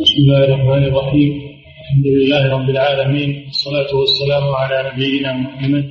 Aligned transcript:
بسم 0.00 0.16
الله 0.22 0.44
الرحمن 0.44 0.84
الرحيم. 0.84 1.30
الحمد 1.80 2.06
لله 2.06 2.42
رب 2.56 2.70
العالمين 2.70 3.30
والصلاة 3.44 3.90
والسلام 4.00 4.44
على 4.60 4.76
نبينا 4.90 5.32
محمد 5.32 5.86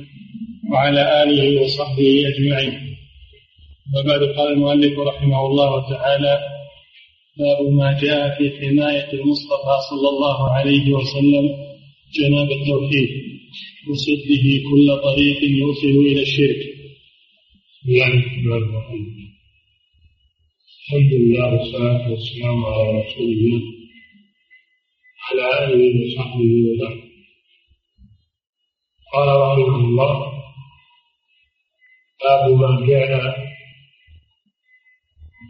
وعلى 0.72 1.22
آله 1.22 1.62
وصحبه 1.62 2.08
أجمعين. 2.30 2.74
وبعد 3.94 4.22
قال 4.36 4.52
المؤلف 4.52 4.98
رحمه 4.98 5.46
الله 5.46 5.90
تعالى 5.90 6.34
باب 7.38 7.72
ما 7.72 8.00
جاء 8.02 8.38
في 8.38 8.44
حماية 8.58 9.12
المصطفى 9.12 9.74
صلى 9.90 10.08
الله 10.08 10.50
عليه 10.50 10.92
وسلم 10.92 11.44
جناب 12.18 12.48
التوحيد 12.58 13.10
وسده 13.90 14.46
كل 14.70 14.88
طريق 15.02 15.38
يوصل 15.62 15.94
إلى 16.10 16.22
الشرك. 16.22 16.60
بسم 17.82 17.90
الله 17.92 18.06
الرحمن 18.06 18.52
الرحيم. 18.62 19.04
الحمد 20.82 21.12
لله 21.20 21.46
والصلاة 21.52 22.10
والسلام 22.10 22.64
على 22.64 22.82
رسول 23.00 23.30
الله 23.36 23.81
على 25.32 25.64
آله 25.64 26.06
وصحبه 26.06 26.52
وبعد 26.68 26.98
قال 29.12 29.28
رحمه 29.40 29.76
الله 29.76 30.14
باب 32.22 32.50
ما 32.60 32.86
جاء 32.86 33.10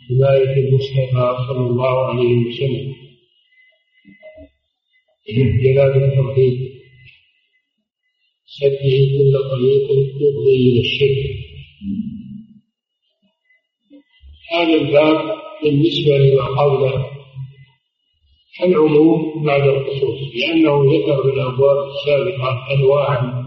حماية 0.09 0.53
المصطفى 0.53 1.27
صلى 1.49 1.67
الله 1.67 2.07
عليه 2.07 2.35
وسلم. 2.47 2.95
جلال 5.63 6.05
التوحيد 6.05 6.73
سده 8.47 8.95
كل 9.17 9.35
طريق 9.51 9.85
يفضي 9.91 10.57
إلى 10.57 10.81
الشرك. 10.81 11.23
هذا 14.53 14.75
الباب 14.75 15.43
بالنسبة 15.63 16.19
لما 16.19 16.45
قبله 16.45 17.12
العموم 18.61 19.45
بعد 19.45 19.63
الخصوص 19.63 20.19
لأنه 20.35 20.85
ذكر 20.85 21.23
في 21.23 21.29
الأبواب 21.29 21.89
السابقة 21.89 22.67
أنواعا 22.75 23.43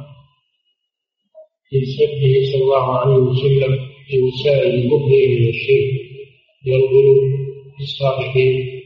في 1.70 1.86
سبه 1.86 2.52
صلى 2.52 2.64
الله 2.64 2.98
عليه 3.00 3.14
وسلم 3.16 3.80
في 4.08 4.22
وسائل 4.22 4.76
المبدئ 4.76 5.28
من 5.40 5.50
الشرك 5.50 5.92
والغلو 6.68 7.16
بالصالحين 7.80 8.82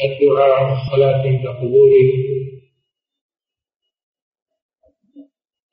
والدعاء 0.00 0.70
والصلاة 0.70 1.22
عند 1.22 1.46
قبوره 1.46 2.08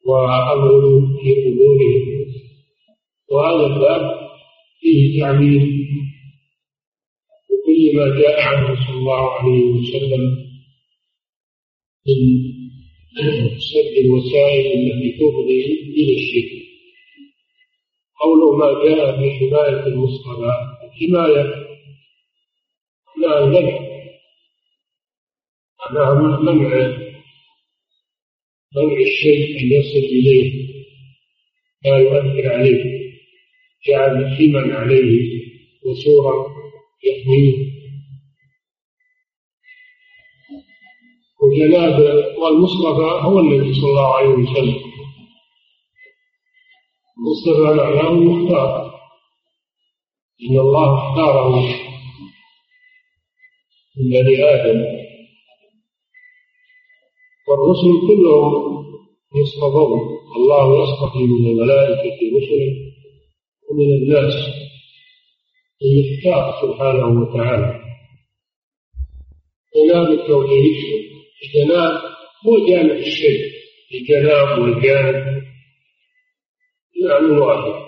والغلو 0.07 1.07
في 1.23 1.31
قبوره 1.33 1.95
وهذا 3.31 3.65
الباب 3.65 4.29
فيه 4.79 5.21
تعميم 5.21 5.85
كل 7.75 7.95
ما 7.95 8.21
جاء 8.21 8.41
عنه 8.41 8.87
صلى 8.87 8.97
الله 8.97 9.31
عليه 9.31 9.61
وسلم 9.61 10.21
من 12.07 12.19
سد 13.59 13.93
الوسائل 14.05 14.65
التي 14.65 15.11
تفضي 15.11 15.65
إلى 15.97 16.15
الشرك. 16.15 16.51
قوله 18.21 18.57
ما 18.57 18.85
جاء 18.85 19.19
في 19.19 19.31
حماية 19.31 19.87
المصطفى 19.87 20.51
الحماية 20.83 21.65
لا 23.21 23.43
المنع 23.43 23.79
معناها 25.79 26.39
منع. 26.41 26.97
منع 28.75 28.97
الشيء 29.01 29.61
أن 29.61 29.71
يصل 29.71 30.05
إليه. 30.17 30.65
لا 31.85 31.97
يؤثر 31.97 32.53
عليه. 32.53 33.11
جعل 33.87 34.35
حما 34.37 34.73
عليه 34.73 35.41
وصورا 35.85 36.47
يحميه. 37.03 37.64
وجناب 41.55 41.99
والمصطفى 42.37 43.25
هو 43.25 43.39
النبي 43.39 43.73
صلى 43.73 43.89
الله 43.89 44.15
عليه 44.15 44.29
وسلم. 44.29 44.75
المصطفى 47.17 47.77
معناه 47.77 48.09
المختار. 48.09 48.95
إن 50.49 50.59
الله 50.59 50.97
اختاره. 50.97 51.59
من 53.97 54.09
بني 54.09 54.43
آدم. 54.43 54.81
والرسل 57.47 58.07
كلهم 58.07 58.85
يصطفون 59.35 59.99
الله 60.35 60.83
يصطفي 60.83 61.19
من 61.19 61.45
الملائكة 61.47 62.19
رسلا 62.37 62.91
ومن 63.69 63.85
الناس. 63.85 64.33
المختار 65.81 66.61
سبحانه 66.61 67.21
وتعالى. 67.21 67.81
جناب 69.75 70.11
التوحيد. 70.11 71.04
الجناب 71.45 72.01
هو 72.45 72.67
جانب 72.67 72.91
الشيء 72.91 73.51
الجناب 73.93 74.59
والجانب 74.59 75.43
معنى 77.03 77.39
واحد. 77.39 77.85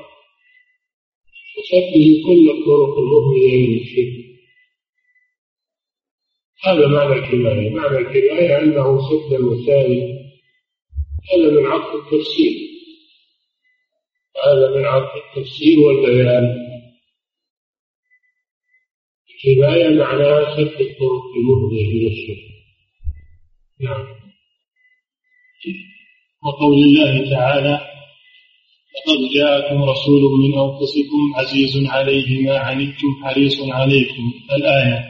وسده 1.58 2.24
كل 2.26 2.50
الطرق 2.50 2.98
المؤمنة 2.98 3.68
من 3.68 3.80
الشرك 3.80 4.28
هذا 6.64 6.88
معنى 6.88 7.14
الكفاية 7.14 7.70
معنى 7.70 7.98
الكفاية 7.98 8.60
أنه 8.60 9.00
سد 9.10 9.34
الوسائل 9.34 10.18
هذا 11.34 11.52
من 11.52 11.66
عقد 11.66 11.96
التفسير. 11.96 12.52
هذا 14.46 14.76
من 14.76 14.86
عقد 14.86 15.22
التفسير 15.22 15.80
والبيان. 15.80 16.68
كفاية 19.44 19.90
معناها 19.90 20.56
سد 20.56 20.82
الطرق 20.82 21.24
المفضية 21.38 21.86
إلى 21.86 22.08
الشرك 22.08 22.57
وقول 26.46 26.78
الله 26.84 27.30
تعالى 27.32 27.76
لقد 28.98 29.34
جاءكم 29.36 29.84
رسول 29.84 30.22
من 30.40 30.60
أنفسكم 30.60 31.22
عزيز 31.36 31.88
عليه 31.90 32.46
ما 32.48 32.58
عنتم 32.58 33.08
حريص 33.24 33.62
عليكم. 33.70 34.34
الآية. 34.56 35.06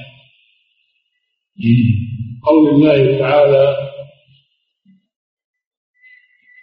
قول 2.43 2.69
الله 2.69 3.19
تعالى 3.19 3.75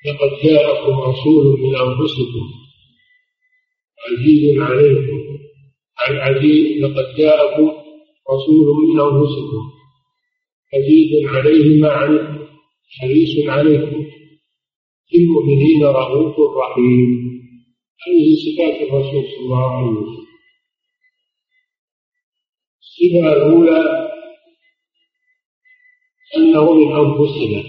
لقد 0.07 0.31
جاءكم 0.45 1.01
رسول 1.01 1.61
من 1.61 1.77
أنفسكم 1.77 2.47
عزيز 4.05 4.59
عليكم. 4.61 5.39
العزيز 6.09 6.83
لقد 6.83 7.17
جاءكم 7.19 7.69
رسول 8.33 8.67
من 8.77 9.01
أنفسكم. 9.01 9.74
عزيز 10.75 11.11
عليه 11.29 11.81
ما 11.81 11.89
عنتم 11.89 12.47
حريص 13.01 13.49
عليكم 13.49 14.07
بالمؤمنين 15.13 15.85
رؤوف 15.85 16.57
رحيم. 16.57 17.25
هذه 18.07 18.35
صفات 18.45 18.89
الرسول 18.89 19.25
صلى 19.31 19.41
الله 19.41 19.77
عليه 19.77 19.91
وسلم. 19.91 20.27
الصفة 22.83 23.33
الأولى 23.33 24.11
أنه 26.37 26.73
من 26.75 26.93
أنفسنا 26.93 27.63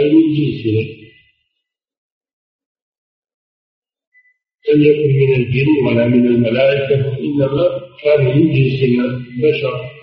أي 0.00 0.12
من 0.14 0.34
جنسنا. 0.34 0.98
لم 4.68 4.84
يكن 4.84 5.08
من 5.16 5.34
الجن 5.34 5.86
ولا 5.86 6.06
من 6.06 6.26
الملائكة 6.26 7.18
إنما 7.18 7.80
كان 8.02 8.24
من 8.24 8.52
جنسنا 8.52 9.06
بشر. 9.42 9.97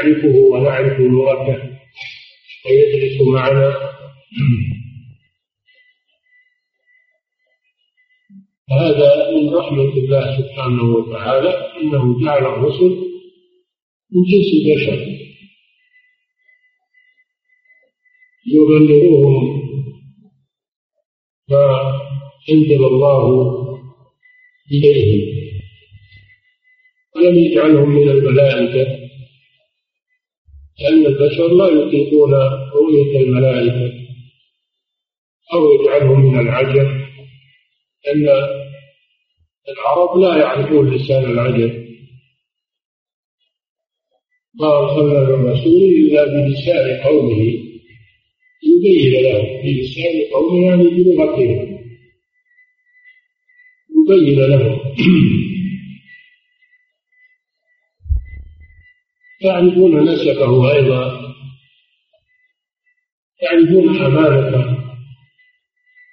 نعرفه 0.00 0.36
ونعرف 0.38 1.00
لغته 1.00 1.58
ويجلس 2.66 3.20
معنا. 3.20 3.90
هذا 8.70 9.30
من 9.30 9.54
رحمة 9.54 9.92
الله 9.92 10.38
سبحانه 10.38 10.82
وتعالى 10.82 11.48
أنه 11.48 12.24
جعل 12.24 12.46
الرسل 12.46 12.90
من 14.12 14.22
جنس 14.22 14.48
البشر 14.54 15.20
يبلغوهم 18.46 19.60
ما 21.48 21.92
أنزل 22.50 22.84
الله 22.84 23.26
إليهم. 24.72 25.40
ولم 27.16 27.38
يجعلهم 27.38 27.90
من 27.90 28.08
الملائكة. 28.08 28.99
لأن 30.80 31.06
البشر 31.06 31.48
لا 31.54 31.66
يطيقون 31.66 32.34
رؤية 32.74 33.20
الملائكة 33.20 33.92
أو 35.54 35.72
يجعلهم 35.72 36.20
من 36.20 36.40
العجب 36.40 37.00
لأن 38.06 38.28
العرب 39.68 40.18
لا 40.18 40.36
يعرفون 40.36 40.90
لسان 40.90 41.24
العجب. 41.24 41.90
ما 44.60 44.78
أرسلنا 44.78 45.36
من 45.36 45.48
رسول 45.50 45.82
إلا 45.82 46.24
بلسان 46.24 47.00
قومه 47.00 47.40
يبين 48.62 49.22
لهم 49.22 49.62
بلسان 49.62 50.32
قومه 50.32 50.64
يعني 50.66 50.84
بلغتهم 50.84 51.78
يبين 54.08 54.40
لهم 54.40 54.78
يعرفون 59.42 60.08
نسبه 60.08 60.72
أيضا. 60.72 61.34
يعرفون 63.42 63.96
أمانته 63.96 64.80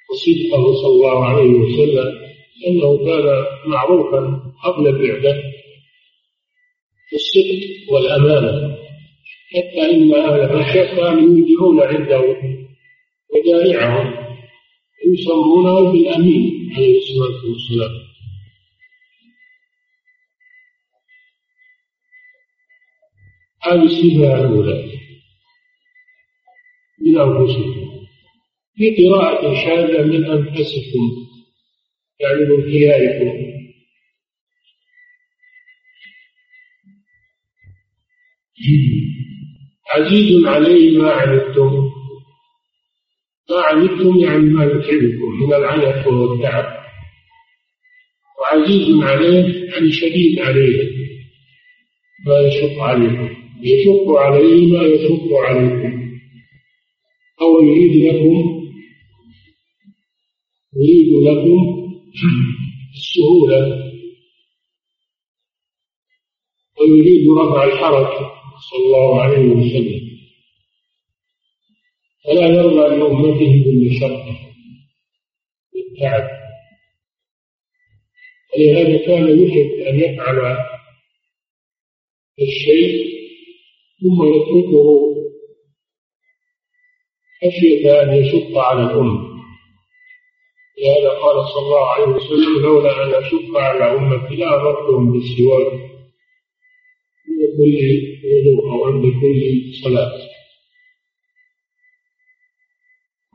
وصدقه 0.10 0.74
صلى 0.82 0.92
الله 0.92 1.26
عليه 1.26 1.50
وسلم 1.50 2.28
أنه 2.68 2.98
كان 2.98 3.46
معروفا 3.66 4.42
قبل 4.64 4.88
البعثة 4.88 5.42
بالصدق 7.12 7.94
والأمانة. 7.94 8.78
حتى 9.56 9.92
إن 9.92 10.14
أهل 10.14 10.58
مكة 10.58 10.96
كانوا 10.96 11.38
ينكرون 11.38 11.82
عنده 11.82 12.24
ودائعهم 13.34 14.14
يسمونه 15.14 15.92
بالأمين 15.92 16.74
عليه 16.76 16.98
الصلاة 16.98 17.52
والسلام. 17.52 17.92
هذه 23.64 23.84
الصفة 23.84 24.40
الأولى 24.40 24.98
من 27.02 27.20
أنفسكم. 27.20 27.88
في 28.76 29.08
قراءة 29.08 29.54
شاذة 29.54 30.04
من 30.04 30.26
أنفسكم 30.26 31.28
يعني 32.20 32.46
من 32.46 32.64
خياركم 32.64 33.48
عزيز 39.94 40.46
عليه 40.46 40.98
ما 40.98 41.12
عنتم. 41.12 41.90
ما 43.50 43.62
عنتم 43.62 44.18
يعني 44.18 44.44
ما 44.44 44.64
يتعبكم 44.64 45.32
من 45.42 45.54
العنف 45.54 46.08
والتعب. 46.08 46.78
وعزيز 48.42 49.04
عليه 49.04 49.70
يعني 49.72 49.92
شديد 49.92 50.40
عليه 50.40 50.90
ما 52.26 52.40
يشق 52.40 52.80
عليكم. 52.80 53.37
يشق 53.62 54.12
عليه 54.18 54.74
ما 54.74 54.84
يشق 54.84 55.34
عليكم. 55.34 56.08
أو 57.42 57.62
يريد 57.64 58.04
لكم 58.06 58.68
يريد 60.76 61.14
لكم 61.24 61.88
السهولة. 62.94 63.88
ويريد 66.80 67.28
رفع 67.30 67.64
الحرج 67.64 68.26
صلى 68.70 68.86
الله 68.86 69.22
عليه 69.22 69.46
وسلم. 69.46 70.08
فلا 72.26 72.48
يرضى 72.48 72.96
لأمته 72.96 73.64
بالمشقة 73.66 74.40
بالتعب 75.74 76.30
ولهذا 78.56 79.06
كان 79.06 79.44
يحب 79.44 79.72
أن 79.88 80.00
يفعل 80.00 80.58
الشيء 82.42 83.17
ثم 84.02 84.24
يتركه 84.24 84.88
خشية 87.42 88.02
أن 88.02 88.14
يشق 88.14 88.58
على 88.58 88.82
الأمة. 88.82 89.28
لهذا 90.80 91.10
قال 91.10 91.46
صلى 91.48 91.64
الله 91.66 91.86
عليه 91.86 92.06
وسلم 92.06 92.62
لولا 92.62 93.04
أن 93.04 93.24
أشق 93.24 93.58
على 93.58 93.84
أمتي 93.84 94.36
لأمرتهم 94.36 95.12
بالسواك 95.12 95.72
عند 97.28 97.42
كل 97.58 98.02
وضوء 98.26 98.72
أو 98.72 98.86
عند 98.86 99.04
كل 99.04 99.62
صلاة. 99.84 100.28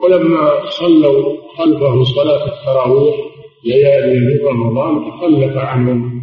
ولما 0.00 0.70
صلوا 0.70 1.48
خلفه 1.56 2.04
صلاة 2.04 2.44
التراويح 2.46 3.16
ليالي 3.64 4.18
من 4.20 4.46
رمضان 4.46 5.10
تخلف 5.10 5.56
عنهم 5.56 6.22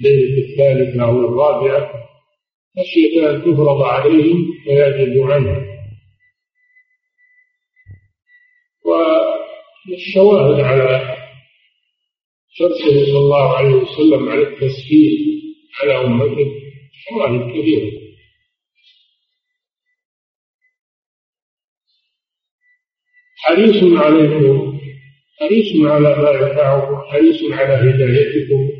ليلة 0.00 0.48
الثالثة 0.48 1.04
أو 1.04 1.18
الرابعة 1.18 2.03
خشية 2.78 3.30
أن 3.30 3.40
تفرض 3.42 3.82
عليهم 3.82 4.46
فيعجزوا 4.64 5.34
عنها 5.34 5.64
والشواهد 8.84 10.60
على 10.60 11.16
شرطه 12.50 13.04
صلى 13.06 13.18
الله 13.18 13.56
عليه 13.56 13.74
وسلم 13.74 14.28
على 14.28 14.42
التسهيل 14.42 15.42
على 15.82 16.04
أمته 16.06 16.50
شواهد 16.92 17.50
كثيرة. 17.50 18.04
حريص 23.36 23.82
عليكم 24.00 24.80
حريص 25.40 25.86
على 25.86 26.16
ما 26.22 26.30
ينفعكم 26.30 26.96
حريص 27.10 27.52
على 27.52 27.74
هدايتكم 27.74 28.70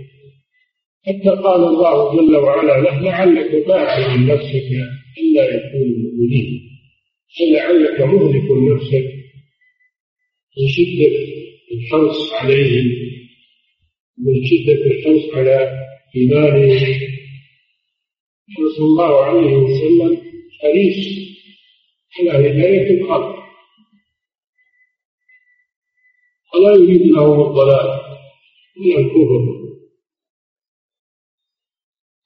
حتى 1.06 1.28
قال 1.28 1.64
الله 1.64 2.16
جل 2.16 2.36
وعلا 2.36 2.80
له 2.80 3.00
لعلك 3.00 3.66
باعث 3.66 4.18
نفسك 4.18 4.70
إلا 5.18 5.44
يكونوا 5.54 5.96
مؤمنين. 6.04 6.60
فلعلك 7.38 8.00
مهلك 8.00 8.48
نفسك. 8.72 9.06
من 10.58 10.68
شدة 10.68 11.14
الحرص 11.72 12.32
عليهم. 12.32 12.86
من 14.18 14.44
شدة 14.44 14.72
الحرص 14.72 15.34
على 15.34 15.78
إيمانهم. 16.16 17.00
صلى 18.76 18.86
الله 18.86 19.24
عليه 19.24 19.56
وسلم 19.56 20.22
حريص 20.62 21.00
على 22.18 22.30
هداية 22.30 23.00
الخلق. 23.00 23.34
ولا 26.54 26.74
يريد 26.74 27.06
لهم 27.06 27.40
الضلال 27.40 28.00
من 28.76 28.92
الكفر. 28.98 29.73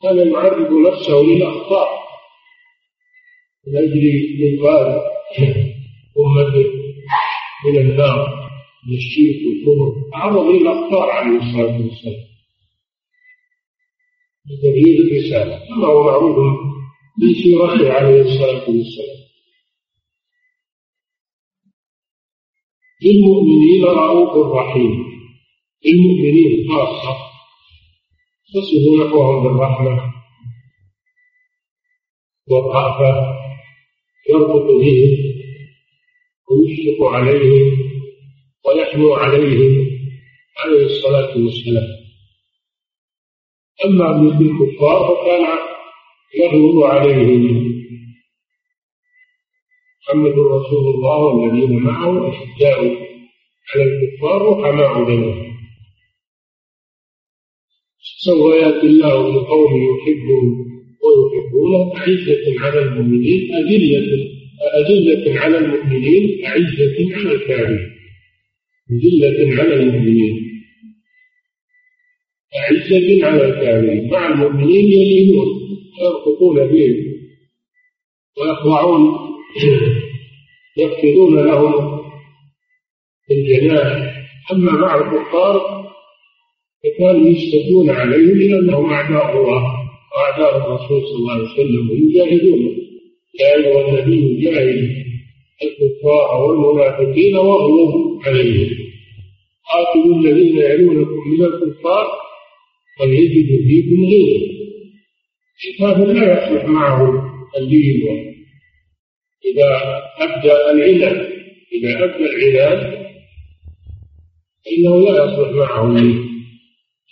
كان 0.02 0.32
يعرض 0.32 0.72
نفسه 0.72 1.14
للأخطاء. 1.14 1.88
من 3.66 3.76
أجل 3.76 4.04
إنقاذ 4.44 4.86
أمته 6.18 6.70
من 7.66 7.78
النار 7.80 8.48
من 8.88 8.96
الشرك 8.96 9.36
والكفر. 9.46 10.10
تعرض 10.12 10.46
للأخطار 10.46 11.10
عليه 11.10 11.36
الصلاة 11.36 11.80
والسلام. 11.82 12.28
لتبليغ 14.50 15.00
الرسالة. 15.00 15.68
كما 15.68 15.86
هو 15.86 16.02
معروف 16.02 16.36
من 17.22 17.34
سيرته 17.34 17.92
عليه 17.92 18.20
الصلاة 18.20 18.70
والسلام. 18.70 19.18
للمؤمنين 23.02 23.84
رؤوف 23.84 24.54
رحيم. 24.54 25.04
للمؤمنين 25.84 26.68
خاصة. 26.70 27.27
تصف 28.54 29.06
نحوهم 29.06 29.42
بالرحمة 29.42 30.14
والرأفة 32.50 33.38
يربط 34.30 34.66
بهم 34.80 35.16
ويشفق 36.50 37.04
عليهم 37.06 37.78
ويحنو 38.66 39.14
عليهم 39.14 39.86
عليه 40.58 40.86
الصلاة 40.86 41.36
والسلام. 41.36 41.98
أما 43.84 44.38
بالكفار 44.38 45.16
فكان 45.16 45.58
يغلب 46.40 46.82
عليهم 46.82 47.68
محمد 50.02 50.32
رسول 50.32 50.94
الله 50.94 51.18
والذين 51.18 51.78
معه 51.82 52.28
أشداء 52.28 52.80
على 53.74 53.84
الكفار 53.84 54.42
رحماء 54.42 55.04
بينهم. 55.04 55.47
سوف 58.00 58.54
يأتي 58.54 58.86
الله 58.86 59.32
بقوم 59.32 59.70
يحبهم 59.90 60.66
ويحبونه 61.04 61.96
أعزة 61.96 62.60
على 62.60 62.82
المؤمنين 62.82 63.54
أذلة 63.54 64.28
أذلة 64.78 65.40
على 65.40 65.58
المؤمنين 65.58 66.44
أعزة 66.46 66.96
على 67.16 67.32
الكافرين. 67.32 67.90
أذلة 68.90 69.62
على 69.62 69.74
المؤمنين. 69.74 70.36
أعزة 72.58 73.26
على 73.26 73.44
الكافرين. 73.48 74.10
مع 74.10 74.28
المؤمنين 74.28 74.92
يلينون 74.92 75.48
ويرفقون 76.00 76.56
بهم 76.66 76.96
ويخضعون 78.38 79.18
يخفضون 80.76 81.46
لهم 81.46 82.00
الجناح. 83.30 84.14
أما 84.52 84.72
مع 84.72 84.94
الكفار 84.94 85.77
فكانوا 86.84 87.28
يشتكون 87.28 87.90
عليهم 87.90 88.38
لأنهم 88.38 88.92
أعداء 88.92 89.40
الله 89.40 89.62
وأعداء 90.14 90.56
الرسول 90.56 91.02
صلى 91.06 91.16
الله 91.16 91.32
عليه 91.32 91.44
وسلم 91.44 91.90
ويجاهدون. 91.90 92.78
يا 93.40 93.56
أيها 93.56 94.04
النبي 94.04 94.48
الكفار 95.62 96.42
والمنافقين 96.42 97.36
واغلظوا 97.36 98.22
عليهم. 98.26 98.88
قاتلوا 99.72 100.16
الذين 100.20 100.58
يلونكم 100.58 101.28
من 101.28 101.44
الكفار 101.44 102.06
وليجد 103.00 103.46
فيكم 103.46 104.04
غيره 104.04 104.58
هذا 105.80 106.12
لا 106.12 106.32
يصلح 106.32 106.64
معه 106.64 107.30
اللين 107.58 108.34
إذا 109.46 110.00
أبدى 110.18 110.52
العناد 110.52 111.28
إذا 111.72 112.04
أبدى 112.04 112.24
العناد 112.24 113.08
فإنه 114.64 115.00
لا 115.00 115.24
يصلح 115.24 115.50
معه 115.50 115.86
اللين 115.86 116.27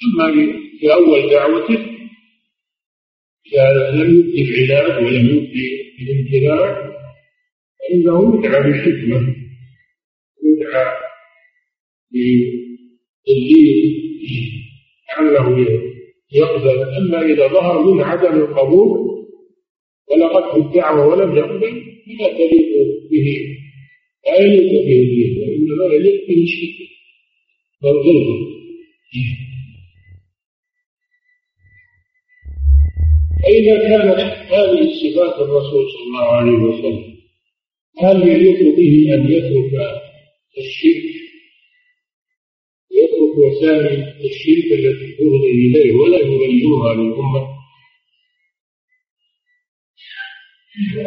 أما 0.04 0.26
في 0.80 0.92
أول 0.92 1.30
دعوته 1.30 1.78
لم 3.94 4.10
يبدي 4.34 4.64
العناد 4.64 5.04
ولم 5.04 5.26
يبدي 5.26 5.66
الامتناع 6.02 6.86
فإنه 7.78 8.16
يدعى 8.38 8.62
بالحكمة 8.62 9.18
يدعى 10.44 10.86
بالدين 13.26 13.76
لعله 15.18 15.46
يقبل. 16.32 16.78
أما 16.96 17.20
إذا 17.22 17.48
ظهر 17.48 17.82
من 17.94 18.02
عدم 18.02 18.34
القبول 18.40 19.16
ولقد 20.10 20.60
الدعوة 20.60 21.06
ولم 21.06 21.36
يقبل 21.36 21.82
فلا 22.06 22.28
تليق 22.32 22.72
به 23.10 23.56
لا 24.26 24.36
يليق 24.40 24.72
به 24.72 25.00
الدين 25.02 25.42
وإنما 25.42 25.94
يليق 25.94 26.28
به 26.28 26.42
الشرك 26.42 26.88
والظلم. 27.82 28.56
فإذا 33.46 33.78
كانت 33.88 34.20
هذه 34.52 34.80
الصفات 34.90 35.40
الرسول 35.40 35.84
صلى 35.90 36.04
الله 36.06 36.26
عليه 36.26 36.52
وسلم؟ 36.52 37.16
هل 37.98 38.28
يليق 38.28 38.76
به 38.76 39.14
أن 39.14 39.32
يترك 39.32 39.72
الشرك؟ 40.58 41.04
يترك 42.92 43.38
وسائل 43.38 44.02
الشرك 44.24 44.72
التي 44.72 45.12
تفضي 45.12 45.50
إليه 45.50 45.92
ولا 45.92 46.18
يبينها 46.18 46.94
للأمة؟ 46.94 47.56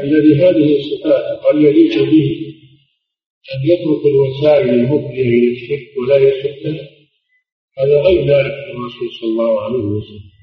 الذي 0.03 0.35
هذه 0.35 0.79
الصفات 0.79 1.39
قد 1.45 1.55
يليق 1.61 2.03
به 2.03 2.55
أن 3.55 3.69
يترك 3.71 4.05
الوسائل 4.05 4.69
المفضية 4.69 5.21
إلى 5.21 5.51
الشرك 5.51 5.87
ولا 5.97 6.17
يشك 6.17 6.89
هذا 7.77 8.01
غير 8.01 8.21
ذلك 8.21 8.53
الرسول 8.71 9.09
صلى 9.19 9.29
الله 9.29 9.61
عليه 9.61 9.77
وسلم. 9.77 10.38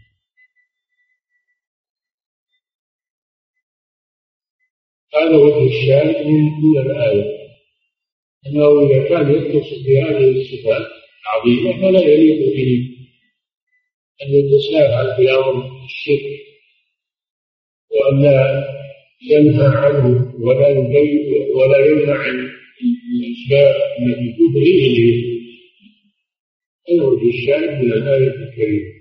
هذا 5.20 5.36
وجه 5.36 5.66
الشاهد 5.66 6.26
من 6.26 6.78
الآية. 6.78 7.36
أنه 8.46 8.80
إذا 8.86 9.08
كان 9.08 9.30
يتصف 9.30 9.86
بهذه 9.86 10.40
الصفات 10.40 10.86
العظيمة 11.22 11.82
فلا 11.82 12.00
يليق 12.00 12.56
به 12.56 12.96
أن 14.22 14.28
يتساهل 14.34 15.16
في 15.16 15.30
أمر 15.30 15.84
الشرك 15.84 16.46
وأن 17.90 18.22
لا 18.22 18.64
ينهى 19.30 19.66
عنه 19.66 20.34
ولا 20.40 20.68
يبين 20.68 21.50
ولا 21.54 21.86
يمنع 21.86 22.18
عن 22.18 22.50
الأسباب 23.14 23.74
التي 24.00 24.36
تدري 24.38 24.86
إليه. 24.86 25.36
هذا 26.88 27.02
وجه 27.02 27.28
الشاهد 27.28 27.84
من 27.84 27.92
الآية 27.92 28.28
الكريمة. 28.28 28.96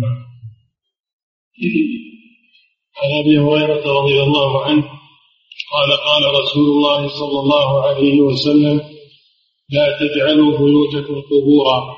نعم. 0.00 0.26
عن 2.98 3.10
أبي 3.20 3.38
هريرة 3.38 3.92
رضي 4.00 4.22
الله 4.22 4.64
عنه 4.64 4.84
قال 5.72 5.90
قال 6.08 6.40
رسول 6.40 6.66
الله 6.68 7.08
صلى 7.08 7.40
الله 7.40 7.82
عليه 7.82 8.20
وسلم 8.20 8.80
لا 9.70 9.98
تجعلوا 10.00 10.58
بيوتكم 10.58 11.20
قبورا 11.20 11.96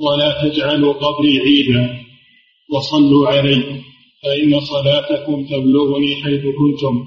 ولا 0.00 0.42
تجعلوا 0.42 0.92
قبري 0.92 1.38
عيدا 1.40 2.04
وصلوا 2.72 3.28
علي 3.28 3.62
فإن 4.22 4.60
صلاتكم 4.60 5.46
تبلغني 5.46 6.14
حيث 6.22 6.42
كنتم 6.58 7.04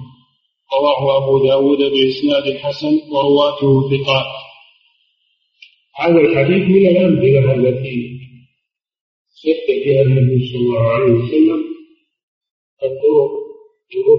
رواه 0.74 1.18
أبو 1.18 1.48
داود 1.48 1.77
بإسناد 1.77 2.58
حسن 2.58 3.01
ورواته 3.12 3.89
ثقات. 3.89 4.25
هذا 5.96 6.20
الحديث 6.20 6.63
من 6.68 6.88
الأمثلة 6.88 7.54
التي 7.54 8.20
سد 9.30 9.84
فيها 9.84 10.01
النبي 10.01 10.48
صلى 10.48 10.60
الله 10.62 10.88
عليه 10.89 11.12
وسلم 11.13 11.67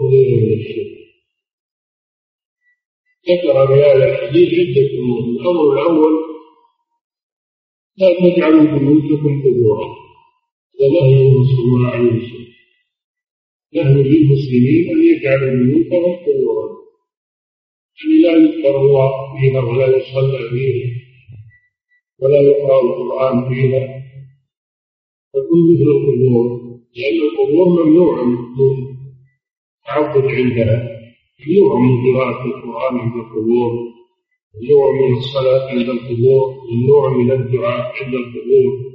المفضية 0.09 0.47
من 0.47 0.53
الشرك 0.53 0.99
ذكر 3.29 3.67
في 3.67 3.73
هذا 3.73 4.05
الحديث 4.11 4.49
عدة 4.49 4.99
أمور 4.99 5.21
الأمر 5.21 5.73
الأول 5.73 6.12
لا 7.99 8.12
تجعلوا 8.21 8.79
بيوتكم 8.79 9.43
قبورا 9.43 9.87
ونهي 10.81 11.35
صلى 11.45 11.77
الله 11.77 11.88
عليه 11.88 12.38
نهي 13.75 14.03
للمسلمين 14.03 14.91
أن 14.91 15.03
يجعلوا 15.05 15.50
بيوتهم 15.50 16.17
قبورا. 16.17 16.79
يعني 17.99 18.23
لا 18.23 18.33
يذكر 18.33 18.81
الله 18.81 19.11
فيها 19.41 19.61
ولا 19.61 19.97
يصلى 19.97 20.50
فيها 20.50 20.91
ولا 22.21 22.41
يقرأ 22.41 22.81
القرآن 22.83 23.49
فيها 23.49 24.05
فكل 25.33 25.75
مثل 25.75 25.83
القبور 25.83 26.59
لأن 26.97 27.17
القبور 27.29 27.85
ممنوع 27.85 28.25
من 28.25 28.98
التعبد 29.88 30.25
عندها 30.25 30.99
ممنوع 31.47 31.78
من 31.80 32.14
قراءة 32.14 32.45
القرآن 32.47 32.99
عند 32.99 33.12
القبور 33.14 33.73
ممنوع 34.54 34.92
من 34.92 35.16
الصلاة 35.16 35.71
عند 35.71 35.88
القبور 35.88 36.54
ممنوع 36.71 37.11
من 37.16 37.30
الدعاء 37.33 38.04
عند 38.04 38.14
القبور. 38.14 38.88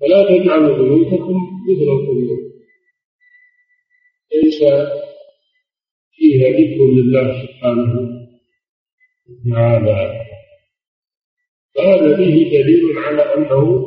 فلا 0.00 0.28
تجعلوا 0.28 0.78
بيوتكم 0.78 1.36
مثل 1.68 1.82
القبور. 1.82 2.38
ليس 4.34 4.58
فيها 6.12 6.48
ذكر 6.50 6.84
لله 6.84 7.46
سبحانه 7.46 7.92
وتعالى. 9.46 10.26
فهذا 11.74 12.16
فيه 12.16 12.62
دليل 12.62 12.98
على 12.98 13.22
أنه 13.22 13.86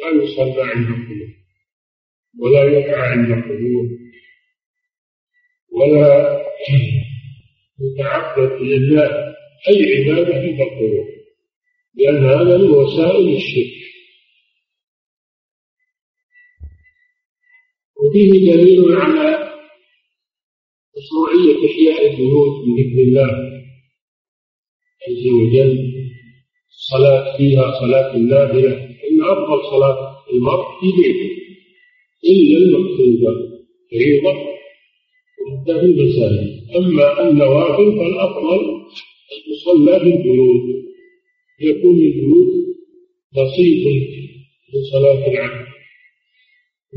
لا 0.00 0.24
يصلى 0.24 0.62
عند 0.62 0.86
القبور 0.86 1.28
ولا 2.38 2.64
يقع 2.64 3.10
عند 3.10 3.30
القبور. 3.30 4.02
ولا 5.72 6.42
يتعبد 7.80 8.62
لله. 8.62 9.32
أي 9.68 9.94
عبادة 9.94 10.34
عند 10.34 10.60
القبور 10.60 11.06
لأن 11.94 12.24
هذا 12.24 12.56
من 12.58 12.70
وسائل 12.70 13.36
الشرك. 13.36 13.72
وفيه 17.96 18.30
دليل 18.52 18.94
على 18.96 19.52
مشروعية 20.96 21.66
إحياء 21.70 22.10
البيوت 22.10 22.64
بذكر 22.66 23.02
الله 23.02 23.30
عز 25.08 25.26
وجل. 25.26 25.92
الصلاة 26.70 27.36
فيها 27.36 27.80
صلاة 27.80 28.16
النافلة 28.16 28.72
إن 28.84 29.22
أفضل 29.24 29.70
صلاة 29.70 30.16
المرء 30.32 30.80
في 30.80 30.86
بيته. 31.02 31.32
إلا 32.24 32.58
المقصودة 32.58 33.62
فريضة. 33.90 34.51
في 35.64 35.70
المساجد 35.70 36.76
أما 36.76 37.28
النوافل 37.28 37.96
فالأفضل 37.96 38.64
أن 39.32 39.38
تصلى 39.52 40.00
في 40.00 40.06
البيوت 40.06 40.62
يكون 41.60 41.94
البيوت 41.94 42.52
بسيط 43.32 43.86
لصلاة 44.74 45.26
العبد 45.30 45.66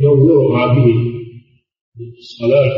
يرغى 0.01 0.75
به 0.75 1.15
الصلاة 2.17 2.73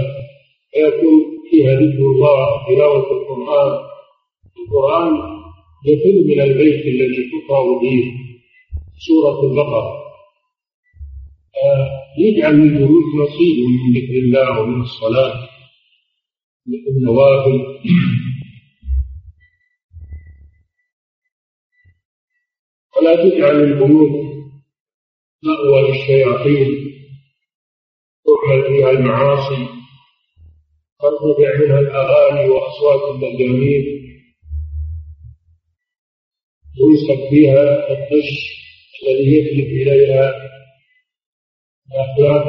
فيكون 0.73 1.21
فيها 1.51 1.73
ذكر 1.75 2.01
الله 2.01 2.67
تلاوة 2.67 3.11
القرآن 3.11 3.87
القرآن 4.57 5.37
يكون 5.85 6.27
من 6.27 6.41
البيت 6.41 6.85
الذي 6.85 7.29
تقرأ 7.31 7.79
به 7.81 8.03
سورة 9.07 9.51
البقرة. 9.51 10.07
يجعل 12.19 12.55
للبيوت 12.55 13.03
نصيب 13.21 13.57
من 13.65 13.93
ذكر 13.97 14.13
الله 14.13 14.61
ومن 14.61 14.81
الصلاة. 14.81 15.46
من 16.67 16.97
النوافل 16.97 17.79
ولا 22.97 23.15
تجعل 23.15 23.55
البيوت 23.63 24.27
مأوى 25.43 25.91
للشياطين 25.91 26.87
تعمل 28.25 28.63
فيها 28.67 28.89
المعاصي. 28.89 29.67
ترتفع 30.99 31.65
منها 31.65 31.79
الأغاني 31.79 32.49
وأصوات 32.49 33.15
المجانين. 33.15 33.85
وينسب 36.79 37.29
فيها 37.29 37.91
الدش 37.91 38.29
الذي 39.03 39.33
يجلب 39.37 39.67
إليها. 39.67 40.33
الأخلاق 41.91 42.47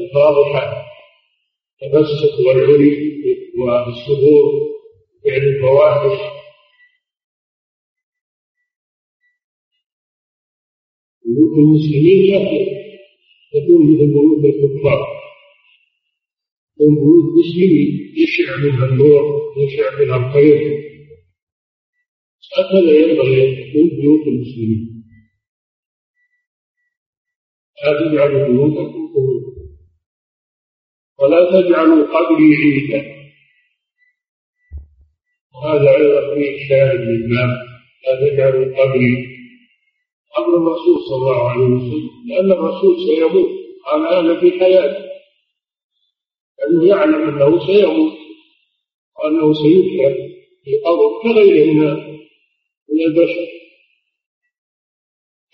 الفاضحة. 0.00 0.89
التبسط 1.82 2.40
والعري 2.46 3.10
والصدور 3.58 4.70
فعل 5.24 5.42
الفواحش. 5.48 6.20
بيوت 11.24 11.58
المسلمين 11.58 12.30
لا 12.30 12.40
تكون 13.52 13.94
مثل 13.94 14.06
بيوت 14.12 14.44
الكفار. 14.44 15.06
تكون 16.74 16.94
بيوت 16.94 17.26
مسلمين. 17.38 18.14
يشع 18.16 18.56
منها 18.56 18.86
النور 18.86 19.22
يشع 19.58 20.00
منها 20.00 20.16
الخير 20.16 20.80
هكذا 22.58 22.92
ينبغي 23.00 23.48
ان 23.48 23.70
تكون 23.70 23.88
بيوت 24.00 24.26
المسلمين. 24.26 25.04
لا 27.84 28.10
تجعلوا 28.10 28.48
بيوتكم. 28.48 29.08
قبورا 29.14 29.49
ولا 31.20 31.60
تجعلوا 31.60 32.06
قبري 32.06 32.56
عيدا. 32.56 33.20
وهذا 35.54 35.96
أيضا 35.96 36.34
فيه 36.34 36.68
شاهد 36.68 37.00
للباب 37.00 37.66
لا 38.06 38.30
تجعلوا 38.30 38.84
قبري. 38.84 39.26
قبر 40.36 40.56
الرسول 40.56 41.00
صلى 41.08 41.16
الله 41.16 41.50
عليه 41.50 41.64
وسلم. 41.64 42.10
لأن 42.28 42.52
الرسول 42.52 42.96
سيموت. 43.06 43.50
الآن 43.94 44.40
في 44.40 44.60
حياته 44.60 45.04
لأنه 46.58 46.88
يعلم 46.88 47.28
أنه 47.28 47.66
سيموت. 47.66 48.12
وأنه 49.18 49.52
سيحيا 49.52 50.14
في 50.64 50.76
قبر 50.86 51.22
كغيره 51.22 51.94
من 52.90 53.00
البشر. 53.06 53.46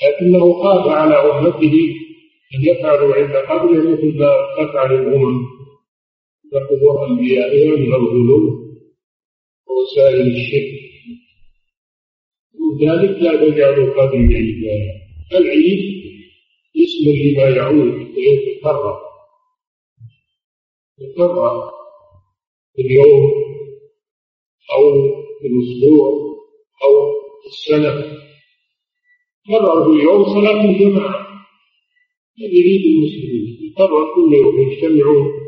لكنه 0.02 0.62
خاف 0.62 0.88
على 0.88 1.14
أمته 1.14 1.94
أن 2.54 2.64
يفعلوا 2.64 3.14
عند 3.14 3.36
قبره 3.36 3.92
مثل 3.92 4.18
ما 4.18 4.32
تفعل 4.58 4.94
الأمم. 4.94 5.55
بقبور 6.52 7.06
أنبيائها 7.06 7.76
من 7.76 7.94
الغلو 7.94 8.66
ووسائل 9.66 10.26
الشرك. 10.36 10.86
ذلك 12.82 13.22
لا 13.22 13.50
تجعلوا 13.50 14.02
قبري 14.02 14.34
عيدا 14.34 14.76
العيد 15.32 15.80
اسم 16.76 17.04
لما 17.10 17.56
يعود 17.56 18.16
ويتكرر 18.16 18.98
يتكرر 20.98 21.70
في 22.74 22.82
اليوم 22.82 23.30
أو 24.72 24.82
في 25.40 25.46
الأسبوع 25.46 26.08
أو 26.84 27.12
في 27.42 27.48
السنة. 27.48 28.16
مرة 29.48 29.84
في 29.84 29.90
اليوم 29.90 30.24
صلاة 30.24 30.64
الجماعة 30.64 31.26
عيد 32.40 32.84
المسلمين 32.86 33.58
يقرر 33.62 34.14
كل 34.14 34.34
يوم 34.34 34.60
يجتمعون 34.60 35.45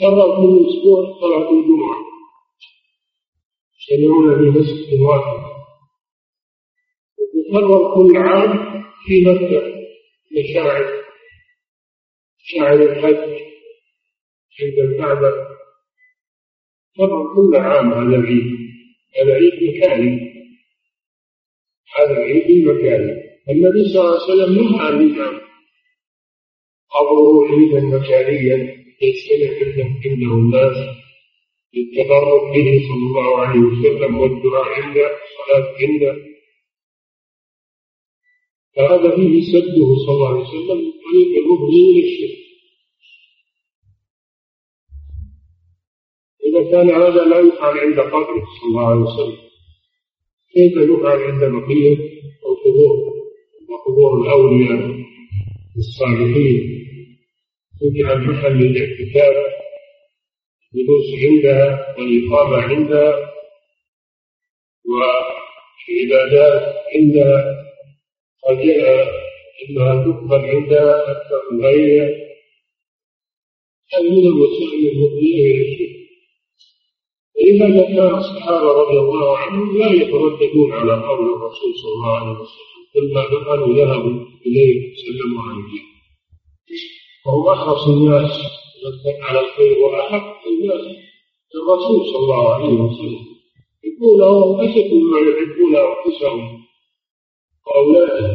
يقرر 0.00 0.36
كل 0.36 0.66
أسبوع 0.68 1.20
صلاة 1.20 1.50
الجمعة. 1.50 1.96
يجتمعون 3.90 4.52
في 4.52 4.58
مسجد 4.58 5.00
واحد 5.00 5.44
يقرر 7.34 7.94
كل 7.94 8.16
عام 8.16 8.82
في 9.06 9.24
مكة 9.24 9.74
مشاعر 10.32 11.04
شاعر 12.38 12.82
الحج 12.82 13.42
عند 14.60 14.78
الكعبة. 14.78 15.32
يقرر 16.98 17.34
كل 17.34 17.56
عام 17.56 17.92
هذا 17.92 18.16
العيد. 18.16 18.54
هذا 19.20 19.34
عيد 19.34 19.52
مكاني. 19.62 20.34
هذا 21.96 22.10
العيد 22.10 22.50
المكاني 22.50 23.24
النبي 23.48 23.84
صلى 23.88 24.00
الله 24.00 24.22
عليه 24.22 24.32
وسلم 24.32 24.54
نهى 24.54 24.86
عن 24.86 25.43
قبره 26.94 27.46
عيدا 27.50 27.80
مكانيا 27.80 28.84
يجتمع 29.02 29.50
عنده 30.04 30.34
الناس 30.34 30.76
للتقرب 31.74 32.52
به 32.54 32.80
صلى 32.88 33.06
الله 33.06 33.38
عليه 33.38 33.60
وسلم 33.60 34.18
والدعاء 34.18 34.64
عنده 34.82 35.06
الصلاة 35.24 35.74
عنده 35.80 36.16
فهذا 38.76 39.16
فيه 39.16 39.42
سده 39.52 39.88
صلى 40.06 40.14
الله 40.14 40.28
عليه 40.28 40.40
وسلم 40.40 40.92
طريق 41.04 41.38
المفضي 41.44 41.90
إلى 41.90 42.04
الشرك 42.08 42.38
إذا 46.46 46.70
كان 46.70 46.90
هذا 46.90 47.24
لا 47.24 47.38
يفعل 47.38 47.78
عند 47.78 48.00
قبره 48.00 48.44
صلى 48.60 48.68
الله 48.68 48.86
عليه 48.86 49.00
وسلم 49.00 49.36
كيف 50.54 50.72
يفعل 50.76 51.18
عند 51.22 51.40
بقية 51.44 51.98
القبور 52.46 53.14
وقبور 53.68 54.22
الأولياء 54.22 55.04
الصالحين؟ 55.76 56.73
تجعل 57.84 58.18
محل 58.20 58.52
للاعتكاف 58.52 59.36
الجلوس 60.74 61.06
عندها 61.24 61.94
والإقامة 61.98 62.56
عندها 62.56 63.30
والعبادات 65.88 66.76
عندها 66.94 67.64
وجاء 68.48 69.08
إنها 69.62 70.04
تقبل 70.04 70.44
عندها 70.44 71.10
أكثر 71.10 71.40
من 71.52 71.64
غيرها. 71.64 72.24
من 74.00 74.26
الوسائل 74.26 74.88
المؤذيه 74.88 75.54
إلى 75.54 75.62
الشرك 75.72 75.94
ولهذا 77.36 77.82
كان 77.86 78.14
الصحابة 78.14 78.72
رضي 78.72 78.98
الله 78.98 79.38
عنهم 79.38 79.78
لا 79.78 79.92
يترددون 79.92 80.72
على 80.72 80.92
قول 80.92 81.32
الرسول 81.34 81.74
صلى 81.82 81.92
الله 81.92 82.16
عليه 82.16 82.38
وسلم؟ 82.38 82.74
كل 82.94 83.12
ما 83.14 83.24
دخلوا 83.24 83.74
ذهبوا 83.76 84.26
إليه 84.46 84.94
سلموا 84.96 85.42
عليه 85.42 85.93
وهو 87.26 87.52
أحرص 87.52 87.88
الناس 87.88 88.30
على 89.22 89.40
الخير 89.40 89.78
وأحق 89.78 90.46
الناس. 90.46 90.96
الرسول 91.54 92.06
صلى 92.06 92.18
الله 92.18 92.54
عليه 92.54 92.74
وسلم 92.74 93.24
يقول 93.84 94.18
لهم 94.20 94.60
اشد 94.60 94.92
ما 94.94 95.18
يحبون 95.18 95.76
أنفسهم؟ 95.76 96.64
وأولاده 97.66 98.28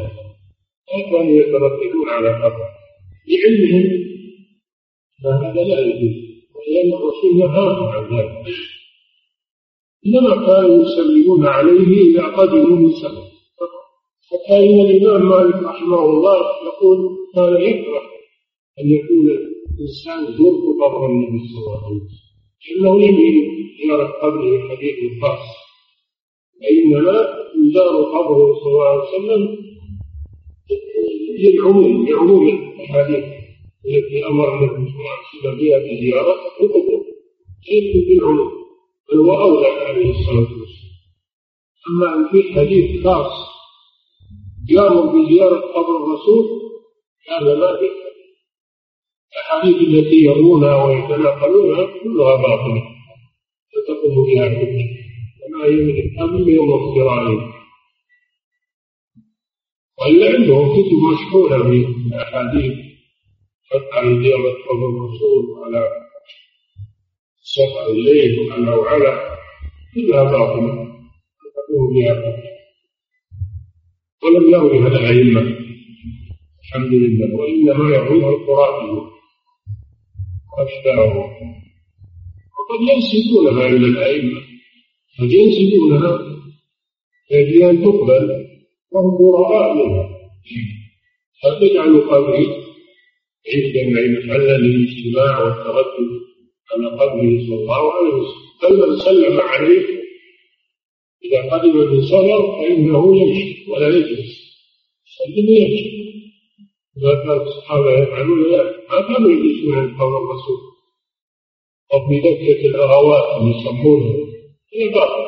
ما 0.93 1.11
كانوا 1.11 1.31
يترددون 1.31 2.09
على 2.09 2.29
القبر 2.29 2.69
لعلمهم 3.27 4.03
فهذا 5.23 5.63
لا 5.63 5.79
يجوز 5.79 6.15
ولأن 6.55 6.93
الرسول 6.93 7.37
نهاهم 7.39 7.83
عن 7.83 8.17
ذلك. 8.17 8.45
إنما 10.05 10.45
كانوا 10.45 10.83
يسلمون 10.85 11.45
عليه 11.45 12.11
إذا 12.11 12.25
قدموا 12.25 12.77
من 12.77 12.93
حتى 14.31 14.57
إن 14.57 14.79
الإمام 14.81 15.29
مالك 15.29 15.63
رحمه 15.63 16.05
الله 16.05 16.37
يقول 16.65 17.17
كان 17.35 17.61
يكره 17.61 18.18
أن 18.81 18.89
يكون 18.91 19.29
الإنسان 19.29 20.33
يزور 20.33 20.83
قبر 20.83 21.05
النبي 21.05 21.39
صلى 21.47 21.59
الله 21.59 21.85
عليه 21.85 21.95
وسلم 21.95 22.07
لأنه 22.69 23.03
يميل 23.05 23.35
زيارة 23.83 24.07
قبره 24.07 24.69
حديث 24.69 25.21
خاص 25.21 25.39
وإنما 26.61 27.27
يزار 27.65 28.03
قبره 28.03 28.53
صلى 28.59 28.71
الله 28.71 28.85
عليه 28.89 29.09
وسلم 29.09 29.57
للعموم 31.39 32.07
لعموم 32.09 32.47
الأحاديث 32.49 33.23
التي 33.85 34.27
أمر 34.27 34.53
النبي 34.53 34.91
صلى 34.91 34.99
الله 34.99 35.09
عليه 35.09 35.39
وسلم 35.39 35.57
بها 35.59 35.79
بزيارة 35.79 36.35
القبور 36.61 37.05
في 37.63 38.13
العموم 38.17 38.51
بل 39.11 39.19
هو 39.19 39.31
عليه 39.65 40.09
الصلاة 40.09 40.39
والسلام. 40.39 40.69
أما 41.89 42.15
أن 42.15 42.29
في 42.31 42.53
حديث 42.53 43.03
خاص 43.03 43.31
يأمر 44.69 45.05
بزيارة 45.05 45.59
قبر 45.59 46.03
الرسول 46.03 46.45
هذا 47.29 47.55
ما 47.59 47.77
في 47.79 47.85
الأحاديث 49.49 49.87
التي 49.87 50.15
يرونها 50.15 50.83
ويتناقلونها 50.85 51.85
كلها 52.03 52.35
باطلة. 52.35 52.83
فتقوم 53.71 54.25
بها 54.25 54.47
الحجة 54.47 54.85
كما 55.39 55.65
يملك 55.65 56.19
أمن 56.19 56.49
يوم 56.49 56.73
افترائه 56.73 57.53
وإلا 59.99 60.35
عندهم 60.35 60.67
كتب 60.73 60.97
مشهورة 61.13 61.57
من 61.57 61.85
الأحاديث 61.85 62.73
حتى 63.71 63.99
عن 63.99 64.23
زيارة 64.23 64.53
قبر 64.69 64.89
الرسول 64.89 65.45
وعلى 65.45 65.87
سفر 67.41 67.89
الليل 67.91 68.39
وعلى 68.39 68.71
وعلى 68.75 69.37
كلها 69.95 70.23
باطلة. 70.23 70.73
تقوم 71.55 71.93
بها 71.93 72.13
ولم 74.23 74.49
يروها 74.49 74.87
الأئمة 74.87 75.41
الحمد 76.61 76.93
لله. 76.93 77.35
وإنما 77.35 77.95
يرويها 77.95 78.29
القرآن. 78.29 79.08
وأشباهه 80.51 81.15
وقد 82.55 82.79
ينسبونها 82.89 83.65
إلى 83.67 83.85
الأئمة. 83.85 84.41
قد 85.19 85.31
ينسبونها 85.31 86.19
يجب 87.31 87.61
أن 87.61 87.83
تقبل 87.83 88.45
وهم 88.91 89.17
براء 89.17 89.73
منها. 89.73 90.09
قد 91.43 91.61
يجعلوا 91.63 92.15
قبري 92.15 92.47
عيدا 93.53 93.83
محلا 93.89 94.57
للاجتماع 94.57 95.43
والتردد 95.43 96.11
على 96.71 96.87
قبره 96.87 97.45
صلى 97.45 97.55
الله 97.55 97.93
عليه 97.93 98.13
وسلم؟ 98.13 98.81
بل 98.81 99.01
سلم 99.01 99.39
عليه 99.39 99.85
إذا 101.25 101.51
قدم 101.51 101.77
من 101.77 102.01
سفر 102.01 102.41
فإنه 102.57 103.21
يمشي 103.21 103.71
ولا 103.71 103.87
يجلس. 103.87 104.31
يسلم 105.07 105.49
يمشي. 105.49 105.98
إذا 106.99 107.13
كان 107.23 107.41
الصحابة 107.47 107.91
يفعلون 107.91 108.53
ذلك 108.53 108.75
ما 108.91 109.01
كانوا 109.01 109.31
يجلسون 109.31 109.75
عند 109.75 109.93
قبر 109.95 110.17
الرسول. 110.17 110.59
وفي 111.93 112.19
دكة 112.19 112.67
الأغوات 112.67 113.41
يسمونها. 113.41 114.15
هي 114.73 114.89
باطل 114.89 115.25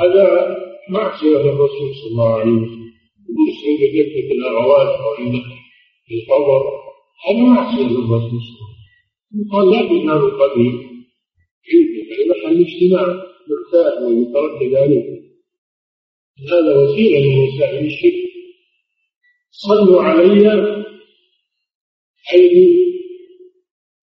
هذا 0.00 0.56
معصية 0.88 1.38
للرسول 1.38 1.94
صلى 1.94 2.10
الله 2.10 2.34
عليه 2.34 2.52
وسلم. 2.52 2.92
يجلس 3.28 3.58
عند 3.68 3.80
دكة 3.96 4.32
الأغوات 4.32 5.00
أو 5.00 5.14
عند 5.18 5.34
القبر. 6.12 6.62
هذا 7.26 7.38
معصية 7.38 7.86
للرسول 7.86 8.40
صلى 8.46 8.58
الله 8.58 8.68
عليه 8.68 8.86
وسلم. 9.30 9.50
قال 9.52 9.70
لا 9.70 9.80
تجعل 9.82 10.16
القبر 10.16 10.54
في 11.62 11.74
محل 12.30 12.64
اجتماع 12.66 13.06
مرتاح 13.48 14.02
ويتردد 14.02 14.74
عليه. 14.74 15.18
هذا 16.52 16.72
وسيلة 16.78 17.20
من 17.28 17.48
وسائل 17.48 17.86
الشرك 17.86 18.27
صلوا 19.50 20.02
علي 20.02 20.44
حيث 22.24 22.54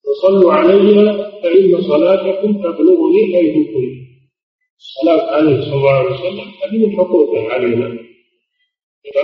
وصلوا 0.08 0.54
علي 0.54 0.96
فإن 1.44 1.82
صلاتكم 1.82 2.54
تبلغني 2.54 3.36
حيث 3.36 3.56
كنت 3.74 4.06
الصلاة 4.78 5.36
عليه 5.36 5.62
صلى 5.62 5.74
الله 5.76 5.92
عليه 5.92 6.12
وسلم 6.12 6.52
هذه 6.64 6.86
من 6.86 6.98
حقوقه 6.98 7.50
علينا 7.54 8.06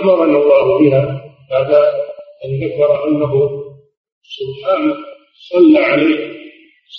أمرنا 0.02 0.38
الله 0.38 0.78
بها 0.78 1.32
هذا 1.50 1.92
أن 2.44 2.64
ذكر 2.64 3.08
أنه 3.08 3.62
سبحانه 4.22 4.96
صلى 5.50 5.78
عليه 5.78 6.32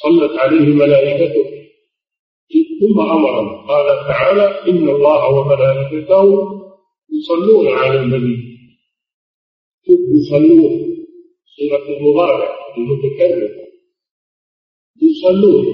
صلت 0.04 0.40
عليه 0.40 0.60
ملائكته. 0.60 1.46
ثم 2.80 3.00
أمرنا 3.00 3.68
قال 3.68 4.08
تعالى 4.08 4.70
إن 4.70 4.90
الله 4.90 5.30
وملائكته 5.30 6.24
يصلون 7.14 7.68
على 7.68 8.00
النبي. 8.00 8.53
يصلون 9.90 11.06
صيغة 11.46 11.98
المضارع 11.98 12.56
المتكرر 12.78 13.64
يصلون 15.02 15.66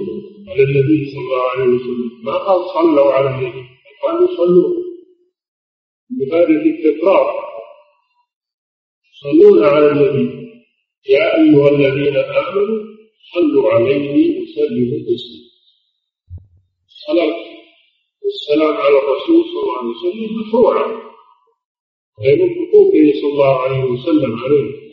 على 0.48 0.64
النبي 0.64 1.12
صلى 1.12 1.22
الله 1.22 1.50
عليه 1.52 1.64
وسلم. 1.76 2.12
ما 2.24 2.38
قال 2.38 2.70
صلوا 2.74 3.14
على 3.14 3.30
النبي 3.30 3.64
قال 4.04 4.34
يصلون. 4.34 4.84
بهذه 6.10 6.70
التكرار 6.70 7.50
يصلون 9.14 9.64
على 9.64 9.92
النبي. 9.92 10.50
يا 11.10 11.38
أيها 11.38 11.70
الذين 11.70 12.18
آمنوا 12.18 12.86
صلوا 13.34 13.72
عليه 13.72 14.42
وسلموا 14.42 15.00
تسليما. 15.00 15.50
الصلاة 16.88 17.36
والسلام 18.24 18.74
على 18.74 18.98
الرسول 18.98 19.44
صلى 19.46 19.62
الله 19.62 19.78
عليه 19.78 19.90
وسلم 19.90 20.40
مشروعة 20.40 21.10
وهي 22.20 22.36
من 22.80 22.86
حقوقه 22.86 23.22
صلى 23.22 23.32
الله 23.32 23.60
عليه 23.60 23.84
وسلم 23.84 24.36
عليه. 24.36 24.90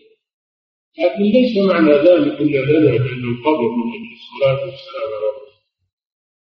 لكن 0.99 1.23
ليس 1.23 1.57
معنى 1.57 1.93
ذلك 1.93 2.41
إلا 2.41 2.59
لنا 2.59 2.91
بان 2.91 3.25
القبر 3.33 3.69
من 3.69 4.03
الصلاة 4.17 4.61
والسلام 4.65 5.09
على 5.17 5.29
الرسول 5.29 5.53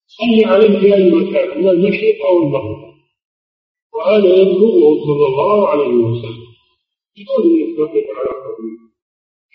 صلي 0.06 0.44
عليه 0.44 0.78
في 0.80 0.94
اي 0.94 1.10
مكان 1.10 1.58
من 1.58 1.68
المشرق 1.68 2.26
أو 2.26 2.42
المغرب. 2.42 2.94
وهذا 3.94 4.36
يبلغه 4.42 5.04
صلى 5.06 5.26
الله 5.26 5.68
عليه 5.68 5.94
وسلم. 5.94 6.48
بدون 7.16 7.52
إن 7.52 7.70
يتفق 7.70 8.06
على 8.18 8.30
قبره. 8.30 8.78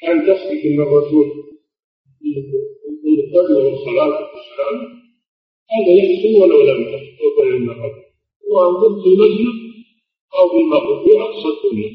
كان 0.01 0.21
تثبت 0.27 0.65
إن 0.65 0.81
الرسول 0.81 1.25
يبلغ 3.05 3.73
الصلاة 3.73 4.29
والسلام 4.33 5.03
هذا 5.73 5.91
يحصل 5.99 6.41
ولو 6.41 6.61
لم 6.61 6.83
تحصل 6.83 7.47
المغرب 7.47 8.03
وان 8.51 9.01
في 9.01 9.09
المسجد 9.09 9.62
في 11.03 11.21
اقصى 11.21 11.47
الدنيا 11.47 11.91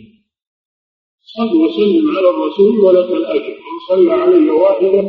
صل 1.36 1.56
وسلم 1.56 2.16
على 2.18 2.30
الرسول 2.30 2.80
ولك 2.80 3.10
الاجر 3.10 3.48
من 3.48 3.78
صلى 3.88 4.12
علي 4.12 4.50
واحدة 4.50 5.02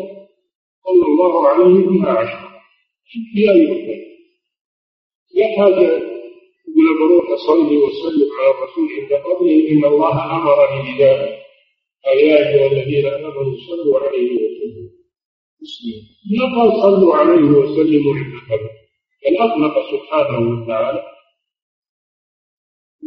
صلى 0.85 1.05
الله 1.07 1.47
عليه 1.47 1.87
بها 1.87 2.09
عشرة 2.09 2.49
في 3.33 3.51
اي 3.51 3.71
مكان 3.71 4.09
لا 5.35 5.47
حاجة 5.57 5.81
يقول 6.67 6.99
بروح 6.99 7.29
اصلي 7.29 7.77
وسلم 7.77 8.29
على 8.39 8.49
الرسول 8.49 8.89
عند 8.99 9.13
قبره. 9.13 9.49
إن 9.71 9.85
الله 9.85 10.35
أمرني 10.35 10.97
بذلك. 10.97 11.39
يا 12.05 12.37
أيها 12.37 12.71
الذين 12.71 13.05
آمنوا 13.05 13.57
صلوا 13.67 13.99
عليه 13.99 14.31
وسلموا. 14.31 14.89
لا 16.31 16.45
قال 16.55 16.81
صلوا 16.81 17.15
عليه 17.15 17.49
وسلموا 17.59 18.13
عند 18.15 18.33
قبره. 18.49 18.71
بل 19.25 19.37
اطلق 19.37 19.91
سبحانه 19.91 20.63
وتعالى 20.63 21.03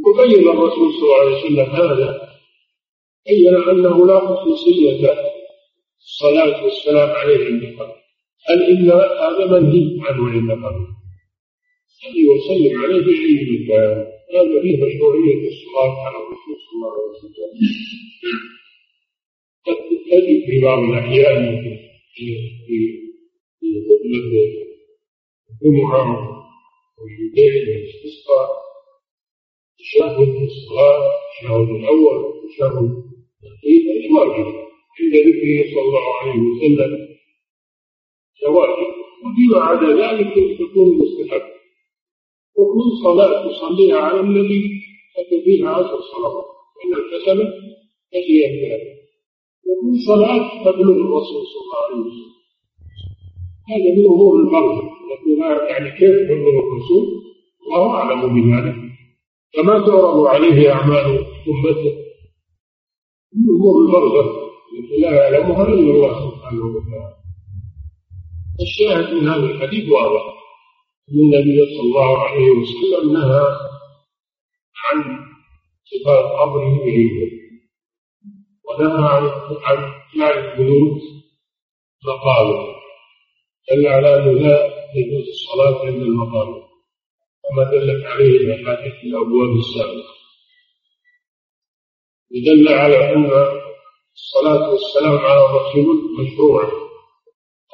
وبين 0.07 0.49
الرسول 0.49 0.93
صلى 0.95 1.03
الله 1.05 1.21
عليه 1.21 1.37
وسلم 1.37 1.71
هذا 1.77 2.29
بين 3.27 3.55
أنه 3.71 4.07
لا 4.07 4.21
خصوصية 4.21 5.15
الصلاة 6.01 6.65
والسلام 6.65 7.09
عليه 7.11 7.45
عند 7.47 7.63
القبر 7.63 7.97
بل 8.49 8.63
إن 8.63 8.91
هذا 8.91 9.61
منهي 9.61 10.01
عنه 10.09 10.31
عند 10.31 10.51
القبر 10.51 10.87
صلي 12.03 12.29
وسلم 12.29 12.83
عليه 12.83 13.05
في 13.05 13.11
أي 13.11 13.65
مكان 13.65 14.07
هذا 14.35 14.63
فيه 14.63 14.77
مشروعية 14.85 15.49
الصلاة 15.49 16.07
على 16.07 16.17
الرسول 16.17 16.57
صلى 16.65 16.75
الله 16.75 16.93
عليه 16.93 17.11
وسلم. 17.11 17.53
قد 19.67 19.75
تجد 20.11 20.51
في 20.51 20.61
بعض 20.63 20.79
الأحيان 20.79 21.63
في 22.15 22.27
في 22.67 23.03
خطبة 23.89 24.63
الجمعة 25.51 26.29
وفي 26.99 27.29
بيت 27.35 27.69
الاستسقاء 29.83 30.15
تشهد 30.15 30.43
الصلاة 30.43 31.11
التشهد 31.11 31.69
الأول 31.77 32.17
والتشهد 32.25 33.03
هي 33.65 34.13
واجب 34.13 34.47
عند 35.01 35.15
ذكره 35.15 35.75
صلى 35.75 35.83
الله 35.83 36.07
عليه 36.21 36.41
وسلم. 36.41 37.09
واجب 38.49 38.93
وفيما 39.25 39.61
عدا 39.65 39.91
ذلك 40.03 40.35
تكون 40.59 40.99
مستحب. 40.99 41.43
وكل 42.57 42.89
صلاة 43.05 43.49
تصليها 43.49 43.99
على 43.99 44.21
النبي 44.21 44.81
فتكفيها 45.15 45.69
عشر 45.69 46.01
صلوات. 46.13 46.45
وإن 46.77 46.93
التسمت 47.03 47.53
فهي 48.13 48.41
ذلك. 48.63 48.93
وكل 49.67 50.01
صلاة 50.07 50.65
تبلغ 50.65 50.97
الرسول 50.97 51.43
صلى 51.53 51.63
الله 51.65 51.81
عليه 51.85 52.01
وسلم. 52.01 52.33
هذا 53.71 53.95
من 53.97 54.07
أمور 54.07 54.41
الفرض 54.41 54.93
يعني 55.69 55.91
كيف 55.91 56.17
تبلغ 56.31 56.59
الرسول؟ 56.59 57.05
الله 57.67 57.91
أعلم 57.91 58.21
بذلك. 58.35 58.92
فما 59.57 59.87
تعرض 59.87 60.27
عليه 60.27 60.73
أعمال 60.73 61.07
أمته. 61.49 61.95
أمور 63.37 63.75
البرزخ 63.87 64.29
التي 64.79 64.97
لا 65.01 65.11
يعلمها 65.11 65.63
إلا 65.69 65.91
الله 65.91 66.31
سبحانه 66.31 66.65
وتعالى. 66.65 67.17
الشاهد 68.63 69.15
من 69.15 69.29
هذا 69.29 69.45
الحديث 69.45 69.89
واضح. 69.93 70.23
أن 71.11 71.19
النبي 71.19 71.67
صلى 71.67 71.81
الله 71.81 72.19
عليه 72.19 72.51
وسلم 72.51 73.13
نهى 73.13 73.45
عن 74.85 74.99
صفات 75.85 76.25
قبره 76.25 76.79
بعيدا 76.79 77.29
ونهى 78.65 79.09
عن 79.09 79.25
عن 79.65 79.93
جعل 80.17 80.39
البيوت. 80.39 81.03
مقابر 82.07 82.75
دل 83.71 83.87
على 83.87 84.17
انه 84.17 84.33
لا 84.33 84.57
يجوز 84.97 85.29
الصلاة 85.29 85.87
عند 85.87 86.03
المقابر 86.03 86.62
كما 87.49 87.71
دلت 87.71 88.05
عليه 88.07 88.37
الاحاديث 88.39 88.93
في 89.01 89.07
الابواب 89.07 89.57
السابقه 89.59 90.13
يدل 92.31 92.69
على 92.69 93.13
أن 93.15 93.31
الصلاة 94.15 94.71
والسلام 94.71 95.17
على 95.19 95.41
الرسول 95.47 96.17
مشروعة 96.21 96.73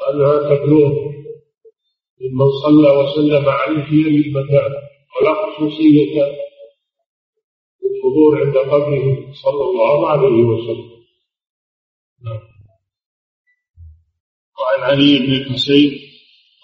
وأنها 0.00 0.56
تبلغ 0.56 1.08
ممن 2.20 2.50
صلى 2.62 2.90
وسلم 2.90 3.48
عليه 3.48 3.82
في 3.84 4.08
أي 4.08 4.32
مكان 4.32 4.72
ولا 5.16 5.34
خصوصية 5.34 6.38
الحضور 7.84 8.44
عند 8.46 8.56
قبره 8.56 9.32
صلى 9.32 9.64
الله 9.64 10.08
عليه 10.08 10.42
وسلم 10.44 10.98
نعم. 12.24 12.40
وعن 14.60 14.90
علي 14.90 15.18
بن 15.18 15.32
الحسين 15.32 16.07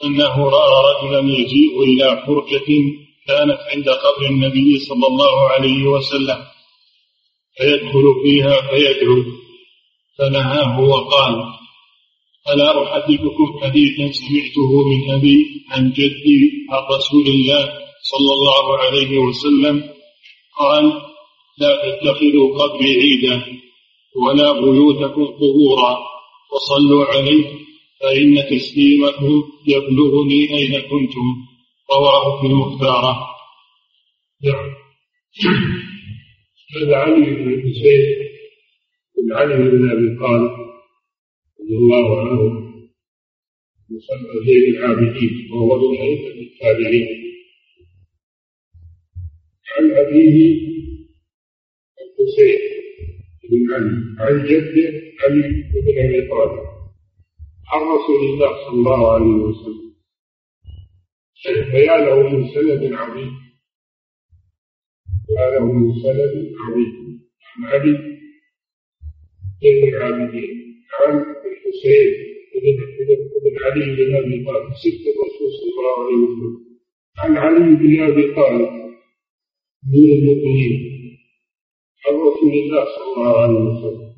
أنه 0.05 0.49
رأى 0.49 0.77
رجلا 0.89 1.33
يجيء 1.39 1.83
إلى 1.83 2.23
حركة 2.27 2.69
كانت 3.27 3.59
عند 3.73 3.89
قبر 3.89 4.27
النبي 4.31 4.79
صلى 4.79 5.07
الله 5.07 5.49
عليه 5.49 5.87
وسلم 5.87 6.39
فيدخل 7.59 8.05
فيها 8.23 8.61
فيدعو 8.71 9.23
فنهاه 10.19 10.81
وقال 10.81 11.35
ألا 12.49 12.83
أحدثكم 12.83 13.59
حديثا 13.63 14.13
سمعته 14.13 14.89
من 14.89 15.11
أبي 15.11 15.47
عن 15.71 15.93
جدي 15.93 16.41
عن 16.71 16.97
رسول 16.97 17.27
الله 17.27 17.65
صلى 18.03 18.33
الله 18.33 18.79
عليه 18.79 19.19
وسلم؟ 19.19 19.91
قال 20.59 20.85
لا 21.59 21.71
تتخذوا 21.85 22.59
قبري 22.59 22.93
عيدا 23.01 23.45
ولا 24.17 24.53
بيوتكم 24.53 25.25
قبورا 25.25 25.99
وصلوا 26.53 27.05
عليه 27.05 27.45
فإن 28.05 28.37
تسليمكم 28.51 29.43
يبلغني 29.67 30.41
أين 30.59 30.81
كنتم 30.81 31.27
رواه 31.91 32.41
في 32.41 32.47
المختارة 32.47 33.15
نعم. 34.45 34.75
هذا 36.77 36.97
علي 36.97 37.31
بن 37.35 37.55
الحسين 37.55 38.05
بن 39.17 39.33
علي 39.33 39.57
بن 39.57 39.91
أبي 39.91 40.19
طالب 40.21 40.51
رضي 41.61 41.77
الله 41.77 42.21
عنه. 42.21 42.65
يسمى 43.91 44.47
زين 44.47 44.77
العابدين 44.77 45.51
وهو 45.53 45.91
من 45.91 45.99
أئمة 45.99 46.29
التابعين. 46.29 47.09
عن 49.77 49.91
أبيه 49.91 50.59
الحسين 52.01 52.59
بن 53.51 53.75
علي. 53.75 53.95
عن 54.19 54.47
جده 54.47 55.03
علي 55.23 55.43
بن 55.73 55.99
أبي 55.99 56.29
طالب. 56.29 56.74
عن 57.69 57.81
رسول 57.81 58.21
الله 58.25 58.51
صلى 58.65 58.75
الله 58.79 59.13
عليه 59.13 59.35
وسلم. 59.47 59.95
بيانه 61.73 62.29
من 62.29 62.49
سند 62.49 62.93
عظيم. 62.93 63.33
هذا 65.39 65.61
من 65.61 65.93
سند 66.03 66.53
عظيم. 66.61 66.95
عن 67.47 67.65
علي 67.65 67.93
بن 69.63 69.89
العابدين 69.89 70.85
عن 71.01 71.13
الحسين 71.21 72.09
بن 73.45 73.57
علي 73.65 73.85
بن 73.97 74.17
أبي 74.17 74.45
طالب 74.45 74.75
ست 74.75 75.05
الرسول 75.13 75.49
صلى 75.59 75.71
الله 75.79 75.97
عليه 76.05 76.17
وسلم. 76.25 76.55
عن 77.19 77.37
علي 77.37 77.75
بن 77.77 78.03
أبي 78.03 78.35
طالب 78.35 78.73
من 79.93 80.11
المؤمنين. 80.13 80.81
عن 82.07 82.15
رسول 82.15 82.53
الله 82.53 82.85
صلى 82.85 83.07
الله 83.17 83.41
عليه 83.43 83.61
وسلم. 83.61 84.15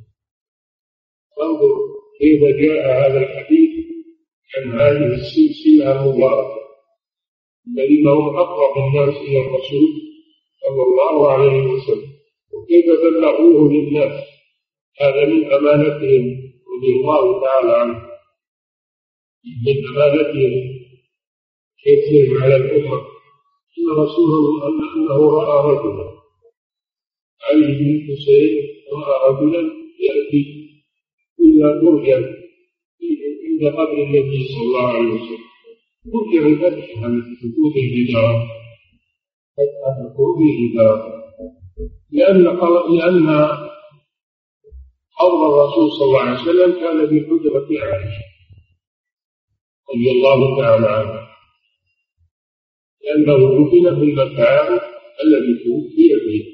انظر 1.42 1.96
كيف 2.20 2.40
جاء 2.40 2.82
هذا 3.02 3.35
عن 4.56 4.80
هذه 4.80 5.14
السلسله 5.14 6.02
المباركه 6.02 6.56
الذين 7.68 8.08
هم 8.08 8.36
اقرب 8.36 8.84
الناس 8.86 9.16
إلى 9.16 9.40
الرسول 9.40 9.88
صلى 10.60 10.82
الله 10.82 11.32
عليه 11.32 11.66
وسلم 11.66 12.10
وكيف 12.52 12.86
بلغوه 12.86 13.72
للناس 13.72 14.24
هذا 15.00 15.24
من 15.24 15.52
امانتهم 15.52 16.24
رضي 16.76 16.92
الله 16.96 17.40
تعالى 17.44 17.76
عنه 17.76 18.06
من 19.66 19.86
امانتهم 19.96 20.76
كيفهم 21.84 22.42
على 22.42 22.56
الامه 22.56 22.98
ان 23.78 23.88
رسوله 23.98 24.68
انه 24.68 25.30
راى 25.30 25.72
رجلا 25.72 26.10
علي 27.42 27.66
بن 27.66 27.90
الحسين 27.96 28.62
راى 28.92 29.30
رجلا 29.30 29.70
ياتي 30.00 30.70
إلى 31.40 31.80
برجا 31.82 32.45
عند 33.56 33.74
قبر 33.74 34.02
النبي 34.02 34.48
صلى 34.48 34.62
الله 34.62 34.88
عليه 34.88 35.08
وسلم. 35.08 35.46
ذكر 36.06 36.46
الفتح 36.46 36.98
عن 37.04 37.22
سقوط 37.40 37.76
الجدار 37.76 38.46
فتح 39.56 39.82
سقوط 39.98 40.38
الجدار 40.38 41.16
لأن 42.10 42.42
لأن 42.96 43.28
قول 45.18 45.52
الرسول 45.52 45.92
صلى 45.92 46.04
الله 46.06 46.20
عليه 46.20 46.40
وسلم 46.40 46.72
كان 46.80 46.96
بقدرة 46.96 47.68
عائشة 47.84 48.24
رضي 49.90 50.10
الله 50.10 50.60
تعالى 50.60 50.86
عنها. 50.86 51.28
لأنه 53.04 53.36
دفن 53.36 53.96
في 53.96 54.02
المكان 54.02 54.80
الذي 55.24 55.64
توفي 55.64 56.20
فيه. 56.24 56.44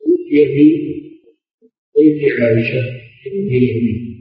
توفي 0.00 0.46
في 0.46 0.92
بيت 1.96 2.40
عائشة 2.40 2.82
في 3.22 4.11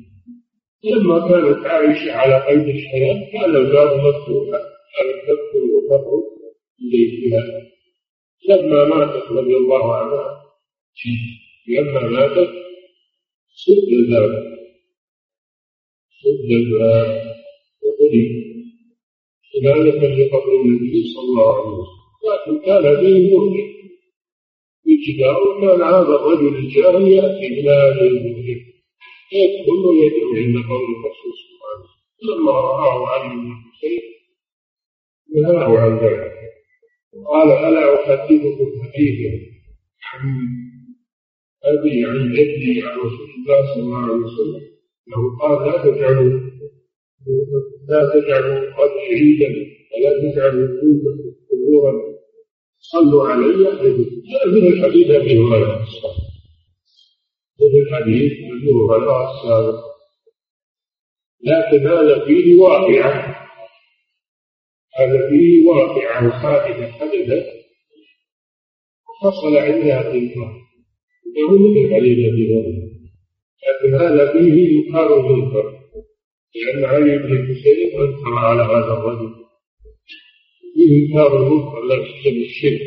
لما 0.83 1.19
كانت 1.29 1.65
عائشة 1.65 2.11
على 2.11 2.45
قيد 2.47 2.75
الحياة 2.75 3.31
كان 3.31 3.55
الباب 3.55 3.97
مفتوحا 3.97 4.59
كانت 4.95 5.21
تدخل 5.27 5.63
وتخرج 5.75 6.23
إليها. 6.81 7.61
لما 8.49 8.85
ماتت 8.85 9.31
رضي 9.31 9.57
الله 9.57 9.95
عنها 9.95 10.41
لما 11.67 12.01
ماتت 12.01 12.49
سد 13.55 13.87
الباب. 13.93 14.57
سد 16.21 16.51
الباب. 16.51 17.31
وقضي 17.83 18.51
خلالة 19.53 20.25
لقبر 20.25 20.61
النبي 20.65 21.03
صلى 21.13 21.23
الله 21.23 21.53
عليه 21.53 21.77
وسلم. 21.77 22.01
لكن 22.27 22.65
كان 22.65 22.83
مهلك. 23.33 23.71
في 24.83 24.95
جدار 24.95 25.37
وكان 25.47 25.81
هذا 25.81 26.15
الرجل 26.15 26.55
الجاهل 26.55 27.07
يأتي 27.07 27.47
إلى 27.47 27.69
هذه 27.69 28.07
المهلك 28.07 28.70
يدخل 29.33 29.85
ويدعو 29.85 30.29
عند 30.35 30.55
قول 30.69 30.83
الرسول 30.95 31.33
صلى 31.41 31.53
الله 31.53 31.69
عليه 31.71 31.85
وسلم 31.85 32.41
لما 32.41 32.51
رآه 32.51 33.07
علي 33.07 33.35
بن 33.35 33.51
الحسين 33.51 34.01
نهاه 35.35 35.77
عن 35.79 35.97
ذلك 35.97 36.31
قال 37.25 37.51
ألا 37.51 37.95
أحدثكم 37.95 38.71
حديثا 38.83 39.51
عن 40.13 40.47
أبي 41.63 42.05
عن 42.05 42.33
جدي 42.33 42.81
عن 42.81 42.97
رسول 42.97 43.29
الله 43.37 43.73
صلى 43.73 43.83
الله 43.83 43.97
عليه 43.97 44.13
وسلم؟ 44.13 44.61
له 45.07 45.37
قال 45.41 45.67
لا 45.67 45.77
تجعلوا 45.83 46.39
لا 47.89 48.11
تجعلوا 48.13 48.73
قد 48.75 48.89
عيدا 48.89 49.49
ولا 49.93 50.31
تجعلوا 50.31 50.67
قبورا. 51.51 51.93
صلوا 52.79 53.27
علي. 53.27 53.67
هذا 53.67 54.67
الحديث 54.67 55.09
أبي 55.09 55.37
هريرة. 55.37 55.85
وفي 57.61 57.77
الحديث 57.77 58.31
يذكرها 58.31 58.97
الله 58.97 59.31
السابق 59.31 59.91
لكن 61.43 61.87
هذا 61.87 62.25
فيه 62.25 62.55
واقعة. 62.55 63.41
هذا 64.99 65.29
فيه 65.29 65.67
واقعة 65.67 66.41
خالدة 66.41 66.91
حدثت 66.91 67.45
حصل 69.21 69.57
عندها 69.57 70.11
وهو 71.37 71.57
مثل 71.57 71.95
حديث 71.95 72.17
أبي 72.29 72.91
لكن 73.67 73.95
هذا 73.95 74.31
فيه 74.33 74.79
إنكار 74.79 75.19
المنكر 75.19 75.81
لأن 76.55 76.85
علي 76.85 77.17
بن 77.17 77.37
الحسين 77.37 77.99
أنكر 77.99 78.33
على 78.33 78.61
هذا 78.61 78.93
الرجل. 78.93 79.35
فيه 80.75 81.07
إنكار 81.07 81.37
المنكر 81.37 81.81
لا 81.81 81.95
الشرك. 82.27 82.81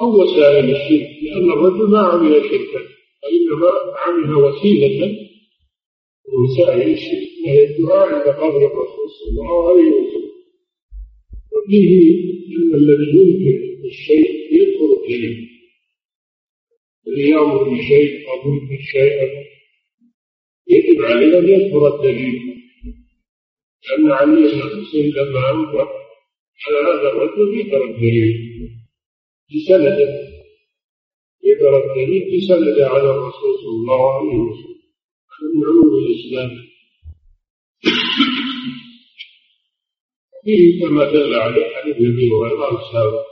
أو 0.00 0.22
وسائل 0.22 0.70
الشرك 0.70 1.10
لأن 1.22 1.52
الرجل 1.52 1.90
ما 1.90 1.98
عمل 1.98 2.32
شركا. 2.32 2.89
وإنما 3.22 3.70
عمل 3.96 4.34
وسيلة 4.34 5.06
من 6.28 6.34
وسائل 6.44 6.90
الشرك 6.92 7.28
وهي 7.46 7.64
الدعاء 7.64 8.08
عند 8.08 8.28
قبر 8.36 8.66
الرسول 8.66 9.08
صلى 9.18 9.30
الله 9.30 9.70
عليه 9.70 9.90
وسلم. 9.90 10.30
وفيه 11.52 12.10
أن 12.56 12.74
الذي 12.74 13.10
ينكر 13.18 13.86
الشيء 13.86 14.30
يذكر 14.52 15.02
الدليل 15.02 15.48
الذي 17.08 17.30
يأمر 17.30 17.64
بشيء 17.64 18.28
أو 18.28 18.52
ينكر 18.52 18.82
شيئا 18.92 19.28
يجب 20.68 21.02
عليه 21.02 21.38
أن 21.38 21.48
يذكر 21.48 21.94
الدليل 21.94 22.40
لأن 23.88 24.10
علي 24.12 24.34
بن 24.34 24.60
الحسين 24.60 25.10
لما 25.10 25.50
أنكر 25.50 25.88
على 26.66 26.78
هذا 26.88 27.08
الرجل 27.12 27.58
ذكر 27.60 27.84
الدليل 27.84 28.50
بسنده 29.54 30.29
ذكر 31.60 31.76
الدليل 31.84 32.22
بسند 32.36 32.78
على 32.80 33.10
الرسول 33.10 33.54
صلى 33.62 33.70
الله 33.70 34.12
عليه 34.16 34.34
وسلم 34.38 34.80
من 35.54 35.64
علوم 35.64 35.94
الاسلام 36.06 36.50
فيه 40.44 40.80
كما 40.80 41.04
دل 41.04 41.34
عليه 41.34 41.66
حديث 41.76 41.96
ابي 41.96 42.30
هريره 42.30 42.80
السابق 42.80 43.26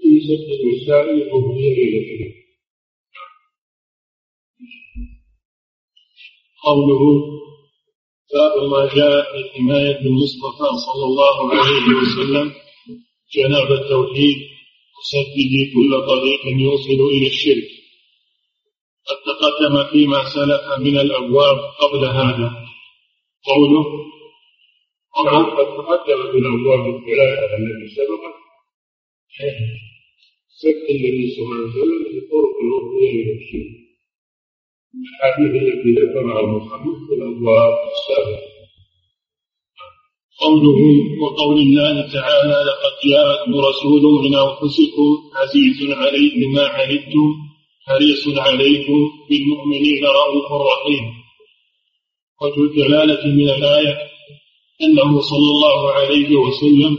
في 0.00 0.20
سد 0.20 0.48
النساء 0.60 1.10
المهديه 1.10 1.72
اليه 1.72 2.34
قوله 6.64 7.00
باب 8.34 8.70
ما 8.70 8.94
جاء 8.94 9.22
في 9.32 9.50
حماية 9.58 9.98
المصطفى 10.00 10.68
صلى 10.86 11.04
الله 11.04 11.50
عليه 11.50 11.86
وسلم 12.00 12.52
جناب 13.34 13.72
التوحيد 13.72 14.36
سددي 15.02 15.72
كل 15.74 16.06
طريق 16.06 16.42
يوصل 16.46 17.00
إلى 17.14 17.26
الشرك. 17.26 17.68
قد 19.06 19.16
تقدم 19.26 19.90
فيما 19.92 20.24
سلف 20.24 20.78
من 20.78 20.98
الأبواب 20.98 21.58
قبل 21.80 22.04
هذا. 22.04 22.48
قوله 23.44 23.84
قد 25.56 25.66
تقدم 25.78 26.20
من 26.34 26.46
الأبواب 26.46 26.84
الثلاثة 26.94 27.56
التي 27.56 27.88
سبقت 27.96 28.34
سد 30.60 30.86
النبي 30.90 31.30
صلى 31.34 31.44
الله 31.44 31.56
عليه 31.56 31.68
وسلم 31.68 32.00
الوصول 32.62 33.02
إلى 33.02 33.32
الشرك. 33.32 33.80
الحديث 34.94 35.62
التي 35.62 35.90
ذكرها 35.92 36.40
المصنف 36.40 37.08
في 37.08 37.14
الأبواب 37.14 37.72
السابقة. 37.92 38.49
قوله 40.40 40.80
وقول 41.22 41.58
الله 41.58 42.12
تعالى 42.12 42.56
لقد 42.68 42.94
جاءكم 43.10 43.54
رسول 43.54 44.02
من 44.24 44.34
أنفسكم 44.34 45.08
عزيز 45.36 45.90
عليه 45.90 46.46
ما 46.46 46.66
عنتم 46.66 47.28
حريص 47.86 48.28
عليكم 48.38 49.10
بالمؤمنين 49.30 50.04
رؤوف 50.04 50.52
رحيم. 50.52 51.04
وجه 52.42 52.60
الدلاله 52.70 53.26
من 53.26 53.48
الآية 53.48 53.98
أنه 54.82 55.20
صلى 55.20 55.50
الله 55.54 55.92
عليه 55.92 56.36
وسلم 56.36 56.98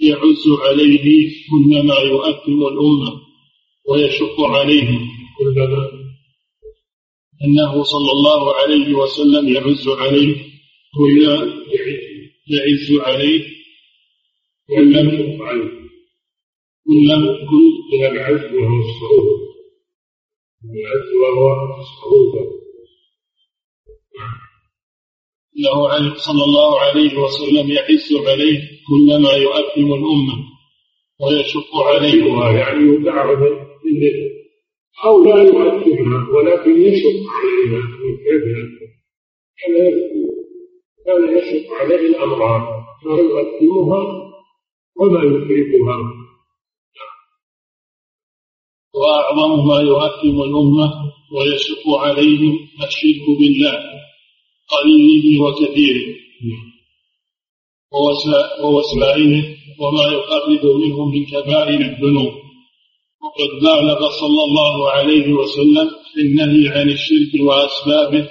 يعز 0.00 0.44
عليه 0.66 1.30
كل 1.50 1.86
ما 1.86 1.98
يؤثم 1.98 2.66
الأمة 2.72 3.20
ويشق 3.88 4.40
عليهم. 4.40 5.08
كلما 5.38 5.90
أنه 7.44 7.82
صلى 7.82 8.12
الله 8.12 8.54
عليه 8.54 8.94
وسلم 8.94 9.48
يعز 9.48 9.88
عليه 9.88 10.36
كل 10.98 11.52
يعز 12.46 13.00
عليه 13.00 13.44
ولم 14.70 15.08
يفعل 15.08 15.60
كل 16.84 17.08
كل 17.50 17.72
من 17.92 18.06
العز 18.06 18.54
وهو 18.54 18.80
الصعود 18.80 19.40
العز 20.64 21.12
وهو 21.22 21.80
الصعود 21.80 22.62
إنه 25.58 26.14
صلى 26.14 26.44
الله 26.44 26.80
عليه 26.80 27.18
وسلم 27.18 27.70
يحس 27.70 28.12
عليه 28.26 28.60
كل 28.88 29.22
ما 29.22 29.32
يؤثم 29.32 29.92
الأمة 29.92 30.36
ويشق 31.20 31.76
عليه. 31.76 32.24
يعني 32.58 32.94
يتعرض 32.94 33.42
أو 35.04 35.24
لا 35.24 35.42
يؤثرها 35.42 36.28
ولكن 36.34 36.82
يشق 36.82 37.20
عليها 37.30 37.82
كان 39.66 40.21
كان 41.06 41.38
يشق 41.38 41.72
عليه 41.80 42.08
الأمرار 42.08 42.84
ما 43.04 43.16
يؤثرها 43.16 44.02
وما 44.96 45.20
يفرقها 45.24 45.96
وأعظم 48.94 49.68
ما 49.68 49.80
يؤثم 49.80 50.42
الأمة 50.42 50.92
ويشق 51.32 51.88
عليهم 51.88 52.68
الشرك 52.84 53.24
بالله 53.38 53.78
قليله 54.68 55.42
وكثيره 55.42 56.14
ووسائله 58.62 59.56
وما 59.78 60.04
يقرب 60.12 60.66
منهم 60.66 61.10
من 61.10 61.26
كبائر 61.26 61.80
الذنوب. 61.80 62.32
وقد 63.22 63.50
بالغ 63.62 64.10
صلى 64.10 64.44
الله 64.44 64.90
عليه 64.90 65.32
وسلم 65.32 65.90
في 66.14 66.20
النهي 66.20 66.68
عن 66.68 66.90
الشرك 66.90 67.40
وأسبابه 67.40 68.28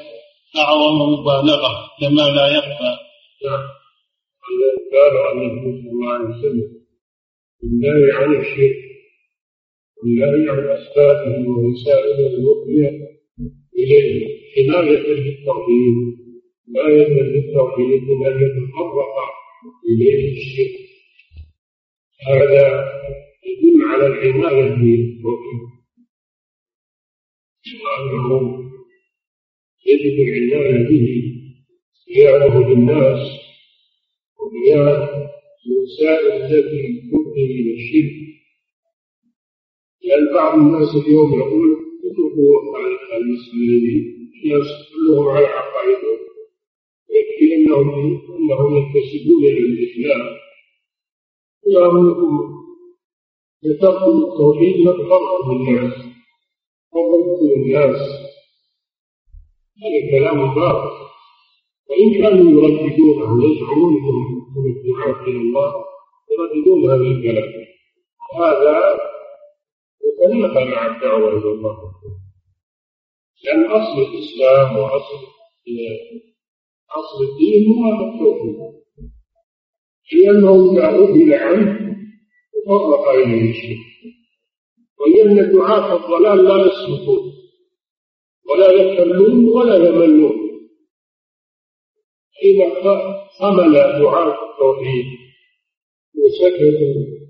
أعظم 0.57 1.13
مبالغة 1.13 1.71
كما 2.01 2.21
لا 2.21 2.47
يخفى. 2.57 2.91
نعم 3.45 3.63
بالغ 4.91 5.31
النبي 5.31 5.81
صلى 5.81 5.91
الله 5.91 6.13
عليه 6.13 6.25
وسلم 6.25 6.81
النهي 7.63 8.11
عن 8.11 8.35
الشرك 8.41 8.75
والنهي 9.97 10.49
عن 10.49 10.59
أسبابه 10.77 11.49
ووسائله 11.49 12.27
المؤمنة 12.27 13.07
إليه 13.77 14.27
حماية 14.55 15.07
للتوحيد 15.07 15.95
حماية 16.67 17.07
للتوحيد 17.07 18.01
من 18.03 18.27
أن 18.27 18.41
يتفرق 18.41 19.15
إليه 19.89 20.31
الشرك. 20.31 20.75
هذا 22.27 22.91
يدل 23.45 23.83
على 23.89 24.05
العناية 24.07 24.69
بالتوحيد 24.69 25.61
وأنه 27.83 28.60
يجب 29.85 30.19
العناية 30.19 30.89
به 30.89 31.07
قيامه 32.07 32.67
بالناس 32.67 33.19
وقيام 34.39 35.09
الوسائل 35.65 36.31
التي 36.31 37.09
تؤدي 37.11 37.45
إلى 37.45 37.73
الشرك. 37.73 38.13
لأن 40.03 40.33
بعض 40.33 40.59
الناس 40.59 40.95
اليوم 40.95 41.39
يقول 41.39 41.77
اتركوا 42.05 42.61
المسلمين 43.17 44.11
الناس 44.43 44.67
كلهم 44.93 45.27
على 45.27 45.45
عقائدهم 45.45 46.19
يكفي 47.09 47.55
أنهم 47.55 47.89
أنهم 48.37 48.77
ينتسبون 48.77 49.43
إلى 49.43 49.59
الإسلام. 49.59 50.35
وهم 51.63 52.05
يتركوا 53.63 54.13
التوحيد 54.13 54.75
يتفرق 54.75 55.47
بالناس 55.47 55.93
وضبط 56.93 57.41
الناس. 57.57 58.20
هذا 59.81 60.11
كلام 60.11 60.55
باطل 60.55 60.91
وان 61.89 62.13
كانوا 62.21 62.51
يرددونه 62.51 63.31
انهم 63.45 63.93
من 64.55 64.65
الدعاة 64.71 65.23
إلى 65.27 65.37
الله 65.37 65.73
يرددون 66.31 66.89
هذا 66.89 67.01
الكلام. 67.01 67.51
هذا 68.35 68.99
يتنافى 70.05 70.65
مع 70.71 70.95
الدعوة 70.95 71.29
إلى 71.29 71.51
الله. 71.51 71.77
لأن 73.43 73.65
أصل 73.65 74.01
الإسلام 74.01 74.77
وأصل 74.77 75.31
أصل 76.91 77.23
الدين 77.23 77.73
هو 77.73 77.91
التوحيد 77.93 78.81
لأنه 80.13 80.71
إذا 80.71 80.85
عدل 80.87 81.33
عنه 81.33 81.95
فرق 82.67 83.09
إليه 83.09 83.51
الشرك 83.51 83.77
وإن 84.99 85.51
دعاة 85.51 85.95
الضلال 85.95 86.43
لا 86.45 86.55
يسلكون 86.65 87.40
ولا 88.51 88.71
يكلون 88.71 89.45
ولا 89.49 89.75
يملون 89.89 90.41
إذا 92.43 93.21
حمل 93.39 93.73
دعاة 93.73 94.51
التوحيد 94.51 95.05
وسكتوا 96.15 97.21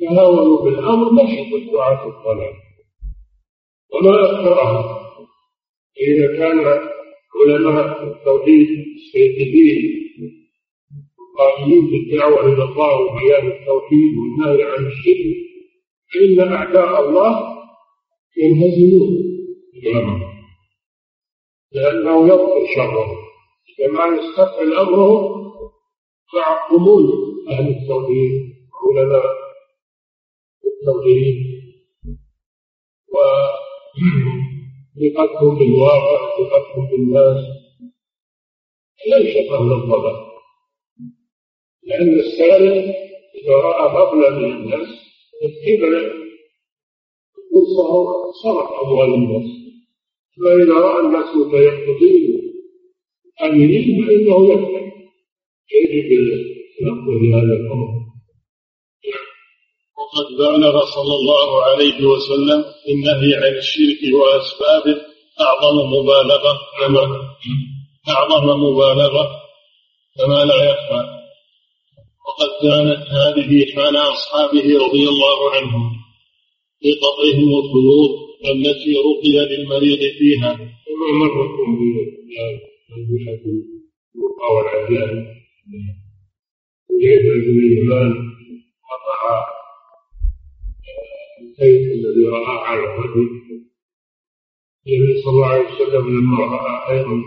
تهاونوا 0.00 0.64
بالأمر 0.64 1.12
نشط 1.12 1.72
دعاة 1.72 2.08
الضلال. 2.08 2.54
وما 3.94 4.24
أكثرهم. 4.24 5.02
إذا 6.00 6.26
كان 6.36 6.58
علماء 7.36 8.02
التوحيد 8.02 8.68
السيدين 8.96 10.02
قائمين 11.38 11.90
بالدعوة 11.90 12.40
إلى 12.40 12.62
الله 12.64 13.00
وبيان 13.00 13.46
التوحيد 13.46 14.12
والنهي 14.18 14.62
عن 14.62 14.86
الشرك 14.86 15.36
فإن 16.14 16.52
أعداء 16.52 17.08
الله 17.08 17.58
ينهزمون. 18.36 20.31
لأنه 21.74 22.26
يبطل 22.26 22.66
شره. 22.74 23.06
كما 23.78 24.06
يستقبل 24.06 24.74
أمره 24.78 25.42
فيعقبون 26.30 27.12
أهل 27.48 27.68
التوحيد 27.68 28.52
علماء 28.82 29.24
التوحيد. 30.64 31.36
وثقتهم 34.96 35.54
بالواقع 35.58 36.30
ثقتهم 36.38 36.86
بالناس. 36.90 37.44
ليس 39.06 39.36
أهل 39.50 39.72
الضلال. 39.72 40.32
لأن 41.82 42.20
السارق 42.20 42.94
إذا 43.42 43.54
رأى 43.56 43.88
مبلغ 43.92 44.38
من 44.38 44.52
الناس 44.52 44.88
يتبع. 45.42 45.98
يقول 47.52 47.64
صرف 48.42 48.72
أموال 48.82 49.14
الناس. 49.14 49.61
فإذا 50.40 50.74
رأى 50.74 51.00
الناس 51.06 51.36
متيقظين 51.36 52.42
آمنين 53.42 54.06
فإنه 54.06 54.52
يتبع 54.52 54.82
يجب 55.72 56.12
التنقل 56.12 57.18
بهذا 57.22 57.52
الأمر. 57.60 57.88
وقد 59.98 60.26
بلغ 60.38 60.84
صلى 60.84 61.14
الله 61.14 61.62
عليه 61.62 62.04
وسلم 62.06 62.64
النهي 62.88 63.34
عن 63.36 63.56
الشرك 63.58 64.00
وأسبابه 64.14 65.00
أعظم 65.40 65.76
مبالغة 65.92 66.58
كما 66.80 67.04
أعظم 68.08 68.60
مبالغة 68.62 69.30
كما 70.18 70.44
لا 70.44 70.64
يخفى. 70.70 71.22
وقد 72.26 72.50
كانت 72.62 73.02
هذه 73.08 73.74
حال 73.74 73.96
أصحابه 73.96 74.86
رضي 74.86 75.08
الله 75.08 75.50
عنهم 75.54 75.90
في 76.80 76.92
قطعهم 76.92 77.48
الخيوط 77.58 78.21
التي 78.50 78.94
رقي 79.08 79.34
للمريض 79.50 79.98
فيها. 80.18 80.52
وما 80.88 81.18
مركم 81.18 81.78
بالجحة 81.78 83.44
والعزائم 84.54 85.26
وجيد 86.90 87.22
بن 87.22 87.58
اليمان 87.58 88.12
قطع 88.90 89.46
السيف 91.40 91.92
الذي 91.92 92.24
رآه 92.26 92.58
على 92.66 92.80
الرجل. 92.80 93.28
النبي 94.86 95.22
صلى 95.22 95.30
الله 95.30 95.46
عليه 95.46 95.68
وسلم 95.74 96.18
لما 96.18 96.38
رأى 96.38 96.98
أيضا 96.98 97.22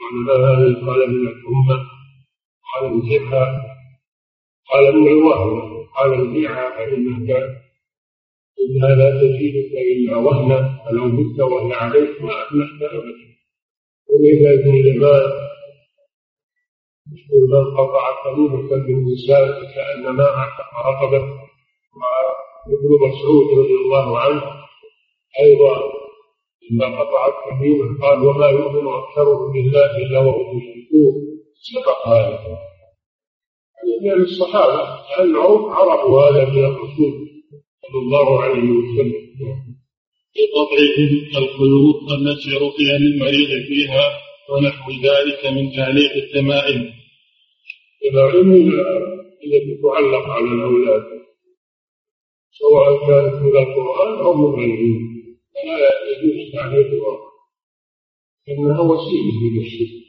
قال 0.00 0.26
لا 0.26 0.34
هذا 0.34 0.86
قال 0.86 1.10
من 1.10 1.28
الأمة. 1.28 1.94
قال 2.74 2.84
امسكها 2.92 3.62
قال 4.70 4.86
ابن 4.86 5.06
الوهن 5.06 5.84
قال 5.96 6.10
ارجعها 6.10 6.76
فإنك 6.76 7.30
إنها 8.60 8.94
لا 8.94 9.10
تزيدك 9.20 9.72
إلا 9.72 10.16
وهنا 10.16 10.78
فلو 10.84 11.04
مت 11.04 11.40
وهن 11.40 11.72
عليك 11.72 12.22
ما 12.22 12.32
أفلحت 12.42 12.82
أبدا. 12.82 13.24
وإذا 14.08 14.54
ابن 14.54 14.74
الإمام 14.74 15.44
يقول 17.12 17.50
من 17.50 17.76
قطع 17.76 18.04
تميمة 18.24 18.68
بالنساء 18.86 19.74
كأنما 19.74 20.24
أعتق 20.24 20.70
رقبة 20.86 21.44
وابن 22.66 23.06
مسعود 23.06 23.58
رضي 23.58 23.74
الله 23.84 24.18
عنه 24.18 24.42
أيضا 25.40 25.82
لما 26.70 27.00
قطع 27.00 27.26
التميمة 27.26 28.00
قال 28.02 28.26
وما 28.26 28.46
يؤمن 28.46 28.88
أكثرهم 28.88 29.52
بالله 29.52 29.96
إلا 29.96 30.18
وهم 30.18 30.56
مشركون. 30.56 31.14
سبق 31.54 32.08
هذا. 32.08 32.58
من 34.02 34.12
الصحابة 34.12 34.98
أنهم 35.20 35.70
عرفوا 35.72 36.22
هذا 36.22 36.50
من 36.50 36.64
الرسول. 36.64 37.33
صلى 37.84 37.98
الله 38.00 38.42
عليه 38.42 38.68
وسلم. 38.70 39.12
بقطعهم 40.36 41.12
القلوب 41.36 41.96
التي 42.18 42.50
رقي 42.50 42.98
للمريض 42.98 43.66
فيها 43.68 44.04
ونحو 44.50 44.90
ذلك 44.90 45.46
من 45.46 45.72
تعليق 45.76 46.12
التمائم 46.12 46.80
التمائم 48.04 48.52
التي 49.44 49.72
تعلق 49.82 50.24
على 50.36 50.48
الأولاد. 50.56 51.04
سواء 52.60 53.06
كانت 53.06 53.34
من 53.42 53.56
القرآن 53.56 54.24
أو 54.24 54.34
من 54.34 54.54
غيره. 54.60 55.14
فلا 55.54 55.90
يجوز 56.10 56.52
تعليقها 56.52 57.14
إنها 58.48 58.80
وسيلة 58.80 59.40
من 59.54 59.60
الشرك 59.66 60.04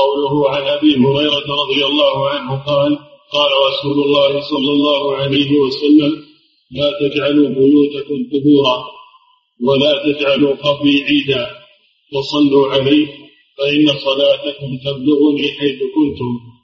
قوله 0.00 0.50
عن 0.50 0.62
أبي 0.62 0.92
هريرة 0.96 1.46
رضي 1.62 1.84
الله 1.84 2.28
عنه 2.28 2.64
قال 2.64 2.98
قال 3.32 3.50
رسول 3.68 4.04
الله 4.04 4.40
صلى 4.40 4.70
الله 4.76 5.16
عليه 5.16 5.50
وسلم 5.58 6.12
لا 6.70 6.90
تجعلوا 7.00 7.48
بيوتكم 7.48 8.18
قبورا 8.32 8.84
ولا 9.66 10.02
تجعلوا 10.04 10.54
قبري 10.54 11.04
عيدا 11.04 11.50
وصلوا 12.14 12.72
عليه 12.72 13.06
فإن 13.58 13.98
صلاتكم 13.98 14.78
تبلغني 14.84 15.48
حيث 15.58 15.78
كنتم. 15.94 16.54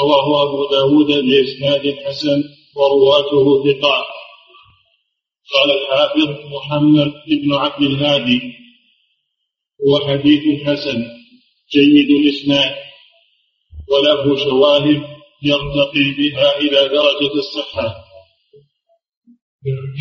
رواه 0.00 0.42
أبو 0.42 0.70
داود 0.70 1.06
بإسناد 1.06 1.96
حسن 2.04 2.42
ورواته 2.76 3.64
ثقات 3.64 4.06
قال 5.54 5.70
الحافظ 5.70 6.52
محمد 6.54 7.12
بن 7.28 7.54
عبد 7.54 7.82
الهادي 7.82 8.40
هو 9.88 9.98
حديث 10.08 10.62
حسن 10.66 11.04
جيد 11.72 12.10
الإسناد 12.10 12.74
وله 13.90 14.44
شواهد 14.44 15.02
يرتقي 15.42 16.10
بها 16.18 16.58
إلى 16.58 16.88
درجة 16.88 17.34
الصحة. 17.34 18.03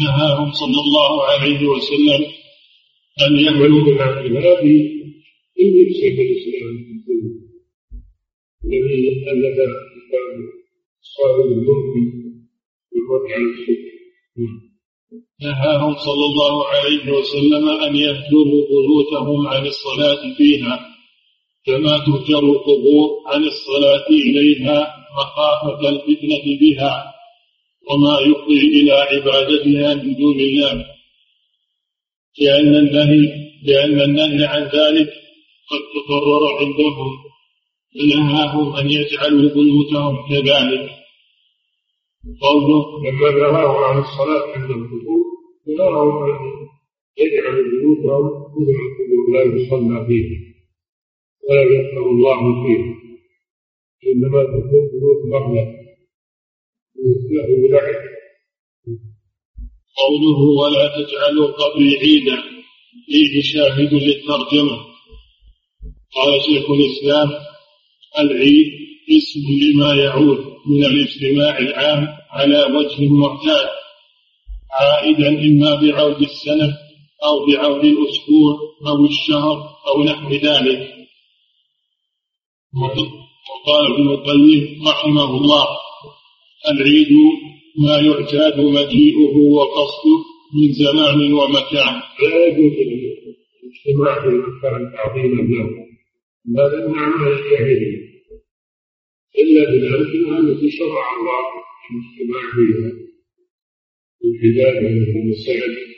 نهاهم 0.04 0.52
صلى 0.52 0.80
الله 0.86 1.24
عليه 1.24 1.68
وسلم 1.68 2.22
أن 3.26 3.40
يعملوا 3.46 3.84
بالهادي 3.86 4.78
إن 5.62 5.74
شيخ 6.00 6.20
الإسلام 6.20 6.76
الذي 8.66 9.10
ألف 9.32 9.58
كتاب 9.96 10.36
صاحب 11.02 11.50
والرد 11.68 13.32
على 13.32 13.44
الشرك 13.54 13.84
نهاهم 15.42 15.94
صلى 15.96 16.26
الله 16.26 16.68
عليه 16.68 17.12
وسلم 17.12 17.70
أن 17.70 17.96
يهجروا 17.96 18.62
بيوتهم 18.70 19.48
عن 19.48 19.66
الصلاة 19.66 20.36
فيها 20.38 20.90
كما 21.66 21.98
تهجر 21.98 22.40
القبور 22.40 23.10
عن 23.28 23.44
الصلاة 23.44 24.08
إليها 24.10 24.96
مخافة 25.20 25.90
الفتنة 25.90 26.46
بها. 26.62 27.13
وما 27.90 28.20
يفضي 28.20 28.60
إلى 28.80 28.92
عبادتها 28.92 29.94
من 29.94 30.16
دون 30.16 30.40
الله. 30.40 30.86
لأن 32.42 32.76
النهي 32.76 33.44
لأن 33.64 34.02
النهي 34.02 34.46
عن 34.46 34.62
ذلك 34.62 35.10
قد 35.70 35.82
تقرر 35.96 36.44
عندهم 36.60 37.12
فنهاهم 37.94 38.76
أن 38.76 38.92
يجعلوا 38.92 39.50
بيوتهم 39.54 40.16
كذلك. 40.30 40.90
قوله 42.42 42.84
لما 43.06 43.32
نهاهم 43.32 43.84
عن 43.84 43.98
الصلاة 44.00 44.44
عند 44.56 44.72
القبور 44.72 45.24
نهاهم 45.78 46.24
أن 46.24 46.40
يجعلوا 47.18 47.64
بيوتهم 47.72 48.26
مثل 48.56 48.78
القبور 48.88 49.24
لا 49.34 49.44
يصلى 49.44 50.06
فيه 50.08 50.30
ولا 51.50 51.62
يذكر 51.62 52.10
الله 52.10 52.40
فيه. 52.64 52.84
إنما 54.12 54.44
تكون 54.44 54.84
بيوت 54.92 55.22
مغلق 55.34 55.83
قوله 59.98 60.40
ولا 60.62 60.86
تجعلوا 60.88 61.48
قبري 61.48 61.98
عيدا 61.98 62.38
فيه 63.06 63.42
شاهد 63.42 63.94
للترجمة. 63.94 64.78
قال 66.16 66.42
شيخ 66.46 66.66
الإسلام 66.72 67.30
العيد 68.20 68.72
اسم 69.18 69.44
لما 69.64 69.94
يعود 70.04 70.40
من 70.68 70.86
الاجتماع 70.86 71.58
العام 71.58 72.08
على 72.30 72.64
وجه 72.64 73.10
معتاد 73.10 73.70
عائدا 74.72 75.30
إما 75.30 75.76
بعود 75.76 76.22
السنة 76.22 76.78
أو 77.24 77.46
بعود 77.46 77.86
الأسبوع 77.86 78.58
أو 78.88 79.06
الشهر 79.06 79.58
أو 79.88 80.04
نحو 80.04 80.30
ذلك. 80.34 80.94
وقال 83.50 83.94
ابن 83.94 84.10
القيم 84.10 84.88
رحمه 84.88 85.38
الله 85.38 85.68
العيد 86.72 87.12
ما 87.86 87.98
يعتاد 87.98 88.60
مجيئه 88.60 89.36
وقصده 89.56 90.18
من 90.56 90.74
زمان 90.74 91.34
ومكان. 91.34 91.96
لا 92.24 92.46
يجوز 92.46 92.74
الاجتماع 93.64 94.22
في 94.22 94.28
المكان 94.28 94.92
تعظيما 94.94 95.42
له 95.42 95.84
هذا 96.60 96.88
من 96.88 96.98
اعمال 96.98 97.32
الجاهليه 97.34 98.04
إلا 99.40 99.72
بالأمكنة 99.72 100.40
التي 100.40 100.72
شرع 100.72 101.06
الله 101.16 101.44
الاجتماع 101.92 102.42
فيها. 102.56 102.92
العباده 104.26 104.90
في 105.06 105.20
المساجد 105.20 105.94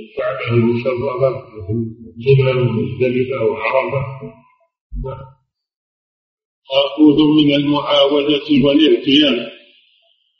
الكعبه 0.00 0.54
المشرفه 0.54 1.30
مثل 2.18 2.42
منى 2.42 2.60
ومزدلفه 2.60 3.44
وعرفة. 3.44 4.04
مأخوذ 6.72 7.44
من 7.44 7.54
المعاودة 7.54 8.46
والاعتياد 8.64 9.48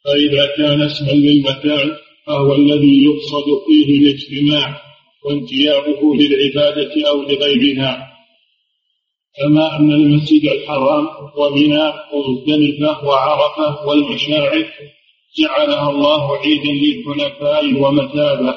فإذا 0.04 0.46
كان 0.56 0.82
اسما 0.82 1.12
للمكان 1.12 1.96
فهو 2.26 2.54
الذي 2.54 3.04
يقصد 3.04 3.44
فيه 3.66 3.98
الاجتماع 3.98 4.80
وانتيابه 5.24 6.14
للعبادة 6.14 7.08
أو 7.08 7.22
لغيرها. 7.22 8.10
كما 9.36 9.76
أن 9.76 9.92
المسجد 9.92 10.44
الحرام 10.44 11.06
ومنى 11.36 11.92
ومزدلفة 12.12 13.04
وعرفة 13.04 13.86
والمشاعر 13.88 14.66
جعلها 15.38 15.90
الله 15.90 16.36
عيدا 16.36 16.72
للحنفاء 16.72 17.64
ومثابة 17.82 18.54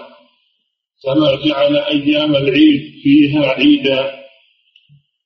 كما 1.03 1.35
جعل 1.45 1.75
أيام 1.77 2.35
العيد 2.35 2.81
فيها 3.03 3.47
عيدا. 3.47 4.26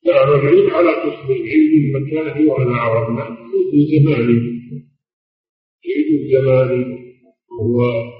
نعم 0.06 0.28
العيد 0.34 0.70
على 0.70 0.90
قسم 0.90 1.32
العيد 1.32 1.72
المكاني 1.84 2.46
وأنا 2.46 2.76
عرفنا 2.76 3.22
عيد 3.22 3.74
الزماني 3.74 4.62
عيد 5.86 6.20
الزماني 6.20 7.02
وهو 7.50 8.12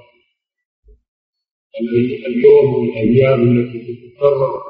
اليوم 2.27 2.73
والأيام 2.73 3.41
التي 3.41 3.79
تتكرر. 3.79 4.61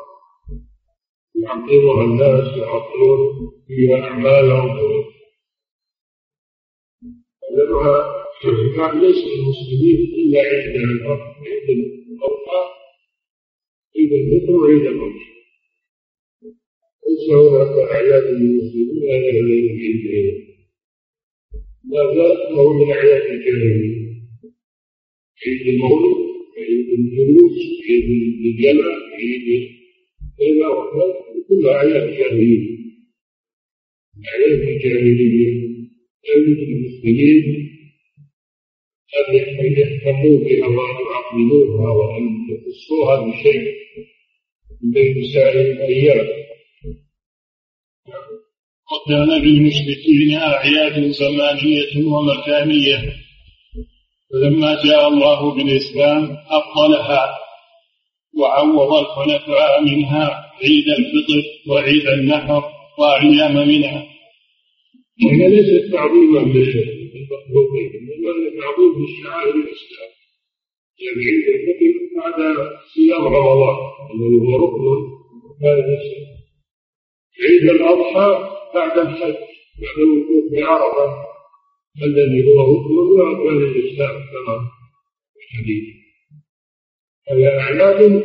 يعظمها 1.35 2.03
الناس 2.03 2.57
يعطلون 2.57 3.51
فيها 3.67 4.01
أعمالهم 4.01 4.77
لأنها 7.51 8.23
كان 8.75 9.01
ليس 9.01 9.15
للمسلمين 9.15 9.97
إلا 10.19 10.39
عيد 10.39 10.77
عيد 11.47 11.69
الأضحى 12.11 12.63
عيد 13.95 14.13
الفطر 14.13 14.51
وعيد 14.55 14.87
الأضحى 17.07 17.09
ليس 17.09 17.29
هناك 17.29 17.89
أعياد 17.91 18.23
للمسلمين 18.23 19.03
غير 19.03 19.39
العيدين 19.43 20.47
لا 21.91 22.51
هو 22.51 22.73
من 22.73 22.91
أعياد 22.91 23.21
الجاهلية 23.21 24.03
عيد 25.47 25.67
المولد 25.67 26.17
عيد 26.57 26.89
الجلوس 26.99 27.57
عيد 27.89 28.09
الجمع 28.45 28.85
عيد 29.19 29.69
كذا 30.39 30.67
وكذا 30.67 31.13
كلها 31.49 31.73
أعياد 31.75 32.09
الجاهلية 32.09 32.77
أعياد 34.27 34.59
الجاهلية 34.61 35.49
أعياد 36.29 36.57
المسلمين 36.59 37.69
أن 39.29 39.35
يهتموا 39.65 40.39
بها 40.39 40.67
وأن 40.67 40.95
يعظموها 41.05 41.91
وأن 41.91 42.23
يخصوها 42.49 43.31
بشيء 43.31 43.73
من 44.83 45.23
سائر 45.33 45.71
الأيام. 45.71 46.42
وكان 48.93 49.41
للمشركين 49.41 50.37
أعياد 50.37 51.11
زمانية 51.11 52.07
ومكانية. 52.13 53.13
فلما 54.31 54.83
جاء 54.83 55.07
الله 55.07 55.55
بالإسلام 55.55 56.37
أبطلها 56.49 57.23
وعوض 58.39 58.93
الخلفاء 58.93 59.81
منها 59.83 60.51
عيد 60.63 60.87
الفطر 60.99 61.43
وعيد 61.69 62.07
النحر 62.07 62.63
وأيام 62.99 63.67
منها 63.67 64.05
وهي 65.25 65.47
ليست 65.49 65.91
تعظيما 65.93 66.39
للمخلوقين 66.39 67.89
انما 67.99 68.61
تعظيم 68.61 68.93
للشعائر 69.01 69.55
الإسلام. 69.55 70.11
يعني 71.03 71.21
عيد 71.29 71.47
الفطر 71.55 71.93
بعد 72.17 72.67
صيام 72.93 73.23
رمضان 73.23 73.77
الذي 74.13 74.37
هو 74.47 74.55
ركن 74.65 75.13
الاسلام 75.63 76.33
عيد 77.41 77.69
الأضحى 77.69 78.49
بعد 78.75 78.97
الحج 78.97 79.35
بعد 79.81 79.97
الوقوف 79.97 80.51
بعرفة 80.51 81.33
الذي 82.03 82.43
هو 82.47 82.59
ركن 82.61 82.93
من 82.93 83.21
أركان 83.21 83.57
الإسلام 83.63 84.11
كما 84.11 84.55
في 85.33 85.39
الحديث. 85.39 85.83
هذا 87.29 87.59
أعياد 87.59 88.11
من 88.11 88.21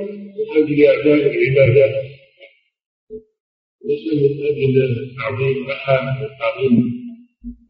أجل 0.56 0.84
أداء 0.84 1.26
العبادات 1.26 2.08
ليس 3.84 4.06
من 4.12 4.46
أجل 4.46 5.16
تعظيم 5.16 5.70
أحد 5.70 6.22
أو 6.22 6.28
تعظيم 6.38 6.98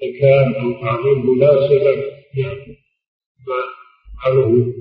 مكان 0.02 0.54
أو 0.54 0.72
تعظيم 0.80 1.30
مناسبة 1.30 1.90
يعني 2.36 2.76
ما 3.46 3.60
فعله 4.22 4.74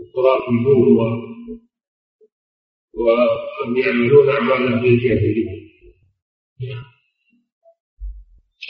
الخرافيون 0.00 0.98
وهم 2.94 3.76
يعملون 3.76 4.28
أعمالا 4.28 4.80
في 4.80 4.88
الجاهلية. 4.88 5.66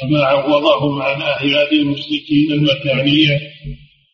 كما 0.00 0.24
عوضهم 0.24 1.02
عن 1.02 1.22
أعياد 1.22 1.72
المشركين 1.72 2.52
المكانية 2.52 3.40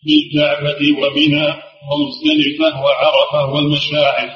بالكعبة 0.07 0.81
ومنى 1.01 1.47
ومزدلفة 1.91 2.81
وعرفة 2.85 3.55
والمشاعر. 3.55 4.31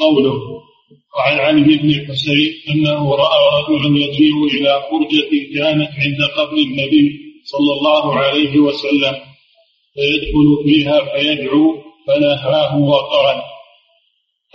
قوله 0.00 0.38
وعن 1.16 1.38
علي 1.38 1.76
بن 1.78 1.90
الحسين 1.90 2.52
أنه 2.70 3.14
رأى 3.14 3.62
رجلا 3.62 3.98
يجيء 4.04 4.44
إلى 4.54 4.82
فرجة 4.90 5.30
كانت 5.54 5.90
عند 5.98 6.22
قبر 6.36 6.56
النبي 6.56 7.10
صلى 7.44 7.72
الله 7.72 8.18
عليه 8.18 8.58
وسلم 8.58 9.14
فيدخل 9.94 10.48
فيها 10.64 11.00
فيدعو 11.00 11.82
فنهاه 12.06 12.78
وقال 12.78 13.42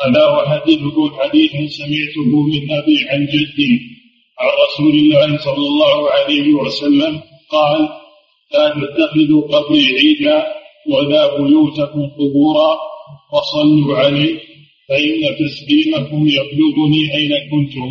ألا 0.05 0.47
أحدثكم 0.47 1.11
حديثا 1.19 1.67
سمعته 1.67 2.41
من 2.51 2.71
أبي 2.71 2.97
عن 3.09 3.25
جدي 3.25 3.98
عن 4.39 4.49
رسول 4.65 4.93
الله 4.99 5.37
صلى 5.37 5.65
الله 5.67 6.11
عليه 6.11 6.53
وسلم 6.53 7.21
قال 7.51 7.89
لا 8.53 8.69
تتخذوا 8.69 9.41
قبري 9.41 9.85
عيدا 9.99 10.37
ولا 10.91 11.37
بيوتكم 11.37 12.01
قبورا 12.19 12.77
وصلوا 13.33 13.97
عليه 13.97 14.39
فإن 14.89 15.35
تسليمكم 15.39 16.27
يبلغني 16.27 17.15
أين 17.15 17.31
كنتم. 17.51 17.89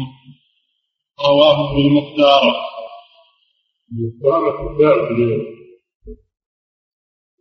رواه 1.27 1.71
ابن 1.73 1.81
المختار. 1.87 2.55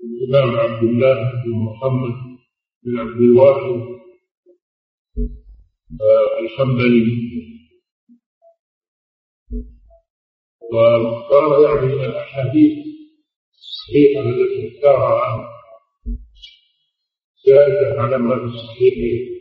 الإمام 0.03 0.55
عبد 0.55 0.83
الله 0.83 1.13
بن 1.13 1.51
محمد 1.51 2.15
بن 2.83 2.99
عبد 2.99 3.21
الواحد 3.21 3.97
آه، 6.01 6.39
الحنبلي. 6.39 7.56
وقال 10.73 11.63
يعني 11.63 12.05
الأحاديث 12.05 12.77
الصحيحة 13.55 14.21
التي 14.21 14.77
اختارها 14.77 15.49
زادت 17.45 17.99
على 17.99 18.17
ما 18.17 18.35
في 18.35 18.55
الصحيحين 18.55 19.37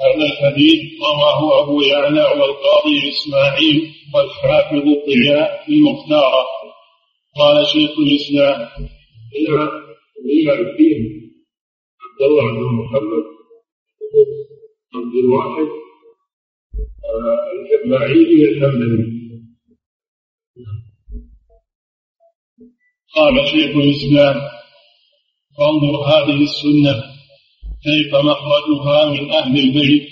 هذا 0.00 0.24
الحديث 0.32 0.80
رواه 1.00 1.62
أبو 1.62 1.80
يعلى 1.82 2.22
والقاضي 2.22 2.96
إسماعيل 3.12 3.92
والحافظ 4.14 4.84
الضياء 4.96 5.64
في 5.66 5.72
المختارة. 5.72 6.46
قال 7.36 7.66
شيخ 7.66 7.90
الإسلام. 7.98 8.68
إلى 9.36 9.70
إلى 10.24 10.52
الدين. 10.60 11.02
عبد 12.02 12.22
الله 12.22 12.52
بن 12.52 12.74
محمد. 12.74 13.24
عبد 14.94 15.14
الواحد. 15.24 15.85
الجماعي 17.52 18.44
الحنبلي 18.48 19.16
قال 23.16 23.48
شيخ 23.48 23.76
الإسلام 23.76 24.40
فانظر 25.58 25.96
هذه 25.96 26.42
السنة 26.42 27.04
كيف 27.84 28.14
مخرجها 28.14 29.10
من 29.10 29.32
أهل 29.32 29.58
البيت 29.58 30.08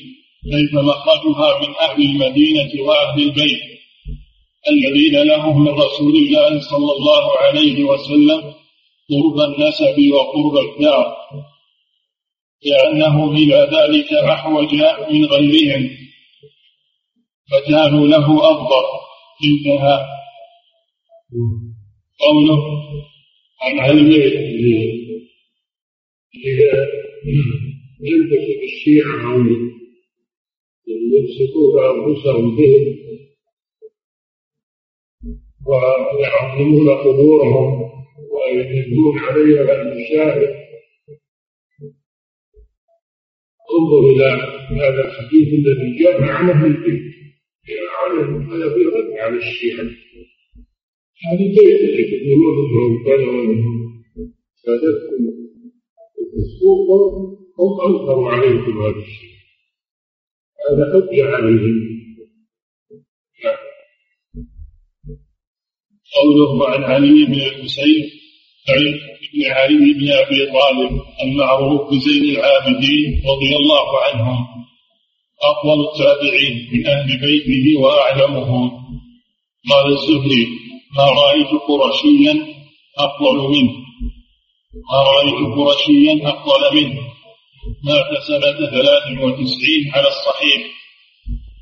كيف 0.53 0.75
مخرجها 0.75 1.61
من 1.61 1.75
أهل 1.81 2.03
المدينة 2.03 2.83
وأهل 2.83 3.23
البيت. 3.23 3.61
الذين 4.69 5.23
لهم 5.23 5.65
من 5.65 5.69
رسول 5.69 6.17
الله 6.17 6.61
صلى 6.61 6.93
الله 6.93 7.39
عليه 7.39 7.85
وسلم 7.85 8.41
قرب 9.11 9.41
النسب 9.41 10.13
وقرب 10.13 10.57
الدار 10.57 11.17
لأنه 12.65 13.33
إلى 13.33 13.69
ذلك 13.73 14.13
أحوج 14.13 14.75
من 15.11 15.25
غيرهم. 15.25 16.04
فكانوا 17.51 18.07
له 18.07 18.27
أفضل. 18.51 18.85
انتهى 19.45 19.97
قوله 22.21 22.63
عن 23.63 23.81
إذا 26.47 26.73
ينتسب 28.03 28.59
الشيعة 28.63 29.33
أو 29.33 29.39
يمسكون 30.89 31.85
أنفسهم 31.85 32.57
بهم 32.57 32.85
ويعظمون 35.67 36.91
قبورهم 36.91 37.91
ويجدون 38.31 39.19
عليها 39.19 39.83
المشاهد. 39.83 40.55
انظر 43.75 44.01
إلى 44.11 44.29
هذا 44.83 45.05
الحديث 45.09 45.49
الذي 45.49 45.99
جاء 46.03 46.23
عن 46.23 46.65
البيت. 46.65 47.15
هذا 47.69 48.75
في 48.75 48.85
رد 48.85 49.13
على 49.19 49.37
الشيعة 49.37 49.85
هذه 51.27 51.57
انهم 52.33 53.05
كذا 53.05 53.27
وانهم 53.31 54.05
سادتكم 54.55 55.25
السوق 56.37 56.89
هم 57.59 57.81
انكروا 57.81 58.31
عليكم 58.31 58.83
هذا 58.83 58.97
الشيء 58.97 59.35
هذا 60.71 60.93
حجه 60.93 61.25
عليهم 61.25 61.95
قوله 66.15 66.69
عن 66.69 66.85
علي 66.85 67.25
بن 67.25 67.35
الحسين 67.35 68.11
بن 69.35 69.51
علي 69.51 69.93
بن 69.93 70.09
ابي 70.13 70.47
طالب 70.47 71.01
المعروف 71.23 71.91
بزين 71.91 72.25
العابدين 72.25 73.23
رضي 73.27 73.57
الله 73.57 74.03
عنهم 74.05 74.54
افضل 75.53 75.79
التابعين 75.89 76.55
من 76.73 76.87
أهل 76.87 77.09
بيته 77.21 77.81
واعلمهم 77.83 78.71
قال 79.71 79.93
الزهري 79.93 80.47
ما 80.97 81.05
رأيت 81.05 81.51
قرشيا 81.69 82.35
افضل 82.99 83.37
منه. 83.55 83.75
ما 84.93 84.99
رأيت 85.03 85.41
قرشيا 85.57 86.15
افضل 86.31 86.63
منه. 86.77 87.01
مات 87.85 88.11
سنه 88.29 88.59
ثلاث 88.71 89.05
وتسعين 89.23 89.83
على 89.95 90.09
الصحيح. 90.09 90.61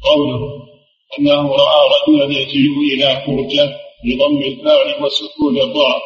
قوله 0.05 0.41
إنه 1.19 1.43
رأى 1.63 1.81
رجلا 1.95 2.41
يجيء 2.41 2.75
إلى 2.95 3.23
فرجه 3.27 3.77
بضم 4.05 4.39
الفاعل 4.43 5.05
وسكون 5.05 5.61
الضاء 5.61 6.03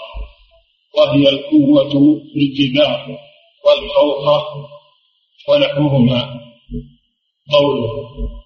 وهي 0.97 1.29
القوة 1.29 1.93
في 2.33 2.39
الجبال 2.39 3.18
والخوف 3.66 4.45
ونحوهما. 5.49 6.41
قوله 7.53 7.90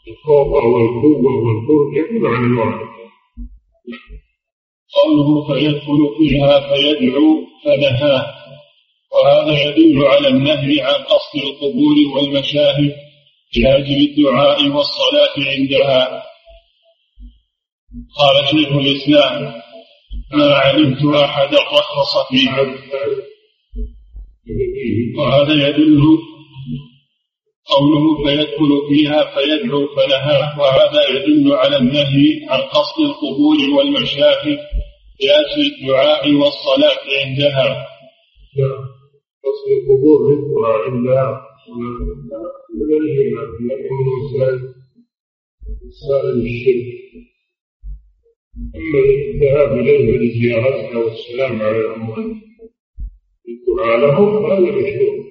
الخوف 0.08 0.46
والقوة 0.46 1.32
والخوف 1.44 1.96
يكون 1.96 2.34
عن 2.34 2.44
الواحد 2.44 2.90
قوله 4.94 5.46
فيدخل 5.46 6.14
فيها 6.18 6.60
فيدعو 6.60 7.46
فنهاه 7.64 8.40
وهذا 9.12 9.62
يدل 9.64 10.04
على 10.06 10.28
النهي 10.28 10.80
عن 10.80 10.94
قصد 11.04 11.36
القبور 11.42 11.96
والمشاهد 12.14 12.94
لأجل 13.56 14.08
الدعاء 14.08 14.68
والصلاة 14.68 15.34
عندها. 15.36 16.22
قال 18.18 18.48
شيخ 18.50 18.72
الإسلام 18.72 19.60
ما 20.32 20.54
علمت 20.54 21.14
أحدا 21.14 21.58
رخص 21.58 22.28
فيها. 22.28 22.60
وهذا 25.18 25.68
يدل 25.68 26.02
قوله 27.72 28.04
فيدخل 28.24 28.70
فيها 28.88 29.20
فيدعو 29.34 29.86
فلها 29.96 30.38
وهذا 30.60 31.02
يدل 31.14 31.52
على 31.52 31.76
النهي 31.76 32.26
عن 32.48 32.60
قصد 32.60 32.98
القبور 33.08 33.56
والمشاكل 33.78 34.56
لأجل 35.22 35.60
الدعاء 35.72 36.22
والصلاة 36.34 37.00
عندها. 37.24 37.86
قصد 39.44 39.66
القبور 39.78 40.18
ذكرى 40.32 40.72
عندها. 40.86 41.40
سائل 46.08 46.46
الشرك. 46.46 47.00
أما 48.76 48.98
الذهاب 48.98 49.78
إليه 49.78 50.18
لزيارتها 50.18 50.98
والسلام 50.98 51.62
على 51.62 51.78
الأموات 51.78 52.36
الدعاء 53.48 53.98
لهم 54.00 54.46
هذا 54.46 54.60
مشروع 54.60 55.29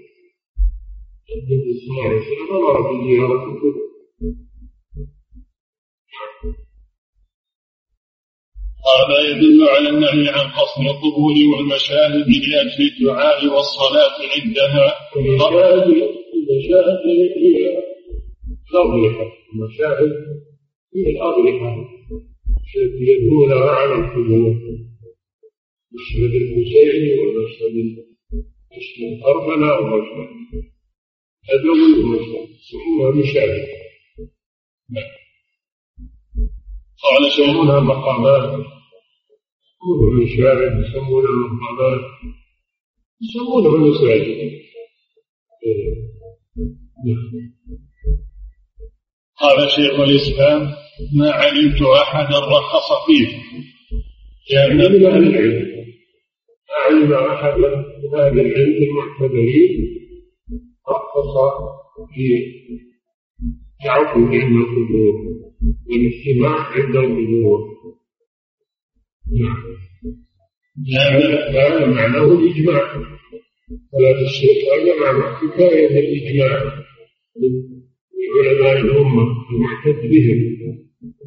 هذا 8.89 9.17
يدل 9.29 9.59
على 9.69 9.89
النهي 9.89 10.29
عن 10.29 10.47
قصد 10.51 10.81
القبور 10.81 11.33
والمشاهد 11.51 12.25
لأجل 12.27 12.79
الدعاء 12.91 13.45
والصلاة 13.47 14.15
عندها 14.35 14.93
المشاهد 15.17 15.87
المشاهد 16.33 16.99
هي 17.37 17.83
الأضرحة 18.71 19.25
المشاهد 19.53 20.11
هي 20.95 21.11
الأضرحة 21.11 21.75
يدلونها 23.01 23.69
على 23.69 23.93
القبور 23.93 24.55
مشهد 25.93 26.33
الحسين 26.41 27.19
ومشهد 27.19 27.75
مشهد 28.77 29.21
كربلاء 29.23 29.83
ومشهد 29.83 30.29
يسمونها 32.59 33.11
مشاهد 33.11 33.67
قال 37.03 37.27
يسمونها 37.27 37.79
مقامات. 37.79 38.65
يسمونه 39.79 40.23
الشارع 40.23 40.79
يسمونه 40.79 41.27
المقامات 41.29 42.01
يسمونه 43.21 43.75
المساجد 43.75 44.59
قال 49.35 49.69
شيخ 49.71 49.99
الإسلام 49.99 50.61
ما 51.15 51.31
علمت 51.31 51.81
أحدا 51.81 52.39
رخص 52.39 53.05
فيه. 53.07 53.27
لأن 54.51 54.77
من 54.77 55.05
أهل 55.05 55.23
العلم 55.27 55.69
ما 56.69 56.75
علم 56.85 57.13
احد 57.13 57.57
من 57.59 58.19
أهل 58.19 58.39
العلم 58.39 58.83
المعتبرين 58.83 59.98
رخص 60.91 61.35
في 62.13 62.25
تعبد 63.85 64.35
عند 64.35 64.55
القبور 64.55 65.15
والاجتماع 65.89 66.55
عند 66.55 66.95
القبور 66.95 67.59
نعم 69.41 69.79
هذا 71.53 71.85
معناه 71.85 72.23
الاجماع 72.23 72.93
صلاه 73.91 74.21
الشيخ 74.21 74.57
هذا 74.73 74.99
معناه 74.99 75.35
حكايه 75.35 75.99
الاجماع 75.99 76.79
علماء 78.45 78.77
الأمة 78.77 79.23
المعتد 79.51 80.09
بهم 80.09 80.59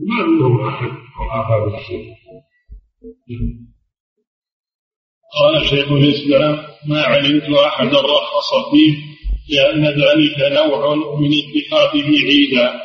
ما 0.09 0.27
منهم 0.27 0.61
أحد 0.61 0.91
رأى 1.21 1.75
الشيء 1.79 2.13
قال 5.35 5.67
شيخ 5.71 5.93
الإسلام 5.93 6.55
ما 6.89 7.01
علمت 7.03 7.43
أحدا 7.43 8.01
رخص 8.01 8.71
فيه؟ 8.71 9.12
لأن 9.51 9.85
ذلك 9.85 10.37
نوع 10.53 10.95
من 10.95 11.31
اتخاذه 11.43 12.09
عيدا. 12.27 12.81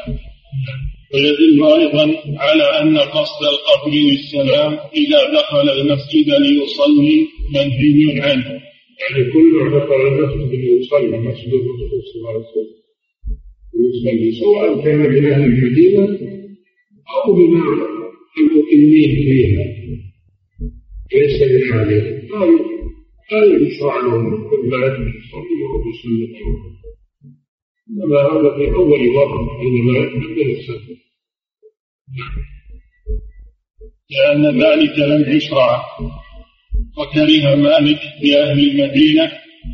ويدل 1.13 1.63
أيضا 1.63 2.15
على 2.37 2.63
أن 2.81 2.97
قصد 2.97 3.41
القبر 3.43 3.91
للسلام 3.91 4.73
إذا 4.73 5.33
دخل 5.39 5.69
المسجد 5.69 6.29
ليصلي 6.29 7.27
منهي 7.53 8.21
عنه. 8.21 8.49
يعني 8.99 9.31
كل 9.33 9.71
دخل 9.79 10.07
المسجد 10.07 10.59
ليصلي 10.59 11.17
مسجد 11.17 11.53
الرسول 11.53 12.01
صلى 12.13 12.19
الله 12.19 12.29
عليه 12.29 12.39
وسلم. 12.39 12.77
سواء 14.39 14.83
كان 14.83 14.97
من 14.99 15.31
أهل 15.31 15.43
المدينة 15.43 16.03
أو 17.25 17.35
من 17.35 17.61
المقيمين 18.37 19.15
فيها. 19.15 19.65
ليس 21.13 21.41
لا 21.41 22.76
يشرع 23.31 23.97
لهم 23.97 24.49
كل 24.49 24.69
ما 24.69 24.77
يدري 24.85 25.11
يصلي 25.19 25.63
وهو 25.63 25.89
يصلي 25.89 26.27
إنما 27.89 28.19
هذا 28.21 28.57
في 28.57 28.75
أول 28.75 29.09
وقت 29.15 29.49
حينما 29.59 29.97
يقبل 29.99 30.51
السفر 30.51 30.95
لأن 34.09 34.61
ذلك 34.61 34.99
لم 34.99 35.35
يشرع 35.35 35.85
وكره 36.97 37.55
مالك 37.55 37.99
بأهل 38.21 38.59
المدينة 38.59 39.31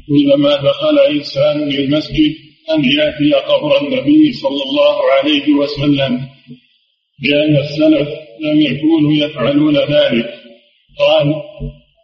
كلما 0.08 0.56
دخل 0.56 1.00
إنسان 1.00 1.70
للمسجد 1.70 2.34
أن 2.74 2.86
يأتي 2.86 3.34
قبر 3.34 3.82
النبي 3.82 4.34
صلى 4.34 4.64
الله 4.64 4.96
عليه 5.20 5.54
وسلم 5.54 6.20
لأن 7.24 7.58
السلف 7.58 8.10
لم 8.42 8.62
يكونوا 8.62 9.14
يفعلون 9.14 9.78
ذلك. 9.78 10.34
قال 11.00 11.34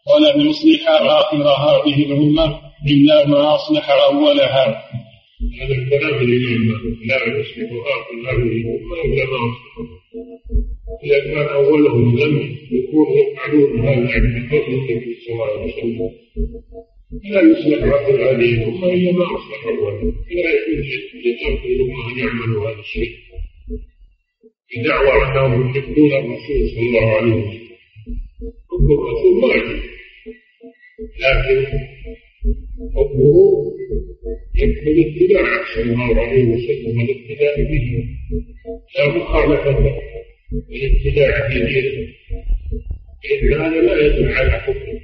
ولن 0.10 0.50
يصلح 0.50 0.90
آخر 0.90 1.44
هذه 1.44 2.06
الأمة 2.06 2.60
إلا 2.88 3.28
ما 3.28 3.56
أصلح 3.56 3.90
أولها. 3.90 4.84
هذا 5.62 5.76
الكلام 5.76 6.22
الإمام 6.22 6.98
لا 7.10 7.16
يصلح 7.16 7.70
آخر 7.96 8.16
هذه 8.30 8.52
الأمة 8.62 8.96
إلا 9.06 9.26
ما 9.26 9.38
أصلح 9.38 10.00
إذا 11.04 11.20
كان 11.20 11.48
أولهم 11.56 12.20
لم 12.20 12.56
يكونوا 12.72 13.16
يفعلون 13.20 13.80
هذا 13.80 14.14
عند 14.14 14.48
قبر 14.52 14.68
النبي 14.68 15.16
صلى 15.26 15.34
الله 15.34 15.46
عليه 15.46 15.74
وسلم. 15.74 16.10
لا 17.24 17.42
يصلح 17.42 17.84
عقل 17.84 18.22
هذه 18.22 18.54
الأمة 18.54 18.94
إلا 18.94 19.12
ما 19.12 19.26
أصلح 19.26 19.68
أولا 19.68 20.12
لا 20.32 20.52
يجوز 20.70 20.88
لترك 21.26 21.66
الأمة 21.66 22.12
أن 22.12 22.20
يعملوا 22.20 22.70
هذا 22.70 22.80
الشيء. 22.80 23.12
بدعوى 24.78 25.26
أنهم 25.26 25.70
يحبون 25.70 26.12
الرسول 26.12 26.70
صلى 26.70 26.88
الله 26.88 27.12
عليه 27.18 27.34
وسلم. 27.34 27.70
حب 28.70 28.88
الرسول 28.92 29.42
ما 29.42 29.56
يجوز 29.56 29.99
لكن 31.00 31.66
حبه 32.96 33.36
يقبل 34.56 35.00
اتباع 35.06 35.64
صلى 35.76 35.84
الله 35.94 36.22
عليه 36.22 36.44
وسلم 36.44 36.98
والاقتداء 36.98 37.64
به. 37.72 38.06
لا 38.98 39.08
مخالفة 39.18 40.00
الابتداع 40.72 41.50
في 41.50 41.60
دينه 41.60 42.08
إن 43.32 43.54
هذا 43.62 43.82
لا 43.82 44.06
يدل 44.06 44.28
على 44.32 44.52
حبه 44.52 45.00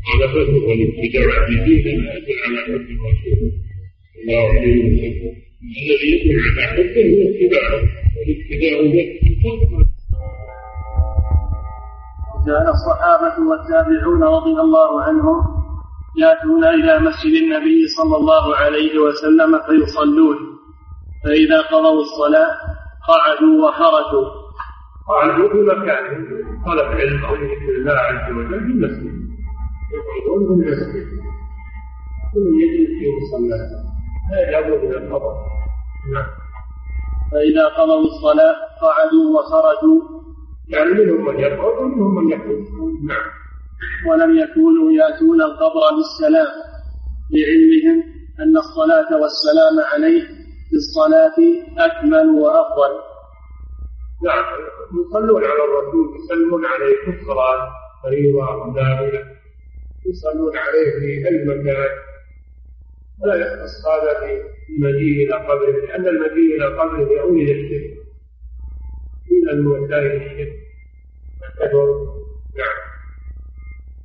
مخالفته 0.00 0.64
والابتداع 0.66 1.46
في 1.46 1.54
دين 1.64 2.04
لا 2.04 2.16
يدل 2.16 2.38
على 2.46 2.58
حب 2.64 2.86
الرسول 2.90 3.52
صلى 4.14 4.22
الله 4.22 4.48
عليه 4.48 4.76
وسلم 4.76 5.32
الذي 5.82 6.08
يدل 6.12 6.40
على 6.40 6.62
حبه 6.66 7.02
هو 7.06 7.30
اتباعه 7.30 7.82
والابتداء 8.16 8.86
به 8.86 9.20
كان 12.46 12.68
الصحابة 12.68 13.48
والتابعون 13.48 14.22
رضي 14.22 14.60
الله 14.60 15.02
عنهم 15.02 15.60
يأتون 16.16 16.64
إلى 16.64 16.98
مسجد 16.98 17.34
النبي 17.42 17.88
صلى 17.88 18.16
الله 18.16 18.56
عليه 18.56 18.98
وسلم 18.98 19.58
فيصلون. 19.66 20.36
فإذا 21.24 21.60
قضوا 21.60 22.00
الصلاة 22.00 22.50
قعدوا 23.08 23.68
وخرجوا. 23.68 24.28
قعدوا 25.08 25.48
في 25.48 25.58
مكانهم 25.62 26.64
طلب 26.66 26.86
علم 26.86 27.24
أو 27.24 27.34
ذكر 27.34 27.68
الله 27.78 27.92
عز 27.92 28.32
وجل 28.32 28.48
في 28.48 28.72
المسجد. 28.72 29.20
يقعدون 29.94 30.58
من 30.58 30.64
المسجد. 30.64 31.06
كل 32.34 32.46
يجلس 32.62 32.90
في 32.98 33.06
مصلاه 33.16 33.70
لا 34.32 34.58
يذهبوا 34.58 34.78
إلى 34.78 34.98
القبر. 34.98 35.34
نعم. 36.14 36.26
فإذا 37.32 37.68
قضوا 37.68 38.04
الصلاة 38.04 38.56
قعدوا 38.82 39.38
وخرجوا. 39.38 40.19
يعني 40.72 40.90
منهم 40.90 41.24
من 41.24 41.40
يقعد 41.40 41.78
ومنهم 41.78 42.14
من 42.14 42.32
يخرج 42.32 42.58
نعم. 43.08 43.30
ولم 44.08 44.38
يكونوا 44.38 44.92
يأتون 44.92 45.42
القبر 45.42 45.82
بالسلام 45.96 46.48
لعلمهم 47.34 47.98
أن 48.40 48.56
الصلاة 48.56 49.20
والسلام 49.20 49.76
عليه 49.92 50.22
في 50.70 50.76
الصلاة 50.76 51.36
أكمل 51.78 52.28
وأفضل. 52.40 52.92
نعم. 54.26 54.44
يصلون 55.00 55.44
على 55.44 55.64
الرسول 55.64 56.16
يسلمون 56.16 56.64
عليه 56.66 56.96
في 57.04 57.20
الصلاة 57.20 57.68
فريضة 58.02 58.66
نافلة 58.66 59.24
يصلون 60.06 60.56
عليه 60.56 60.90
في 61.00 61.28
أي 61.28 61.44
مكان. 61.44 61.88
ولا 63.22 63.34
يختص 63.34 63.86
هذا 63.86 64.20
بالمجيء 64.20 65.26
إلى 65.26 65.34
قبره 65.34 65.86
لأن 65.86 66.08
المجيء 66.08 66.56
إلى 66.56 66.66
قبره 66.78 67.12
يؤول 67.12 67.36
إلى 67.36 67.52
الشرك 67.60 67.99
الوسائل 69.50 70.22
الشرك 70.22 71.72
نعم. 72.58 72.78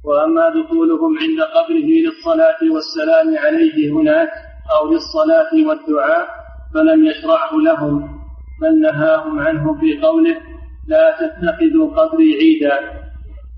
وأما 0.04 0.50
دخولهم 0.50 1.18
عند 1.18 1.40
قبره 1.42 1.90
للصلاة 2.06 2.60
والسلام 2.74 3.38
عليه 3.38 3.92
هناك 3.92 4.30
أو 4.76 4.92
للصلاة 4.92 5.68
والدعاء 5.68 6.28
فلم 6.74 7.06
يشرعه 7.06 7.52
لهم 7.66 8.20
بل 8.62 8.82
نهاهم 8.82 9.40
عنه 9.40 9.80
في 9.80 10.02
قوله 10.02 10.38
لا 10.88 11.18
تتخذوا 11.20 11.88
قبري 11.98 12.36
عيدا 12.36 12.80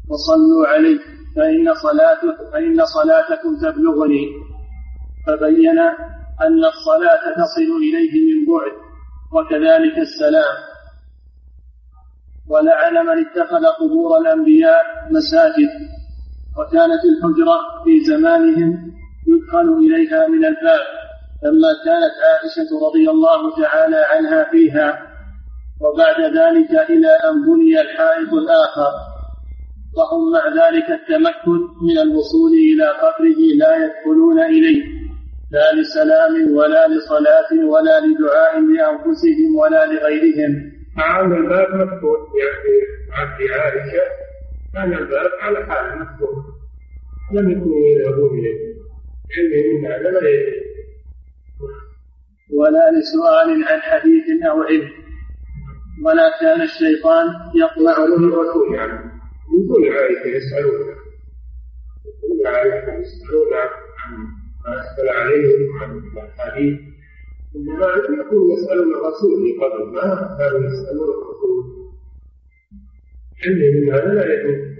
وصلوا 0.10 0.68
عليه 0.68 1.00
فإن 1.36 1.74
صلاته 1.74 2.52
فإن 2.52 2.86
صلاتكم 2.86 3.58
تبلغني 3.62 4.28
فبين 5.28 5.80
أن 6.42 6.66
الصلاة 6.66 7.34
تصل 7.36 7.72
إليه 7.78 8.12
من 8.28 8.46
بعد 8.46 8.72
وكذلك 9.34 9.98
السلام. 9.98 10.56
ولعن 12.50 13.06
من 13.06 13.26
اتخذ 13.26 13.66
قبور 13.66 14.18
الأنبياء 14.18 14.84
مساجد 15.12 15.70
وكانت 16.58 17.02
الحجرة 17.12 17.58
في 17.84 18.04
زمانهم 18.06 18.92
يدخل 19.28 19.78
إليها 19.78 20.28
من 20.28 20.46
الباب 20.46 20.86
لما 21.44 21.72
كانت 21.86 22.16
عائشة 22.28 22.70
رضي 22.88 23.10
الله 23.10 23.56
تعالى 23.62 23.98
عنها 24.12 24.44
فيها 24.52 25.00
وبعد 25.82 26.22
ذلك 26.22 26.90
إلى 26.90 27.08
أن 27.08 27.36
بني 27.46 27.82
الحائط 27.82 28.34
الآخر 28.34 28.92
وهم 29.98 30.32
مع 30.32 30.48
ذلك 30.48 30.90
التمكن 30.90 31.60
من 31.82 31.98
الوصول 31.98 32.52
إلى 32.74 32.88
قبره 32.88 33.40
لا 33.58 33.76
يدخلون 33.86 34.40
إليه 34.40 34.84
لا 35.52 35.82
لسلام 35.82 36.56
ولا 36.56 36.88
لصلاة 36.88 37.66
ولا 37.66 38.00
لدعاء 38.00 38.60
لأنفسهم 38.60 39.56
ولا 39.60 39.86
لغيرهم. 39.86 40.77
مع 40.98 41.22
أن 41.22 41.34
الباب 41.34 41.76
مفتوح 41.76 42.20
يعني 42.42 42.76
عبد 43.12 43.52
عائشة. 43.52 44.04
كان 44.74 44.94
الباب 44.94 45.32
على 45.42 45.66
حال 45.66 46.00
مفتوح. 46.00 46.46
لم 47.34 47.52
يكونوا 47.52 47.88
يذهبون 47.88 48.40
إليه. 48.40 48.78
علمهم 49.38 49.86
أن 49.86 49.92
هذا 49.92 50.12
لا 50.12 50.20
ولا 52.54 52.92
لسؤال 52.92 53.64
عن 53.68 53.82
حديث 53.82 54.46
أو 54.50 54.62
علم. 54.62 54.90
ولا 56.06 56.40
كان 56.42 56.62
الشيطان 56.62 57.26
يطلع 57.56 57.98
له. 57.98 58.16
الرسول 58.16 58.76
يعني 58.76 58.94
من 59.54 59.68
دون 59.68 59.84
عائشة 59.94 60.28
يسألون 60.28 60.88
من 62.06 62.38
دون 62.38 62.48
عائشة 62.48 62.94
يسألون 63.00 63.54
عن 64.00 64.14
ما 64.66 64.82
أسأل 64.82 65.10
عليهم 65.10 65.78
عن 65.82 65.98
الأحاديث 65.98 66.80
إنما 67.58 67.88
يكون 68.22 68.52
يسألون 68.52 68.94
الرسول 68.96 69.32
في 69.44 69.52
قبل 69.62 69.86
ما 69.94 70.36
كانوا 70.40 70.62
يسألون 70.68 71.10
الرسول 71.18 71.64
علم 73.46 73.62
من 73.76 73.94
هذا 73.94 74.14
لا 74.14 74.34
يجوز 74.34 74.78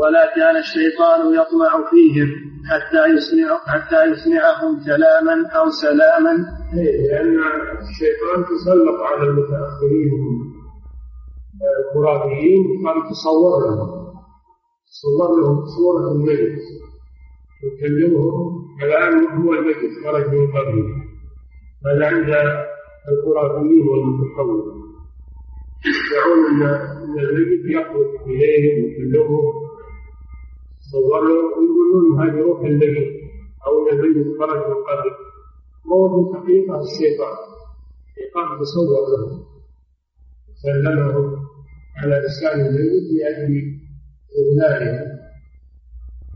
ولا 0.00 0.34
كان 0.36 0.56
الشيطان 0.56 1.20
يطمع 1.34 1.90
فيهم 1.90 2.28
حتى 2.70 3.02
يسمع 3.14 3.58
حتى 3.66 4.04
يسمعهم 4.10 4.84
كلاما 4.84 5.48
أو 5.48 5.70
سلاما. 5.70 6.32
إيه، 6.74 7.08
لأن 7.08 7.38
الشيطان 7.88 8.44
تسلط 8.44 9.00
على 9.00 9.28
المتأخرين 9.28 10.12
الخرافيين 11.80 12.64
قال 12.86 13.10
تصور 13.10 13.60
لهم 13.60 14.06
تصور 14.90 15.40
لهم 15.40 15.64
صوره 15.66 16.12
الملك 16.12 16.58
يكلمهم 17.64 18.55
كلام 18.80 19.42
هو 19.42 19.52
الملك 19.54 19.76
خرج 20.04 20.28
من 20.34 20.46
قبله 20.52 20.86
هذا 21.86 22.06
عند 22.06 22.28
الخرافيين 23.08 23.88
والمتحولين 23.88 24.86
يدعون 25.86 26.40
إن 26.50 26.62
ان 26.62 27.18
الملك 27.18 27.64
يخرج 27.70 28.06
إليهم 28.26 28.84
ويكلمهم 28.84 29.52
صور 30.92 31.20
له 31.28 31.34
ويقولون 31.34 32.20
هذه 32.20 32.40
روح 32.42 32.60
الملك 32.60 33.06
أو 33.66 33.88
ان 33.88 33.98
الملك 34.00 34.38
خرج 34.40 34.56
من 34.68 34.74
قبله 34.84 35.16
هو 35.92 36.08
في 36.32 36.38
حقيقة 36.38 36.80
الشيطان 36.82 37.36
الشيطان 38.08 38.60
تصور 38.60 39.00
له. 39.12 39.46
سلمهم 40.62 41.36
على 41.96 42.22
لسان 42.26 42.60
الملك 42.60 43.06
لأجل 43.12 43.78
اذلالهم 44.38 45.18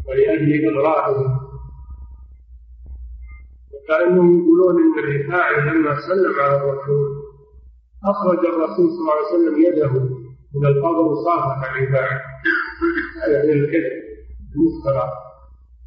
ولأجل 0.09 0.69
اغراءهم 0.69 1.40
وكانهم 3.91 4.41
يقولون 4.41 4.83
إن 4.83 4.99
الرفاعي 4.99 5.61
لما 5.61 5.97
سلم 6.09 6.41
على 6.41 6.57
الرسول. 6.57 7.21
أخرج 8.05 8.39
الرسول 8.39 8.91
صلى 8.91 9.01
الله 9.01 9.13
عليه 9.13 9.35
وسلم 9.35 9.63
يده 9.67 9.93
من 10.55 10.67
القبر 10.67 11.01
وصافح 11.01 11.73
الرفاعي 11.77 12.21
هذا 13.23 13.45
من 13.45 13.51
الكذب 13.51 13.93
المفترى 14.57 15.13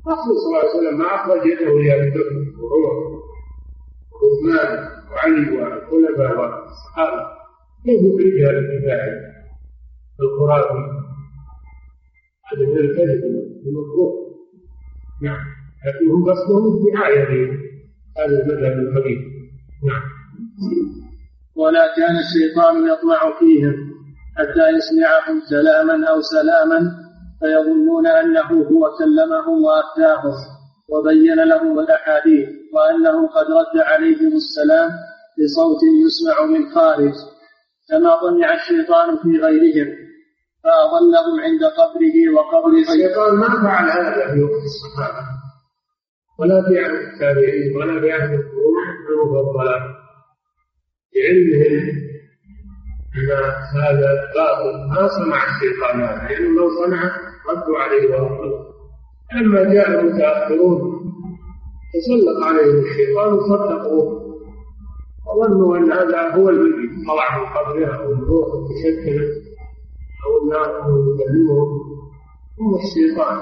الرسول 0.08 0.36
صلى 0.38 0.48
الله 0.48 0.60
عليه 0.60 0.70
وسلم 0.70 0.98
ما 1.00 1.06
أخرج 1.16 1.46
يده 1.46 1.80
لأبي 1.80 2.10
بكر 2.10 2.36
وعمر 2.62 3.24
وعثمان 4.14 4.90
وعلي 5.12 5.58
والخلفاء 5.58 6.38
والصحابة. 6.40 7.28
كيف 7.86 8.02
يخرجها 8.02 8.52
للرفاعي 8.52 9.12
الخرافي 10.22 11.04
هذا 12.52 12.66
من 12.66 12.78
الكذب 12.78 13.24
المطروح 13.66 14.14
نعم. 15.22 15.46
لكن 15.86 16.12
هم 16.12 16.30
قصدهم 16.30 16.78
الدعاية 16.78 17.63
لهذا 18.18 18.42
المذهب 18.44 18.80
الخبيث 18.80 19.20
نعم. 19.90 20.02
ولا 21.56 21.96
كان 21.98 22.16
الشيطان 22.18 22.88
يطمع 22.88 23.40
فيهم 23.40 23.76
حتى 24.38 24.70
يسمعهم 24.78 25.42
كلاما 25.50 26.08
أو 26.08 26.22
سلاما 26.22 26.80
فيظنون 27.40 28.08
أنه 28.08 28.50
هو 28.72 28.92
كلمهم 29.00 29.64
وافتاهم 29.64 30.34
وبين 30.90 31.36
لهم 31.36 31.80
الأحاديث 31.80 32.50
وأنه 32.74 33.28
قد 33.28 33.46
رد 33.46 33.82
عليهم 33.82 34.34
السلام 34.34 34.90
بصوت 35.40 35.80
يسمع 36.06 36.46
من 36.46 36.70
خارج. 36.76 37.14
كما 37.90 38.16
طمع 38.16 38.54
الشيطان 38.54 39.18
في 39.18 39.40
غيرهم 39.40 39.88
فأظلهم 40.64 41.40
عند 41.42 41.64
قبره 41.64 42.36
وقبر 42.36 42.72
الشيطان 42.78 43.36
ما 43.36 43.64
فعل 43.64 43.90
هذا 43.90 44.34
في 44.34 44.44
وقت 44.44 44.64
الصحابة. 44.64 45.43
ولا 46.40 46.64
في 46.68 46.80
عهد 46.80 47.14
التابعين 47.14 47.78
ولا 47.78 48.02
في 48.02 48.12
عهد 48.12 48.34
القرون 48.34 48.74
المفضلة 49.10 49.76
بعلمهم 51.14 52.04
أن 53.16 53.30
هذا 53.82 54.10
باطل. 54.36 54.90
ما 54.90 55.08
صنع 55.08 55.44
الشيطان 55.44 56.02
هذا؟ 56.02 56.28
لأنه 56.30 56.56
لو 56.58 56.70
صنع 56.70 57.04
ردوا 57.50 57.78
عليه 57.78 58.10
وابطلوا 58.10 58.74
لما 59.36 59.74
جاء 59.74 59.90
المتاخرون 59.90 61.04
تسلط 61.94 62.44
عليهم 62.44 62.86
الشيطان 62.86 63.34
وصدقوه. 63.34 64.24
وظنوا 65.28 65.78
أن 65.78 65.92
هذا 65.92 66.36
هو 66.36 66.50
الذي 66.50 66.90
طلع 67.08 67.38
من 67.38 67.46
قبره 67.46 67.96
أو 67.96 68.12
الروح 68.12 68.48
تشكلت 68.70 69.44
أو 70.26 70.44
النار 70.44 70.84
أو 70.84 70.90
يكلمهم 70.90 71.70
هو 72.62 72.80
الشيطان. 72.80 73.42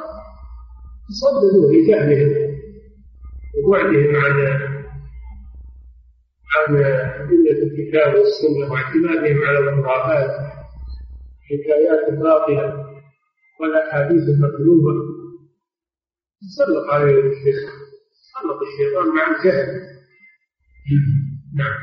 صدقوه 1.22 1.72
لجهلهم. 1.72 2.51
وبعدهم 3.58 4.16
عن 4.16 4.36
عن 6.56 6.76
أدلة 6.76 7.60
الكتاب 7.64 8.16
والسنة 8.16 8.72
واعتمادهم 8.72 9.44
على 9.44 9.60
الخرافات 9.60 10.30
الحكايات 11.52 12.10
الباطلة 12.10 12.86
والأحاديث 13.60 14.24
المكذوبة 14.30 14.94
تسلط 16.42 16.90
عليهم 16.90 17.32
الشيطان 17.32 17.82
سلط 18.34 18.60
الشيطان 18.62 19.16
مع 19.16 19.38
الجهل. 19.38 19.68
نعم. 21.56 21.80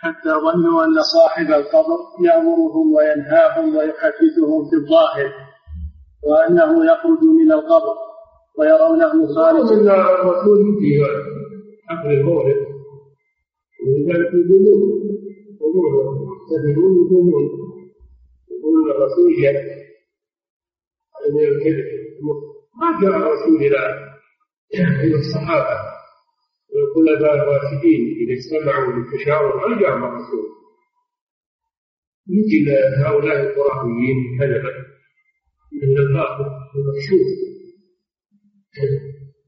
حتى 0.00 0.28
ظنوا 0.28 0.84
أن 0.84 1.02
صاحب 1.02 1.46
القبر 1.46 1.98
يأمرهم 2.24 2.94
وينهاهم 2.94 3.76
ويحدثهم 3.76 4.70
في 4.70 4.76
الظاهر 4.76 5.32
وأنه 6.22 6.84
يخرج 6.92 7.22
من 7.22 7.52
القبر. 7.52 8.05
ويرونه 8.58 9.34
خارجا. 9.34 9.76
الرسول 10.20 10.60
حفل 11.88 12.10
المولد 12.10 12.66
ولذلك 13.82 14.30
يقولون 14.34 14.80
يقولون 15.60 15.92
يقولون 16.70 17.44
يقولون 18.50 18.90
الرسول 18.90 19.32
من 21.34 21.44
الكذب. 21.48 21.86
ما 22.80 22.88
جاء 23.02 23.16
الرسول 23.16 23.56
إلى 23.56 23.80
إلى 25.04 25.14
الصحابة. 25.14 25.96
والخلفاء 26.72 27.34
الراشدين 27.34 28.02
إذا 28.20 28.32
اجتمعوا 28.38 28.92
للتشاور 28.92 29.56
ما 29.56 29.80
جاء 29.80 29.96
الرسول؟ 29.96 30.46
يجي 32.28 32.70
هؤلاء 33.04 33.36
الخرافيين 33.36 34.38
كذبا 34.38 34.72
من 35.82 35.98
الباطل 35.98 36.46
المكشوف 36.76 37.55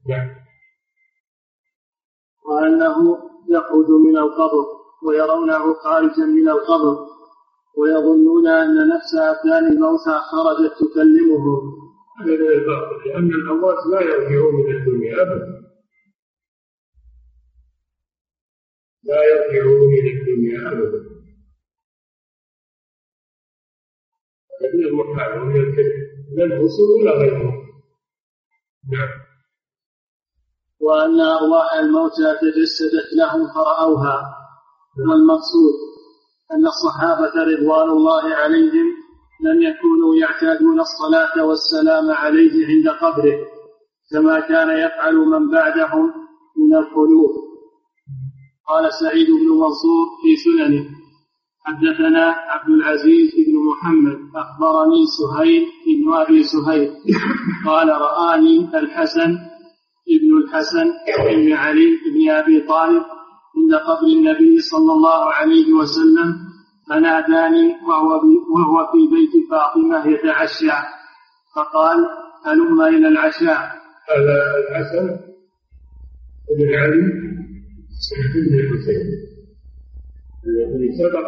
نعم 0.09 0.29
وأنه 2.45 3.17
يخرج 3.49 3.89
من 3.89 4.17
القبر 4.17 4.65
ويرونه 5.03 5.73
خارجا 5.73 6.25
من 6.25 6.49
القبر 6.49 6.97
ويظنون 7.77 8.47
أن 8.47 8.89
نفس 8.89 9.15
أبدان 9.15 9.65
الموتى 9.73 10.19
خرجت 10.31 10.73
تكلمهم 10.79 11.79
هذا 12.19 12.31
من 12.31 12.39
لأن 13.05 13.29
الأموات 13.29 13.77
لا 13.91 14.01
يرجعون 14.01 14.55
من 14.55 14.75
الدنيا 14.75 15.21
أبدا. 15.21 15.59
لا 19.03 19.19
يرجعون 19.23 19.87
من 19.91 20.07
الدنيا 20.19 20.71
أبدا. 20.71 21.19
من 24.73 24.85
المحال 24.85 25.41
ومن 25.41 25.55
الكذب 25.55 26.09
لا 26.35 26.45
الرسل 26.45 26.83
ولا 26.99 27.11
غيرهم 27.11 27.58
نعم 28.93 29.11
وأن 30.81 31.21
أرواح 31.21 31.73
الموتى 31.73 32.27
تجسدت 32.41 33.09
لهم 33.17 33.47
فرأوها. 33.53 34.39
والمقصود 35.09 35.75
أن 36.51 36.67
الصحابة 36.67 37.33
رضوان 37.43 37.89
الله 37.89 38.35
عليهم 38.35 38.87
لم 39.45 39.61
يكونوا 39.61 40.15
يعتادون 40.15 40.79
الصلاة 40.79 41.45
والسلام 41.45 42.11
عليه 42.11 42.67
عند 42.67 42.87
قبره 43.01 43.37
كما 44.11 44.39
كان 44.39 44.69
يفعل 44.69 45.15
من 45.15 45.51
بعدهم 45.51 46.05
من 46.57 46.75
الخلوف 46.75 47.31
قال 48.67 48.93
سعيد 48.93 49.27
بن 49.27 49.49
منصور 49.49 50.05
في 50.21 50.35
سننه. 50.35 50.85
حدثنا 51.65 52.25
عبد 52.53 52.69
العزيز 52.69 53.29
بن 53.47 53.55
محمد 53.69 54.17
أخبرني 54.35 55.01
سهيل 55.19 55.63
بن 55.87 56.13
أبي 56.13 56.43
سهيل 56.43 56.89
قال 57.65 57.87
رآني 57.89 58.69
الحسن 58.79 59.31
ابن 60.15 60.29
الحسن 60.43 60.85
بن 61.35 61.53
علي 61.53 61.87
بن 62.05 62.29
أبي 62.31 62.61
طالب 62.67 63.03
عند 63.57 63.73
قبر 63.87 64.07
النبي 64.07 64.59
صلى 64.59 64.91
الله 64.93 65.33
عليه 65.33 65.73
وسلم 65.73 66.35
فناداني 66.89 67.75
وهو 67.87 68.21
وهو 68.55 68.91
في 68.91 68.97
بيت 69.15 69.49
فاطمة 69.51 70.07
يتعشى 70.13 70.77
فقال 71.55 71.97
هلم 72.45 72.81
إلى 72.81 73.07
العشاء؟ 73.07 73.59
هذا 74.09 74.37
الحسن 74.61 75.05
بن 76.57 76.75
علي 76.75 77.01
بن 78.35 78.59
الحسين. 78.59 79.05
الذي 80.47 80.89
سبق 80.97 81.27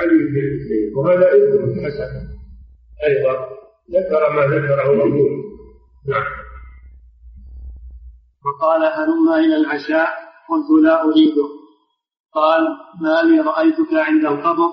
علي 0.00 0.18
بن 0.30 0.36
الحسين 0.38 0.96
وهذا 0.96 1.32
ابن 1.32 1.64
الحسن 1.70 2.12
أيضا 3.08 3.34
ذكر 3.90 4.32
ما 4.36 4.42
ذكره 4.42 4.90
الرسول 4.92 5.30
نعم 6.08 6.32
وقال 8.44 8.82
هلم 8.84 9.28
إلى 9.44 9.56
العشاء 9.56 10.08
قلت 10.48 10.82
لا 10.84 11.04
أريده 11.04 11.48
قال 12.34 12.62
ما 13.00 13.22
لي 13.22 13.40
رأيتك 13.40 13.92
عند 13.92 14.24
القبر؟ 14.24 14.70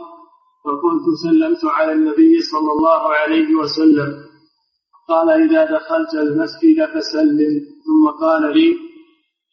فقلت 0.65 1.05
سلمت 1.23 1.65
على 1.65 1.91
النبي 1.91 2.41
صلى 2.41 2.71
الله 2.71 3.13
عليه 3.13 3.55
وسلم. 3.55 4.09
قال 5.07 5.29
إذا 5.29 5.65
دخلت 5.65 6.13
المسجد 6.13 6.85
فسلم. 6.93 7.53
ثم 7.85 8.09
قال 8.21 8.53
لي 8.57 8.75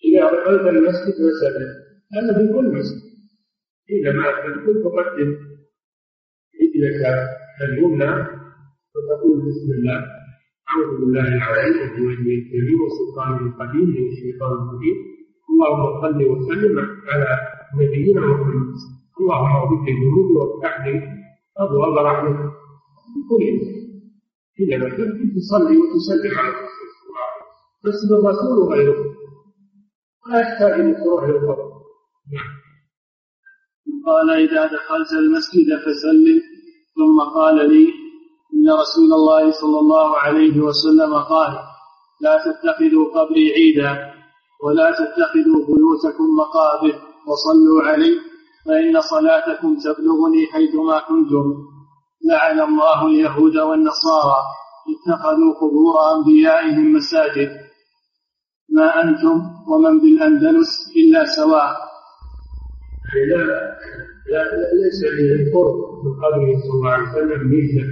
إذا 0.04 0.26
دخلت 0.26 0.66
المسجد 0.74 1.14
فسلم. 1.14 1.70
هذا 2.14 2.32
في 2.38 2.52
كل 2.52 2.64
مسجد. 2.78 3.03
إذا 3.90 4.12
ما 4.12 4.26
كنت 4.42 4.84
تقدم 4.84 5.30
رجلك 6.60 7.02
اليمنى 7.62 8.10
وتقول 8.94 9.38
بسم 9.46 9.72
الله. 9.78 10.00
أعوذ 10.70 11.00
بالله 11.00 11.28
العظيم 11.28 11.76
وبوجهه 11.82 12.34
الكريم 12.38 12.78
وسلطانه 12.84 13.40
القديم 13.46 13.88
من 13.88 14.08
الشيطان 14.12 14.52
اللهم 15.50 16.00
صل 16.02 16.22
وسلم 16.22 16.78
على 17.08 17.30
نبينا 17.74 18.20
محمد. 18.20 18.74
اللهم 19.20 19.56
اغفر 19.56 19.84
لي 19.86 19.92
ذنوبي 19.92 20.32
وافتح 20.38 20.86
لي 20.86 20.94
أبواب 21.58 22.06
رحمتك. 22.06 22.52
كل 23.28 23.42
إذا 24.60 24.76
دخلت 24.78 25.18
تصلي 25.36 25.76
وتسلم 25.76 26.38
على 26.38 26.48
الرسول 26.48 26.88
صلى 26.96 27.08
الله. 27.08 27.28
عليه 27.84 27.94
وسلم 27.94 28.20
بس 28.28 28.38
الرسول 28.38 28.58
وغيره 28.58 29.14
لا 30.30 30.40
يحتاج 30.40 30.80
أن 30.80 30.94
تروح 30.96 31.24
للقبر 31.24 31.68
نعم. 32.34 32.63
قال 34.06 34.28
إذا 34.30 34.62
دخلت 34.66 35.12
المسجد 35.12 35.68
فسلم. 35.84 36.40
ثم 36.94 37.20
قال 37.20 37.56
لي 37.70 37.84
إن 38.54 38.66
رسول 38.80 39.12
الله 39.12 39.50
صلى 39.50 39.78
الله 39.78 40.16
عليه 40.16 40.60
وسلم 40.60 41.14
قال 41.14 41.52
لا 42.20 42.34
تتخذوا 42.46 43.06
قبري 43.14 43.52
عيدا 43.52 43.92
ولا 44.64 44.90
تتخذوا 44.90 45.66
بيوتكم 45.66 46.26
مقابر 46.38 46.94
وصلوا 47.28 47.82
علي 47.82 48.12
فإن 48.66 49.00
صلاتكم 49.00 49.76
تبلغني 49.84 50.46
حيثما 50.52 50.98
كنتم. 50.98 51.46
لعن 52.30 52.60
الله 52.60 53.06
اليهود 53.06 53.56
والنصارى 53.56 54.38
اتخذوا 54.92 55.54
قبور 55.60 55.94
أنبيائهم 56.14 56.92
مساجد. 56.92 57.50
ما 58.68 59.02
أنتم 59.02 59.36
ومن 59.68 60.00
بالأندلس 60.00 60.70
إلا 60.96 61.24
سواء. 61.24 61.93
لا 63.30 63.44
لا 64.30 64.42
ليس 64.82 65.04
للقرب 65.18 65.74
من 66.04 66.12
قبره 66.14 66.60
صلى 66.60 66.74
الله 66.74 66.90
عليه 66.90 67.08
وسلم 67.08 67.48
ميزة 67.48 67.86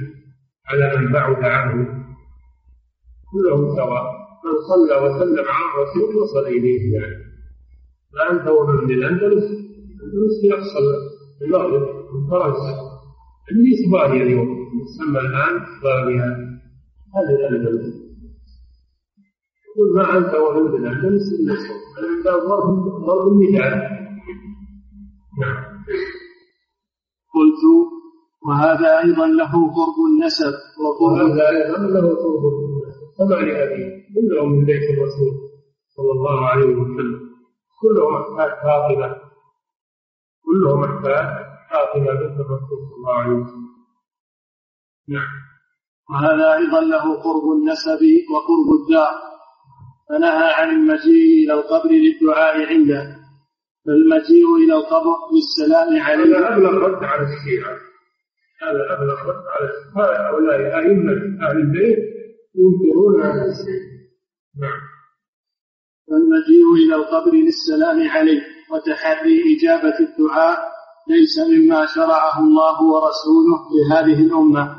على 0.66 0.98
من 1.00 1.12
بعد 1.12 1.44
عنه. 1.44 1.86
كلهم 3.32 3.76
سواء. 3.76 4.22
من 4.44 4.54
صلى 4.68 4.94
وسلم 4.96 5.44
على 5.48 5.66
الرسول 5.74 6.16
وصل 6.16 6.46
إليه 6.46 6.94
يعني 6.94 7.16
فأنت 8.12 8.48
ومن؟ 8.48 8.86
بالاندلس 8.86 9.44
الأندلس 10.02 10.44
يحصل 10.44 10.84
المغرب 11.42 11.82
من 12.14 12.30
فرنسا 12.30 12.74
اللي 13.50 13.70
اسبانيا 13.74 14.22
اليوم. 14.22 14.48
يسمى 14.82 15.20
الآن 15.20 15.62
اسبانيا 15.62 16.26
هذه 17.14 17.48
الأندلس. 17.48 17.94
قل 19.76 19.96
ما 19.96 20.18
أنت 20.18 20.34
ومن؟ 20.34 20.72
بالاندلس 20.72 21.22
إلا 21.40 21.54
سواء 21.54 22.48
ضرب 22.48 23.04
ضرب 23.06 23.28
المثال 23.32 24.01
قلت 27.34 27.62
وهذا 28.48 28.98
أيضا 28.98 29.26
له 29.26 29.52
قرب 29.52 29.98
النسب 30.10 30.54
وقرب 30.80 31.30
هذا 31.30 31.48
أيضا 31.48 31.78
له 31.78 32.06
قرب 32.22 32.44
النسب. 32.52 33.02
كما 33.18 33.34
لأبي 33.34 33.84
كلهم 34.14 34.52
من 34.52 34.64
بيت 34.64 34.82
الرسول 34.90 35.34
صلى 35.96 36.12
الله 36.12 36.46
عليه 36.46 36.74
وسلم. 36.74 37.20
كلهم 37.82 38.14
أحفاد 38.14 38.50
فاطمة. 38.62 39.16
كلهم 40.44 40.84
أحفاد 40.84 41.26
فاطمة 41.70 42.12
بنت 42.20 42.40
الرسول 42.40 42.78
صلى 42.88 42.96
الله 42.96 43.14
عليه 43.14 43.32
وسلم. 43.32 43.72
نعم. 45.08 45.32
وهذا 46.10 46.54
أيضا 46.54 46.80
له 46.80 47.22
قرب 47.22 47.52
النسب 47.52 48.02
وقرب 48.32 48.68
الدار 48.80 49.14
فنهى 50.08 50.52
عن 50.54 50.70
المجيء 50.70 51.44
إلى 51.44 51.54
القبر 51.54 51.90
للدعاء 51.90 52.66
عنده. 52.66 53.21
فالمجيء 53.86 54.54
إلى 54.64 54.74
القبر 54.74 55.16
بالسلام 55.32 56.02
عليه 56.02 56.38
هذا 56.38 56.54
أبلغ 56.54 56.70
رد 56.70 57.04
على 57.04 57.22
الشيعة 57.22 57.76
هذا 58.62 58.98
أبلغ 58.98 59.14
رد 59.14 59.44
على 59.54 60.18
هؤلاء 60.18 60.78
أئمة 60.78 61.12
أهل 61.48 61.56
البيت 61.56 61.98
ينكرون 62.54 63.22
هذا 63.22 63.44
الشيء 63.44 63.82
نعم. 64.60 64.80
فالمجيء 66.08 66.74
إلى 66.74 66.94
القبر 66.94 67.32
للسلام 67.32 68.08
عليه 68.08 68.42
وتحري 68.72 69.56
إجابة 69.56 69.98
الدعاء 70.00 70.58
ليس 71.08 71.38
مما 71.38 71.86
شرعه 71.86 72.38
الله 72.38 72.82
ورسوله 72.82 73.58
لهذه 73.74 74.20
الأمة. 74.26 74.76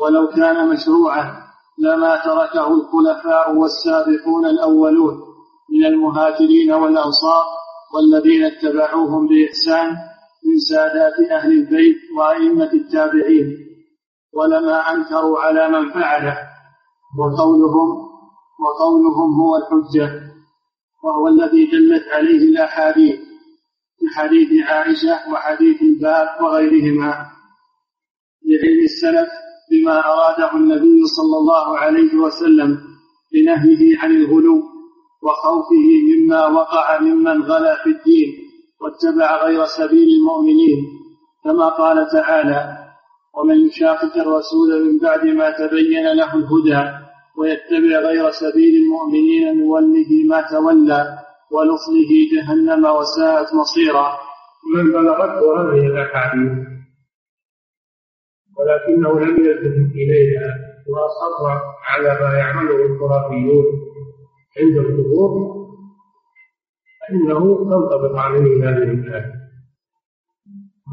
ولو 0.00 0.28
كان 0.28 0.68
مشروعا 0.68 1.48
لما 1.78 2.16
تركه 2.16 2.74
الخلفاء 2.74 3.54
والسابقون 3.56 4.46
الأولون 4.46 5.14
من 5.70 5.86
المهاجرين 5.86 6.72
والأنصار 6.72 7.44
والذين 7.94 8.44
اتبعوهم 8.44 9.28
بإحسان 9.28 9.86
من 10.46 10.58
سادات 10.70 11.30
أهل 11.30 11.52
البيت 11.52 11.96
وأئمة 12.18 12.70
التابعين 12.72 13.56
ولما 14.34 14.76
أنكروا 14.94 15.38
على 15.38 15.68
من 15.68 15.92
فعله 15.92 16.36
وقولهم 17.18 17.88
وقولهم 18.60 19.40
هو 19.40 19.56
الحجة 19.56 20.28
وهو 21.04 21.28
الذي 21.28 21.66
دلت 21.66 22.04
عليه 22.08 22.38
الأحاديث 22.38 23.16
في 23.98 24.06
حديث 24.16 24.48
عائشة 24.68 25.32
وحديث 25.32 25.82
الباب 25.82 26.26
وغيرهما. 26.42 27.10
لعلم 28.48 28.80
السلف 28.84 29.28
بما 29.70 29.98
أراده 30.06 30.56
النبي 30.56 31.04
صلى 31.06 31.36
الله 31.38 31.78
عليه 31.78 32.14
وسلم 32.14 32.78
بنهيه 33.32 33.98
عن 33.98 34.10
الغلو 34.10 34.62
وخوفه 35.22 35.86
مما 36.10 36.46
وقع 36.46 37.00
ممن 37.00 37.42
غلا 37.42 37.74
في 37.84 37.90
الدين 37.90 38.28
واتبع 38.80 39.44
غير 39.44 39.64
سبيل 39.64 40.08
المؤمنين 40.18 40.78
كما 41.44 41.68
قال 41.68 42.08
تعالى 42.12 42.78
ومن 43.34 43.66
يشاقق 43.66 44.16
الرسول 44.16 44.84
من 44.86 44.98
بعد 44.98 45.26
ما 45.26 45.50
تبين 45.50 46.06
له 46.16 46.34
الهدى 46.34 46.98
ويتبع 47.38 47.98
غير 48.08 48.30
سبيل 48.30 48.74
المؤمنين 48.82 49.58
نوله 49.58 50.10
ما 50.28 50.40
تولى 50.50 51.18
ونصله 51.52 52.10
جهنم 52.32 52.84
وساءت 52.84 53.54
مصيرا 53.54 54.18
من 54.76 54.92
بلغته 54.92 55.60
هذه 55.60 55.86
الأحاديث 55.86 56.52
ولكنه 58.58 59.20
لم 59.20 59.36
يلتفت 59.44 59.94
إليها 59.94 60.54
وأصر 60.88 61.60
على 61.88 62.20
ما 62.20 62.38
يعمله 62.38 62.86
الخرافيون 62.86 63.64
عند 64.56 64.76
الظهور 64.78 65.58
فإنه 67.00 67.56
تنطبق 67.56 68.16
عليه 68.16 68.70
هذه 68.70 68.90
الآية. 68.90 69.32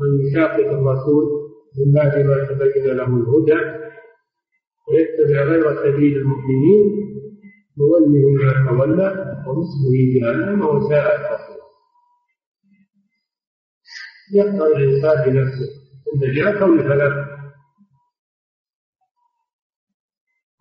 من 0.01 0.28
يشاقق 0.28 0.70
الرسول 0.72 1.45
من 1.78 1.93
بعد 1.93 2.18
ما 2.18 2.45
تبين 2.45 2.86
له 2.86 3.08
الهدى 3.08 3.86
ويتبع 4.88 5.41
غير 5.43 5.76
سبيل 5.76 6.18
المؤمنين 6.18 7.06
نوله 7.78 8.30
ما 8.32 8.70
تولى 8.70 9.36
ونصفه 9.47 9.93
جهنم 10.16 10.62
وساءت 10.66 11.20
مصيرا 11.20 11.66
يقرا 14.34 14.68
الإنسان 14.68 15.26
بنفسه 15.26 15.70
عند 16.14 16.60
كون 16.60 16.82
ثلاثة 16.82 17.26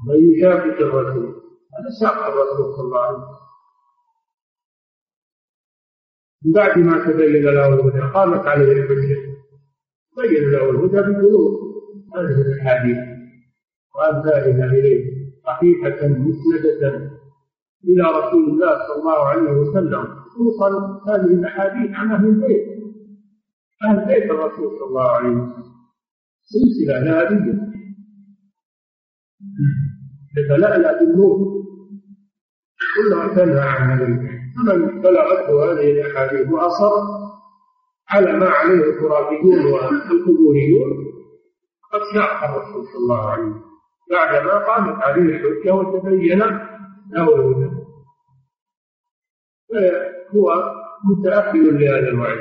من 0.08 0.32
يشاقق 0.32 0.80
الرسول 0.80 1.43
هذا 1.78 1.90
شاق 2.00 2.26
الرسول 2.26 2.74
صلى 2.76 2.84
الله 2.84 3.00
عليه 3.06 3.18
وسلم 3.18 3.44
بعد 6.54 6.78
ما 6.78 7.04
تبين 7.12 7.44
له 7.44 7.68
الهدى 7.68 8.00
قامت 8.14 8.46
عليه 8.46 8.72
الحجة 8.72 9.16
بين 10.16 10.50
له 10.50 10.70
الهدى 10.70 10.96
بقلوب 11.12 11.74
هذه 12.16 12.40
الأحاديث 12.40 12.98
وأمثالها 13.94 14.66
إليه 14.66 15.14
صحيحة 15.46 16.08
مسندة 16.08 17.10
إلى 17.84 18.02
رسول 18.02 18.44
الله 18.50 18.86
صلى 18.86 18.96
الله 19.00 19.24
عليه 19.28 19.50
وسلم 19.50 20.04
خصوصا 20.04 20.68
هذه 21.08 21.26
الأحاديث 21.34 21.90
عن 21.90 22.12
أهل 22.12 22.26
البيت 22.26 22.74
أهل 23.84 24.04
بيت 24.06 24.30
الرسول 24.30 24.78
صلى 24.78 24.88
الله 24.88 25.10
عليه 25.10 25.28
وسلم 25.28 25.64
سلسلة 26.42 26.98
ذهبية 27.00 27.74
تتلألأ 30.36 30.98
بالنور 31.00 31.64
كلها 32.96 33.28
تنهى 33.34 33.68
عن 33.68 33.90
هذا 33.90 34.06
فمن 34.56 35.00
بلغته 35.02 35.64
هذه 35.72 35.90
الأحاديث 35.90 36.48
وأصر 36.52 36.92
على 38.10 38.32
ما 38.32 38.48
عليه 38.48 38.84
الخرافيون 38.84 39.64
والقبوريون 39.66 40.90
قد 41.92 42.00
ساق 42.14 42.44
الرسول 42.44 42.84
صلى 42.86 42.98
الله 43.02 43.30
عليه 43.30 43.42
وسلم. 43.42 43.64
بعدما 44.10 44.58
قامت 44.58 45.02
عليه 45.02 45.22
الحجة 45.22 45.74
وتبين 45.74 46.38
له 47.12 47.34
الهدى 47.34 47.70
فهو 49.72 50.74
متأهل 51.04 51.80
لهذا 51.80 52.08
الوعد 52.08 52.38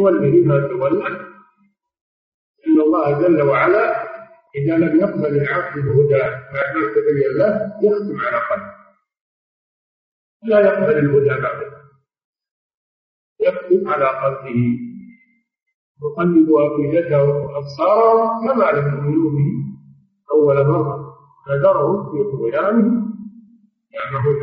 مولي 0.00 0.40
ما 0.40 0.60
تولى 0.68 1.06
إن 2.66 2.80
الله 2.80 3.20
جل 3.20 3.42
وعلا 3.42 4.05
إذا 4.56 4.76
لم 4.76 5.00
يقبل 5.00 5.26
العبد 5.26 5.76
الهدى 5.76 6.22
بعد 6.54 6.76
ما 6.76 6.86
تبين 6.94 7.32
له 7.38 7.72
يختم 7.82 8.20
على 8.26 8.38
قلبه 8.50 8.76
لا 10.42 10.60
يقبل 10.60 10.98
الهدى 10.98 11.42
بعده 11.42 11.76
يختم 13.40 13.88
على 13.88 14.04
قلبه. 14.04 14.78
يقلب 16.02 16.48
أفئدته 16.54 17.24
وأبصارهم 17.24 18.48
كما 18.48 18.64
لم 18.70 18.94
يؤمنوا 18.94 19.30
به. 19.30 19.52
أول 20.32 20.66
مرة 20.66 21.16
فذرهم 21.46 22.10
في 22.12 22.30
طغيانهم 22.32 23.14
يعمهون 23.90 24.36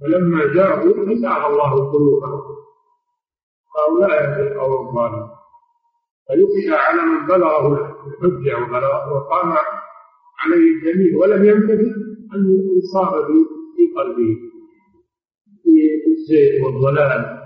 فلما 0.00 0.54
جاءوا 0.54 1.12
أزاغ 1.12 1.46
الله 1.46 1.92
قلوبهم 1.92 2.42
هؤلاء 3.76 4.40
القوم 4.40 4.88
الظالمون 4.88 5.30
فيخشى 6.26 6.76
على 6.76 7.02
من 7.02 7.26
بلغه. 7.26 7.95
الحجة 8.06 8.54
وقام 9.14 9.52
عليه 10.40 10.70
الجميل 10.74 11.16
ولم 11.16 11.44
ينتبه 11.44 11.90
أن 12.34 12.40
يصاب 12.78 13.24
في 13.76 13.82
قلبه. 13.96 14.36
في 15.62 16.10
الزيت 16.12 16.62
والضلال. 16.64 17.36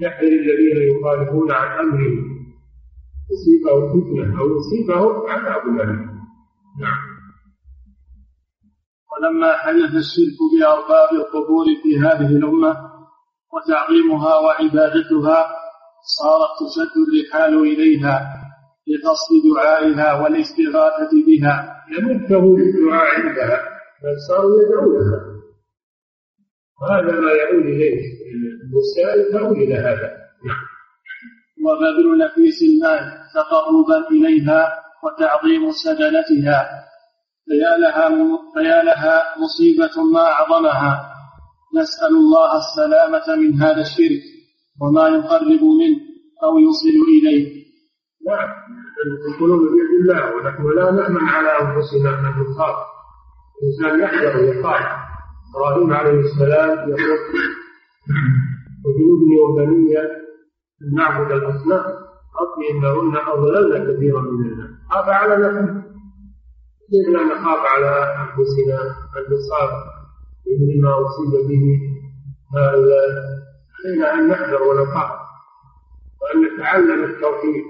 يحذر 0.00 0.28
الذين 0.28 0.96
يخالفون 0.96 1.52
عن 1.52 1.78
أمره. 1.78 2.36
يصيبه 3.32 3.92
فتنة 3.92 4.40
أو 4.40 4.46
يصيبه 4.56 5.30
عذاب 5.30 5.62
أليم. 5.68 6.16
نعم. 6.80 7.16
ولما 9.12 9.52
حدث 9.56 9.94
الشرك 9.94 10.38
بأرباب 10.52 11.08
القبور 11.12 11.66
في 11.82 11.98
هذه 11.98 12.36
الأمة 12.36 12.76
وتعظيمها 13.52 14.38
وعبادتها 14.38 15.48
صارت 16.18 16.56
تشد 16.60 16.94
الرحال 17.06 17.54
إليها. 17.58 18.45
لقصد 18.88 19.32
دعائها 19.54 20.22
والاستغاثة 20.22 21.12
بها. 21.26 21.84
لم 21.92 22.10
يكتفوا 22.10 22.56
بالدعاء 22.56 23.20
عندها 23.20 23.58
بل 24.02 24.14
صاروا 24.28 24.62
يدعونها. 24.62 25.20
وهذا 26.80 27.20
ما 27.20 27.32
يعود 27.32 27.66
إليه 27.66 28.00
الوسائل 28.66 29.32
تؤول 29.32 29.56
إلى 29.62 29.74
هذا. 29.74 30.16
وبذل 31.64 32.18
نفيس 32.18 32.62
المال 32.62 33.00
تقربا 33.34 34.10
إليها 34.10 34.82
وتعظيم 35.04 35.70
سجنتها 35.70 36.86
فيا 37.46 37.76
لها 37.78 38.08
فيا 38.54 38.82
لها 38.82 39.34
مصيبة 39.38 40.02
ما 40.12 40.20
أعظمها. 40.20 41.12
نسأل 41.76 42.14
الله 42.16 42.50
السلامة 42.56 43.36
من 43.42 43.62
هذا 43.62 43.80
الشرك 43.80 44.22
وما 44.80 45.08
يقرب 45.08 45.62
منه 45.80 46.00
أو 46.44 46.58
يوصل 46.58 46.96
إليه. 47.18 47.65
نعم. 48.26 48.48
يقولون 49.34 49.58
بيد 49.58 49.90
الله 50.00 50.34
ونحن 50.36 50.66
لا 50.66 50.90
نأمن 50.90 51.28
على 51.28 51.48
أنفسنا 51.48 52.18
أن 52.18 52.24
نخاف 52.42 52.76
الإنسان 53.62 54.00
يحذر 54.00 54.40
ويخاف 54.40 54.84
إبراهيم 55.54 55.92
عليه 55.92 56.20
السلام 56.20 56.88
يقول 56.88 57.18
وجنوبني 58.84 59.38
وبني 59.44 59.98
أن 59.98 60.94
نعبد 60.94 61.30
الأصنام 61.32 61.84
ربي 62.40 62.70
إنهن 62.70 63.16
أضللن 63.16 63.96
كثيرا 63.96 64.20
من 64.20 64.46
الناس. 64.52 64.70
خاف 64.90 65.08
على 65.08 65.36
نفسه. 65.36 65.82
كيف 66.90 67.08
لا 67.14 67.22
نخاف 67.24 67.58
على 67.66 68.14
أنفسنا؟ 68.22 68.80
أن 69.16 69.22
نصاب 69.34 69.70
مما 70.60 70.90
أصيب 71.06 71.48
به 71.48 71.64
علينا 72.56 74.14
أن 74.14 74.28
نحذر 74.28 74.62
ونخاف 74.62 75.10
وأن 76.22 76.54
نتعلم 76.54 77.04
التوحيد. 77.04 77.64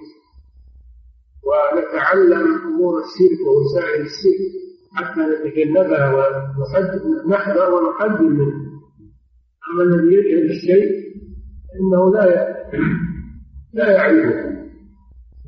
ونتعلم 1.47 2.55
أمور 2.69 2.95
الشرك 3.05 3.41
ووسائل 3.47 4.01
الشرك 4.01 4.43
حتى 4.95 5.21
نتجنبها 5.21 6.15
ونحذر 6.15 7.71
ونحذر 7.75 8.23
منه. 8.23 8.67
أما 9.71 9.83
الذي 9.83 10.15
يجهل 10.15 10.51
الشيء 10.51 10.91
فإنه 11.69 12.13
لا 12.15 12.57
لا 13.73 13.91
يعرفه. 13.93 14.57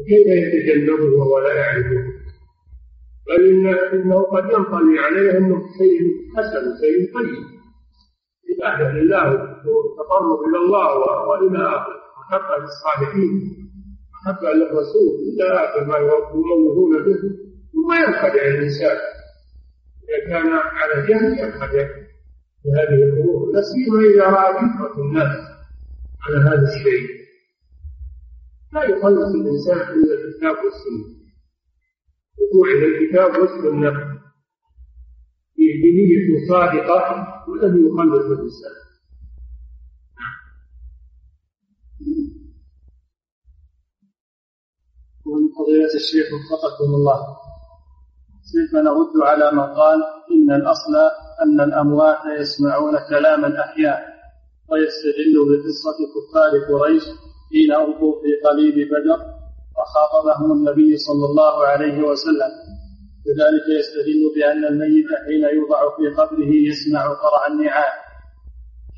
وكيف 0.00 0.26
يتجنبه 0.26 1.22
ولا 1.26 1.54
يعرفه؟ 1.54 2.04
بل 3.28 3.48
إن 3.48 3.66
إنه 4.00 4.22
قد 4.22 4.44
ينطلي 4.44 4.98
عليه 4.98 5.38
أنه 5.38 5.56
شيء 5.78 6.00
حسن 6.36 6.64
شيء 6.80 7.14
طيب 7.14 7.44
عبادة 8.50 8.92
لله 8.92 9.24
والتقرب 9.30 10.38
إلى 10.48 10.58
الله 10.58 10.98
وإلى 11.28 11.58
آخره 11.68 11.98
محبة 12.20 12.56
للصالحين 12.64 13.67
محبة 14.28 14.52
للرسول 14.52 15.14
إلى 15.28 15.44
آخر 15.64 15.84
ما 15.84 15.98
يموهون 15.98 17.04
به 17.04 17.20
ثم 17.72 17.92
ينخدع 17.92 18.42
الإنسان. 18.42 18.98
إذا 20.08 20.28
كان 20.28 20.52
على 20.52 21.06
جهل 21.08 21.38
ينخدع 21.38 21.88
بهذه 22.64 23.02
الأمور. 23.04 23.52
لا 23.52 23.62
سيما 23.62 24.00
إذا 24.00 24.24
رأى 24.24 24.52
كثرة 24.54 25.02
الناس 25.02 25.36
على 26.22 26.38
هذا 26.38 26.68
الشيء 26.68 27.18
لا 28.72 28.84
يخلص 28.84 29.34
الإنسان 29.34 29.98
إلا 29.98 30.14
الكتاب 30.14 30.56
والسنة. 30.64 31.18
الرجوع 32.38 32.66
إلى 32.76 32.86
الكتاب 32.86 33.30
والسنة. 33.40 34.18
بنية 35.82 36.48
صادقة 36.48 37.26
والذي 37.48 37.80
يخلص 37.86 38.24
الإنسان 38.24 38.78
ومن 45.26 45.47
فضيلة 45.58 45.94
الشيخ 45.94 46.26
وفقكم 46.34 46.94
الله. 46.98 47.18
كيف 48.52 48.74
نرد 48.74 49.14
على 49.22 49.52
من 49.52 49.66
قال 49.80 49.98
إن 50.34 50.50
الأصل 50.60 50.94
أن 51.42 51.60
الأموات 51.60 52.18
يسمعون 52.40 52.94
كلام 53.10 53.44
الأحياء 53.44 53.98
ويستدل 54.70 55.34
بقصة 55.48 55.98
كفار 56.14 56.52
قريش 56.68 57.04
حين 57.50 57.72
ألقوا 57.72 58.14
في 58.22 58.48
قليب 58.48 58.88
بدر 58.88 59.20
وخاطبهم 59.78 60.52
النبي 60.52 60.96
صلى 60.96 61.24
الله 61.30 61.66
عليه 61.66 61.98
وسلم. 62.08 62.52
كذلك 63.24 63.66
يستدل 63.78 64.22
بأن 64.36 64.64
الميت 64.64 65.08
حين 65.26 65.44
يوضع 65.56 65.80
في 65.96 66.04
قبره 66.18 66.52
يسمع 66.70 67.02
قرع 67.02 67.46
النعال. 67.50 67.92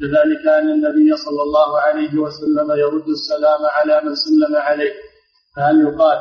كذلك 0.00 0.44
أن 0.58 0.68
النبي 0.70 1.16
صلى 1.16 1.42
الله 1.42 1.78
عليه 1.78 2.18
وسلم 2.18 2.70
يرد 2.70 3.08
السلام 3.08 3.62
على 3.76 4.00
من 4.04 4.14
سلم 4.14 4.56
عليه. 4.56 4.92
فهل 5.56 5.80
يقال 5.80 6.18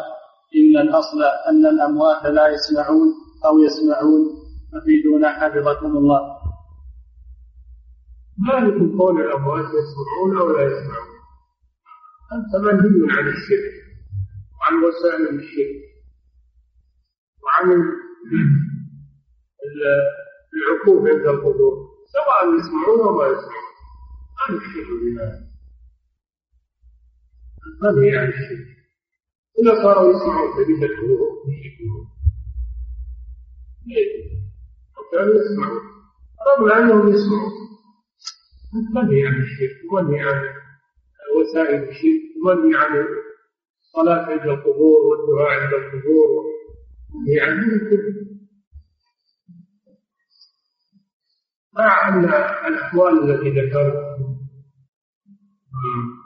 إن 0.56 0.82
الأصل 0.82 1.24
أن 1.50 1.66
الأموات 1.66 2.26
لا 2.26 2.48
يسمعون 2.48 3.14
أو 3.46 3.60
يسمعون. 3.60 4.40
أفيدونا 4.74 5.30
حفظكم 5.40 5.98
الله. 5.98 6.22
ما 8.38 8.54
لكم 8.54 8.98
قول 9.00 9.22
الأموات 9.22 9.66
يسمعون 9.66 10.38
أو 10.38 10.52
لا 10.58 10.64
يسمعون. 10.64 11.10
أنت 12.34 12.56
منهي 12.56 13.12
عن 13.18 13.28
الشرك 13.28 13.76
وعن 14.60 14.84
وسائل 14.84 15.40
الشرك 15.40 15.82
وعن 17.44 17.68
العقوق 20.56 21.10
عند 21.10 21.28
القبور. 21.28 21.74
سواء 22.14 22.60
يسمعون 22.60 23.00
أو 23.08 23.18
ما 23.18 23.26
يسمعون. 23.26 23.70
ما 24.36 24.44
نشرك 24.56 24.88
بهذا 25.02 25.50
منهي 27.82 28.18
عن 28.18 28.28
الشرك. 28.28 28.79
إذا 29.58 29.84
صاروا 29.84 30.10
يسمعون 30.14 30.50
تجد 30.58 30.84
القبور 30.84 31.44
يشركون 31.48 32.08
ليه؟ 33.88 34.40
كانوا 35.12 35.34
يسمعون 35.34 35.82
رغم 36.48 36.72
أنهم 36.72 37.08
يسمعون 37.14 37.52
منهي 38.96 39.28
عن 39.28 39.42
الشرك 39.42 39.94
ومنهي 39.94 40.20
عن 40.20 40.44
وسائل 41.38 41.84
الشرك 41.90 42.22
ومنهي 42.46 42.78
عن 42.78 43.06
الصلاة 43.86 44.26
عند 44.26 44.42
القبور 44.42 45.00
والدعاء 45.02 45.60
عند 45.60 45.74
القبور؟ 45.74 46.46
يعني 47.28 47.66
مع 51.74 52.10
أن 52.10 52.26
الأحوال 52.74 53.32
التي 53.32 53.50
ذكرت. 53.50 54.20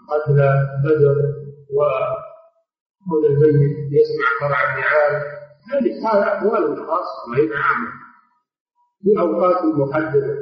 قتل 0.10 0.40
بدر 0.84 1.16
وكون 3.08 3.26
الميت 3.26 3.78
يسمع 3.92 4.28
قرع 4.42 4.74
النعال. 4.74 5.22
هذه 5.72 6.08
أحوال 6.34 6.78
خاصة 6.88 7.30
ما 7.30 7.38
هي 7.38 7.50
عامة 7.58 7.92
في 9.04 9.20
أوقات 9.20 9.64
محددة. 9.64 10.38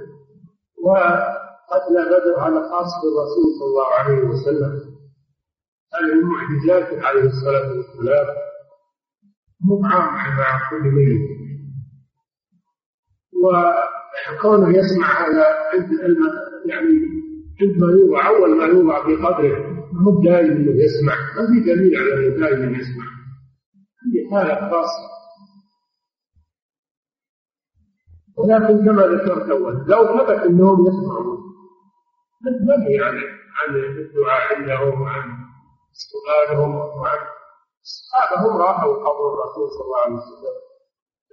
وقتل 0.84 1.95
بدر 2.05 2.39
على 2.39 2.70
خاص 2.70 2.91
بالرسول 3.03 3.45
صلى 3.59 3.68
الله 3.68 3.88
عليه 3.88 4.30
وسلم. 4.30 4.91
هذه 5.93 6.14
المعجزات 6.14 7.03
عليه 7.05 7.24
الصلاة 7.24 7.68
والسلام. 7.78 8.28
مو 9.66 9.86
عام 9.86 10.38
مع 10.38 10.70
كل 10.70 10.82
ميت 10.82 11.41
وكونه 13.43 14.78
يسمع 14.78 15.28
هذا 15.28 15.45
عند 15.74 15.89
يعني 16.66 16.89
عندما 17.62 17.91
يوضع 17.91 18.28
أول 18.28 18.57
ما 18.57 18.66
يوضع 18.66 19.05
في 19.05 19.16
قبره 19.16 19.70
مو 20.04 20.22
دائما 20.24 20.54
إنه 20.54 20.84
يسمع. 20.84 21.16
ما 21.36 21.47
في 21.47 21.60
دليل 21.70 21.95
على 21.97 22.28
إنه 22.28 22.39
دائما 22.39 22.78
يسمع. 22.78 23.06
هذه 24.02 24.30
حالة 24.32 24.70
خاصة. 24.72 25.12
ولكن 28.38 28.86
كما 28.86 29.02
ذكرت 29.02 29.49
أول 29.49 29.74
لو 29.88 30.04
ثبت 30.18 30.30
أنهم 30.47 30.88
يسمعون 30.88 31.38
ننهي 32.45 32.99
عن 33.04 33.16
عن 33.60 33.76
الدعاء 33.76 34.56
عندهم 34.56 35.02
وعن 35.02 35.24
سؤالهم 35.93 36.76
وعن 36.76 37.18
الصحابة 37.82 38.41
هم 38.47 38.58
راحوا 38.58 38.93
قبر 38.93 39.34
الرسول 39.34 39.70
صلى 39.72 39.86
الله 39.86 40.02
عليه 40.06 40.16
وسلم. 40.16 40.56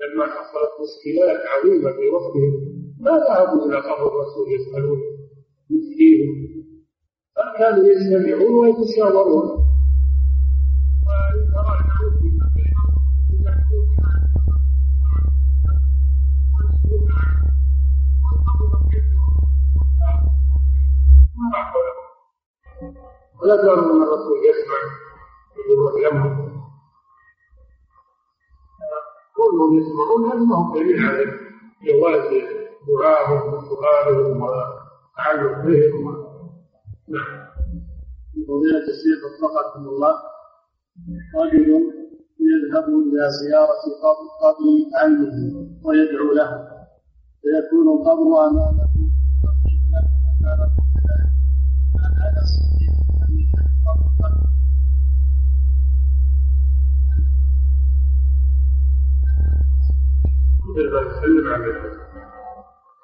لما 0.01 0.27
حصلت 0.27 0.73
مشكلات 0.83 1.41
عظيمة 1.47 1.91
في 1.93 2.09
وقتهم 2.09 2.53
ما 3.01 3.11
ذهبوا 3.11 3.67
إلى 3.67 3.77
قبر 3.77 4.07
الرسول 4.09 4.47
يسألون؟ 4.53 4.99
يفتيهم 5.71 6.33
كانوا 7.59 7.85
يجتمعون 7.85 8.55
ويتشاورون 8.55 9.65
ولا 23.43 23.55
قالوا 23.57 23.93
ان 23.97 24.03
الرسول 24.03 24.39
يسمع 24.39 24.79
يروح 25.71 26.13
لهم 26.13 26.49
كلهم 29.37 29.79
يسمعون 29.79 30.25
هذا 30.33 30.39
ما 30.45 30.57
هو 30.57 30.75
دليل 30.75 31.07
على 31.07 31.25
جواز 31.83 32.43
دعائهم 32.89 33.55
وسؤالهم 33.55 34.43
وتعلق 34.43 35.59
بهم 35.65 36.29
نعم 37.09 37.48
فضيلة 38.47 38.87
الشيخ 38.95 39.21
وفقكم 39.25 39.83
الله. 39.89 40.15
رجل 41.41 41.69
يذهب 42.51 42.89
إلى 42.89 43.31
زيارة 43.41 43.85
قبر 44.05 44.67
عمه 45.01 45.39
ويدعو 45.85 46.33
له. 46.33 46.51
فيكون 47.43 47.87
القبر 47.99 48.29
أمامه. 48.47 48.89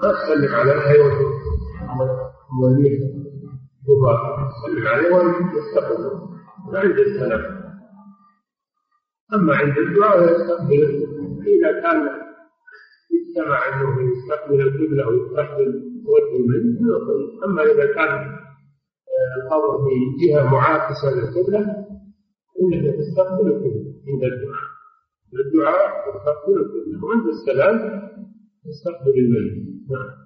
تسلم 0.00 0.54
على 0.54 0.74
ما 1.94 2.04
تسلم 2.60 3.33
تسلم 3.86 4.86
عليه 4.86 5.14
ويستقبل 5.14 6.20
عند 6.74 6.98
السلام 6.98 7.64
اما 9.34 9.54
عند 9.56 9.78
الدعاء 9.78 10.24
يستقبل 10.24 10.84
اذا 11.46 11.72
كان 11.82 12.08
اجتمع 13.14 13.58
انه 13.68 14.12
يستقبل 14.12 14.60
القبله 14.60 15.08
ويستقبل 15.08 15.82
وجه 16.06 16.38
منه 16.48 16.96
اما 17.44 17.62
اذا 17.62 17.94
كان 17.94 18.36
القبر 19.36 19.84
في 19.84 20.26
جهه 20.26 20.44
معاكسه 20.52 21.10
للقبله 21.14 21.86
انك 22.62 22.94
تستقبل 22.98 23.46
القبله 23.46 23.94
عند 24.08 24.24
الدعاء 24.24 24.74
الدعاء 25.34 26.14
تستقبل 26.14 26.56
القبله 26.60 27.04
وعند 27.04 27.26
السلام 27.26 28.02
تستقبل 28.64 29.10
الميت 29.18 29.90
نعم 29.90 30.23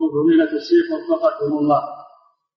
فضيلة 0.00 0.52
الشيخ 0.60 0.86
وفقكم 0.92 1.58
الله. 1.58 1.82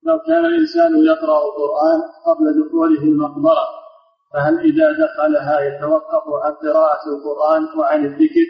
لو 0.03 0.19
كان 0.27 0.45
الإنسان 0.45 0.91
يقرأ 1.05 1.37
القرآن 1.47 1.99
قبل 2.27 2.45
دخوله 2.67 3.03
المقبرة 3.03 3.65
فهل 4.33 4.59
إذا 4.59 4.91
دخلها 4.91 5.59
يتوقف 5.59 6.23
عن 6.43 6.53
قراءة 6.53 7.03
القرآن 7.13 7.79
وعن 7.79 8.05
الذكر 8.05 8.47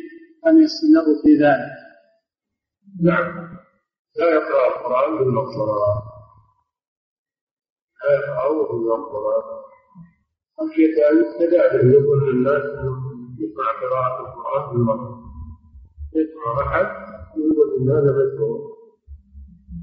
أم 0.48 0.58
يستمر 0.58 1.06
في 1.24 1.36
ذلك؟ 1.44 1.72
نعم. 3.04 3.50
لا 4.20 4.30
يقرأ 4.30 4.68
القرآن 4.68 5.18
بالمقبرة 5.18 6.04
لا 8.04 8.16
يقرأه 8.16 8.72
بالمقبرة 8.72 9.60
خشية 10.60 11.10
أن 11.12 11.18
يستدعى 11.18 11.78
به 11.78 11.92
يقول 11.92 12.36
للناس 12.36 12.64
يسمع 13.40 13.66
قراءة 13.82 14.20
القرآن 14.20 14.72
بالمقبرة 14.72 15.20
يسمع 16.16 16.62
أحد 16.68 16.86
يقول 17.38 17.78
إن 17.80 17.90
هذا 17.90 18.12
مشروع 18.12 18.69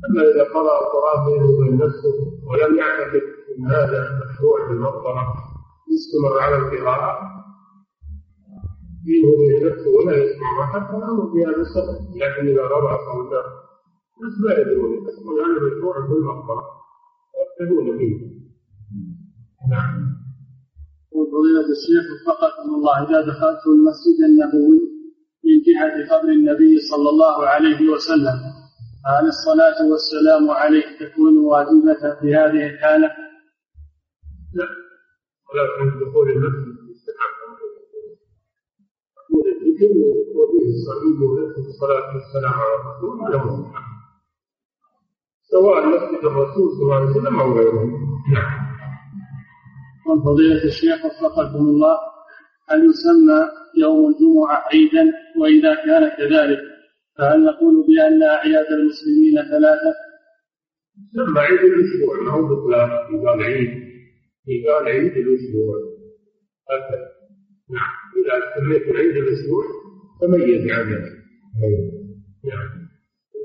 أما 0.07 0.23
إذا 0.23 0.45
قرأ 0.55 0.75
القرآن 0.85 1.19
بينه 1.27 1.51
وبين 1.51 1.77
نفسه 1.77 2.15
ولم 2.49 2.79
يعتقد 2.79 3.23
أن 3.59 3.67
هذا 3.67 4.01
مشروع 4.23 4.67
في 4.67 4.73
المقبرة 4.73 5.25
يستمر 5.93 6.41
على 6.41 6.57
القراءة. 6.57 7.13
بينه 9.07 9.29
وبين 9.33 9.67
نفسه 9.67 9.91
ولا 9.97 10.17
يسمع 10.17 10.65
أحد 10.65 10.81
فالأمر 10.93 11.33
في 11.33 11.45
هذا 11.45 11.63
السبب 11.67 12.17
لكن 12.17 12.49
إذا 12.49 12.63
رضع 12.63 12.97
صوته 12.97 13.43
الناس 14.17 14.35
لا 14.45 14.61
يدرون 14.61 14.91
يحسبون 14.95 15.35
هذا 15.41 15.67
مشروع 15.67 16.07
في 16.07 16.13
المقبرة 16.13 16.65
ويقتدون 17.35 17.99
به 17.99 18.13
نعم. 19.71 20.17
فضيلة 21.33 21.69
الشيخ 21.77 22.05
وفقكم 22.13 22.69
الله 22.75 23.03
إذا 23.03 23.21
دخلت 23.21 23.63
المسجد 23.67 24.19
النبوي 24.31 24.81
من 25.45 25.57
جهة 25.67 25.95
قبر 26.11 26.29
النبي 26.29 26.79
صلى 26.91 27.09
الله 27.11 27.47
عليه 27.47 27.91
وسلم 27.91 28.39
هل 29.07 29.27
الصلاة 29.29 29.79
والسلام 29.91 30.51
عليه 30.51 30.99
تكون 31.01 31.39
واجبة 31.39 32.21
في 32.21 32.35
هذه 32.35 32.67
الحالة؟ 32.71 33.09
لا. 34.55 34.67
ولكن 35.49 36.11
دخول 36.11 36.31
المسجد 36.31 36.91
يستحب. 36.91 37.37
دخول 39.17 39.45
الذكر 39.49 39.95
وفيه 40.37 40.69
الصليب 40.75 41.23
وفيه 41.23 41.69
الصلاة 41.69 42.15
والسلام 42.15 42.53
على 42.53 42.75
الرسول 42.75 43.21
هذا 43.21 43.45
مستحب 43.45 43.87
سواء 45.51 45.87
مسجد 45.87 46.25
الرسول 46.25 46.71
صلى 46.73 46.83
الله 46.83 46.95
عليه 46.97 47.07
وسلم 47.11 47.41
أو 47.41 47.53
غيره. 47.53 47.85
نعم. 48.33 48.67
من 50.09 50.23
فضيلة 50.25 50.65
الشيخ 50.65 51.05
وفقكم 51.05 51.59
الله 51.59 51.99
هل 52.69 52.91
يسمى 52.91 53.49
يوم 53.79 54.11
الجمعة 54.11 54.65
عيدا 54.73 55.13
وإذا 55.41 55.75
كان 55.75 56.09
كذلك؟ 56.09 56.76
فهل 57.19 57.45
نقول 57.45 57.75
بأن 57.87 58.23
أعياد 58.23 58.67
المسلمين 58.67 59.35
ثلاثة؟ 59.51 59.93
سمى 61.15 61.41
عيد 61.41 61.61
الأسبوع 61.61 62.21
ما 62.25 62.31
هو 62.31 62.43
بطلان 62.57 62.89
يقال 63.15 63.43
عيد. 63.43 63.71
يقال 64.47 64.85
عيد 64.85 65.13
الأسبوع. 65.17 65.75
هكذا 66.71 67.09
نعم. 67.71 67.93
إذا 68.19 68.35
سميت 68.57 68.97
عيد 68.97 69.17
الأسبوع 69.17 69.65
تميز 70.21 70.71
عنه 70.71 70.99
نعم. 72.51 72.69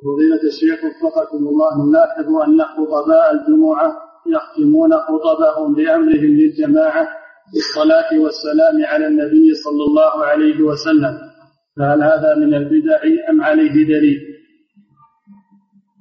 فضيلة 0.03 0.43
الشيخ 0.43 0.80
وفقكم 0.85 1.38
الله 1.38 1.89
نلاحظ 1.89 2.27
أن 2.48 2.61
خطباء 2.61 3.34
الجمعة 3.34 3.98
يختمون 4.27 4.91
خطبهم 4.93 5.76
بأمرهم 5.76 6.31
للجماعة 6.39 7.07
بالصلاة 7.53 8.19
والسلام 8.23 8.85
على 8.85 9.07
النبي 9.07 9.53
صلى 9.53 9.84
الله 9.84 10.26
عليه 10.26 10.61
وسلم. 10.61 11.30
فهل 11.77 12.03
هذا 12.03 12.35
من 12.35 12.53
البدع 12.53 12.99
أم 13.30 13.41
عليه 13.41 13.72
دليل؟ 13.72 14.19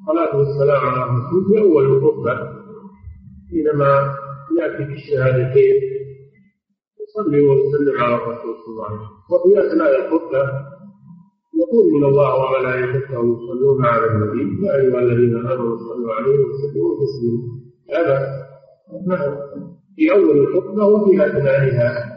الصلاة 0.00 0.36
والسلام 0.36 0.86
على 0.86 1.02
الرسول 1.02 1.44
في 1.48 1.60
أول 1.60 1.84
الخطبة 1.84 2.34
حينما 3.50 4.14
يأتي 4.58 4.84
بالشهادتين 4.84 5.76
يصلي 7.02 7.40
ويسلم 7.40 8.02
على 8.02 8.14
الرسول 8.14 8.54
صلى 8.64 8.72
الله. 8.72 8.86
عليه 8.86 8.96
وسلم 8.96 9.10
وفي 9.30 9.66
أثناء 9.66 10.06
الخطبة 10.06 10.42
يقول 11.60 11.92
من 11.92 12.04
الله 12.04 12.34
وملائكته 12.34 13.12
يصلون 13.12 13.84
على 13.84 14.06
النبي. 14.06 14.66
يا 14.66 14.76
أيها 14.76 14.98
الذين 14.98 15.36
آمنوا 15.36 15.76
صلوا 15.76 16.14
عليه 16.14 16.38
وسلموا 16.38 16.96
تسليما. 17.00 17.42
هذا 17.90 18.16
في 19.96 20.12
أول 20.12 20.38
الخطبة 20.38 20.84
وفي 20.84 21.26
أثنائها. 21.26 22.09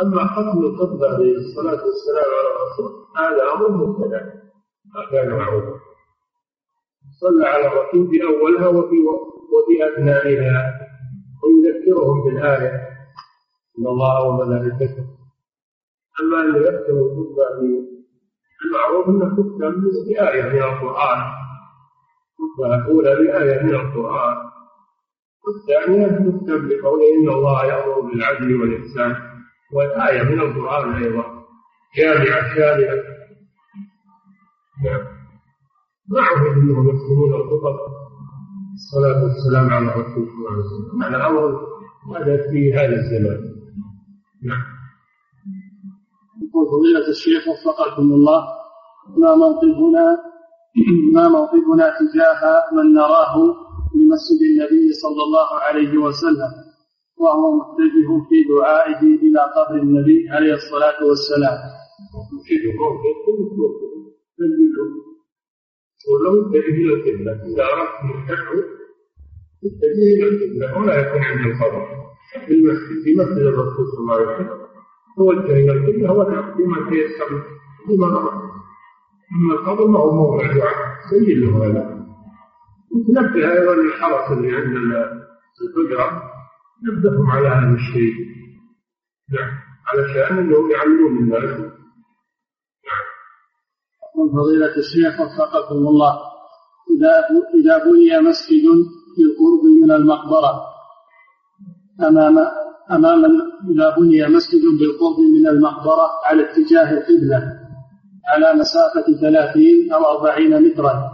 أما 0.00 0.26
ختم 0.26 0.58
الخطبة 0.58 1.16
بالصلاة 1.18 1.80
والسلام 1.84 2.28
على 2.38 2.48
الرسول 2.52 3.06
هذا 3.16 3.52
أمر 3.52 3.70
مبتدع 3.70 4.20
ما 4.94 5.10
كان 5.10 5.30
معروفا 5.30 5.80
صلى 7.20 7.46
على 7.46 7.66
الرسول 7.66 8.10
في 8.10 8.22
أولها 8.22 8.68
وفي 8.68 8.96
وفي 9.52 9.92
أثنائها. 9.94 10.80
ويذكرهم 11.42 12.24
بالآية 12.24 12.70
إن 13.78 13.86
الله 13.86 14.22
وملائكته 14.22 15.06
أما 16.20 16.40
أن 16.40 16.56
يختم 16.56 16.96
الخطبة 16.96 17.60
المعروف 18.66 19.08
أنه 19.08 19.36
تختم 19.36 19.80
بآية 20.08 20.42
من 20.42 20.62
القرآن. 20.62 21.22
الخطبة 22.40 22.74
الأولى 22.74 23.14
بآية 23.14 23.62
من 23.62 23.74
القرآن. 23.74 24.36
والثانية 25.46 26.06
تكتب 26.06 26.68
بقوله 26.68 27.04
إن 27.20 27.28
الله 27.28 27.64
يأمر 27.64 28.00
بالعدل 28.00 28.60
والإحسان. 28.60 29.35
والآية 29.72 30.22
من 30.22 30.40
القرآن 30.40 31.02
أيضا. 31.02 31.24
جامعة 31.96 32.54
شاملة 32.56 33.02
نعم. 34.84 35.00
معهم 36.08 36.46
أنهم 36.46 36.88
يكتبون 36.88 37.34
الخطب 37.34 37.76
الصلاة 38.74 39.22
والسلام 39.24 39.70
على 39.70 39.86
صلى 39.86 40.32
الله 40.32 40.50
وسلم. 40.64 41.02
هذا 41.02 41.26
أمر 41.26 41.66
هذا 42.16 42.50
في 42.50 42.74
هذا 42.74 42.96
الزمان؟ 42.96 43.40
نعم. 44.42 44.62
يقول 46.42 46.66
فضيلة 46.68 47.08
الشيخ 47.08 47.42
وفقكم 47.48 48.02
الله 48.02 48.46
ما 49.16 49.34
موقفنا 49.34 50.18
ما 51.14 51.28
موقفنا 51.28 51.92
تجاه 51.98 52.42
من 52.72 52.92
نراه 52.94 53.36
لمسجد 53.94 54.40
النبي 54.50 54.92
صلى 55.02 55.22
الله 55.22 55.60
عليه 55.60 55.98
وسلم. 55.98 56.65
وهو 57.20 57.44
متجه 57.58 58.10
في 58.28 58.36
دعائه 58.48 59.00
إلى 59.02 59.40
قبر 59.56 59.82
النبي 59.82 60.28
عليه 60.30 60.54
الصلاه 60.54 60.98
والسلام. 61.08 61.58
ولو 66.10 66.46
اتجه 66.46 66.58
إلى 66.58 66.94
القبله 66.94 67.32
اذا 67.32 67.64
اردت 67.72 67.96
ان 68.04 68.26
تدعو 68.28 68.58
اتجه 69.64 70.14
إلى 70.14 70.28
القبله 70.28 70.78
ولا 70.78 70.94
يكون 71.00 71.22
عند 71.22 71.46
القبر 71.46 71.86
في 72.46 72.54
المسجد 72.54 73.02
في 73.04 73.14
مسجد 73.14 73.38
الرسول 73.52 73.86
صلى 73.86 74.00
الله 74.00 74.14
عليه 74.14 74.26
وسلم 74.26 74.66
توجه 75.16 75.52
إلى 75.52 75.72
القبله 75.72 76.12
ودعا 76.12 76.54
بما 76.54 76.90
تيسر 76.90 77.42
بما 77.88 78.06
أمر 78.06 78.32
اما 79.32 79.54
القبر 79.54 79.86
ما 79.86 79.98
هو 79.98 80.14
موضع 80.14 80.52
دعاء 80.54 80.76
سجل 81.10 81.40
له 81.44 81.66
هذا 81.66 82.06
نبه 83.08 83.52
أيضا 83.52 83.74
للحرس 83.74 84.32
اللي 84.38 84.56
عند 84.56 84.76
الحجره 84.76 86.22
نبههم 86.84 87.30
على 87.30 87.48
هذا 87.48 87.74
الشيء 87.74 88.14
نعم. 89.32 89.50
علشان 89.86 90.38
أنهم 90.38 90.70
يعلمون 90.70 91.18
الناس 91.18 91.60
نعم. 91.60 91.76
فضيلة 94.36 94.76
الشيخ 94.76 95.20
وفقكم 95.20 95.74
الله. 95.74 96.18
إذا 96.96 97.12
إذا 97.54 97.84
بني 97.84 98.28
مسجد 98.28 98.64
في 99.14 99.22
القرب 99.22 99.64
من 99.82 99.90
المقبرة 99.90 100.64
أمام 102.08 102.38
أمام 102.90 103.24
إذا 103.70 103.96
بني 103.98 104.26
مسجد 104.28 104.62
بالقرب 104.80 105.18
من 105.20 105.46
المقبرة 105.46 106.10
على 106.24 106.50
اتجاه 106.50 106.92
القبلة 106.92 107.60
على 108.28 108.58
مسافة 108.60 109.20
ثلاثين 109.20 109.92
أو 109.92 110.04
أربعين 110.04 110.62
مترا 110.62 111.12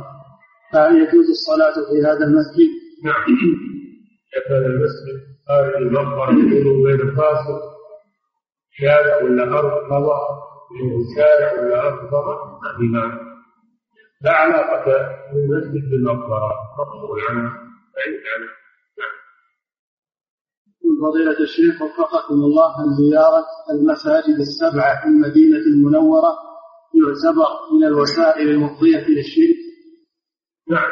فهل 0.73 0.97
يجوز 0.97 1.29
الصلاة 1.31 1.75
في 1.75 2.07
هذا 2.07 2.25
المسجد؟ 2.27 2.71
نعم. 3.05 3.25
هذا 4.51 4.67
المسجد؟ 4.67 5.32
خارج 5.53 5.75
المقبرة 5.83 6.31
يكون 6.31 6.83
بين 6.83 7.17
فاصل 7.17 7.61
شارع 8.71 9.23
ولا 9.23 9.59
أرض 9.59 9.91
فضاء 9.91 10.23
بين 10.71 11.05
شارع 11.17 11.53
ولا 11.53 11.87
أرض 11.87 12.09
فضاء 12.09 12.61
ما 12.81 13.33
لا 14.23 14.33
علاقة 14.33 14.87
للمسجد 15.35 15.91
بالمقبرة 15.91 16.53
مقصود 16.79 17.19
عنه 17.29 17.51
بعيد 17.95 18.21
عنه 18.35 18.53
فضيلة 21.03 21.41
الشيخ 21.41 21.83
وفقكم 21.83 22.35
الله 22.35 22.71
عن 22.81 22.87
زيارة 23.01 23.45
المساجد 23.71 24.39
السبعة 24.41 25.03
في 25.03 25.09
المدينة 25.09 25.57
المنورة 25.59 26.33
يعتبر 26.95 27.51
من 27.73 27.85
الوسائل 27.85 28.49
المفضية 28.49 28.99
للشرك؟ 29.09 29.57
نعم 30.69 30.91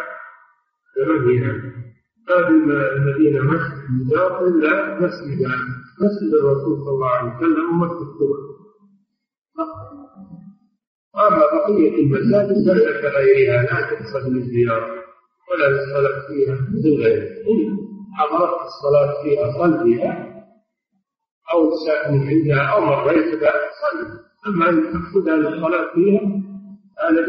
في 2.31 2.53
المدينة 2.97 3.41
مسجد 3.43 4.13
إلا 4.41 5.01
مسجد 5.01 5.47
مسجد 6.01 6.35
الرسول 6.41 6.79
صلى 6.85 6.91
الله 6.95 7.09
عليه 7.09 7.37
وسلم 7.37 7.71
ومسجد 7.71 8.07
قباء 8.21 8.61
أما 11.29 11.39
بقية 11.39 12.03
المساجد 12.05 12.55
فليس 12.71 13.05
غيرها 13.15 13.63
لا 13.63 13.91
تقصد 13.91 14.29
للزيارة 14.29 14.87
ولا 15.51 15.69
للصلاة 15.69 16.27
فيها 16.29 16.55
مثل 16.55 17.03
غيرها. 17.03 17.27
إن 17.51 17.77
حضرت 18.19 18.61
الصلاة 18.67 19.23
فيها 19.23 19.53
صل 19.59 19.85
فيها 19.85 20.31
أو 21.53 21.71
تساكن 21.71 22.29
عندها 22.29 22.63
أو 22.73 22.81
مريت 22.81 23.41
بها 23.41 23.53
صل 23.83 24.21
أما 24.49 24.69
أن 24.69 24.83
تقصدها 24.93 25.37
للصلاة 25.37 25.95
فيها 25.95 26.21
هذا 27.03 27.27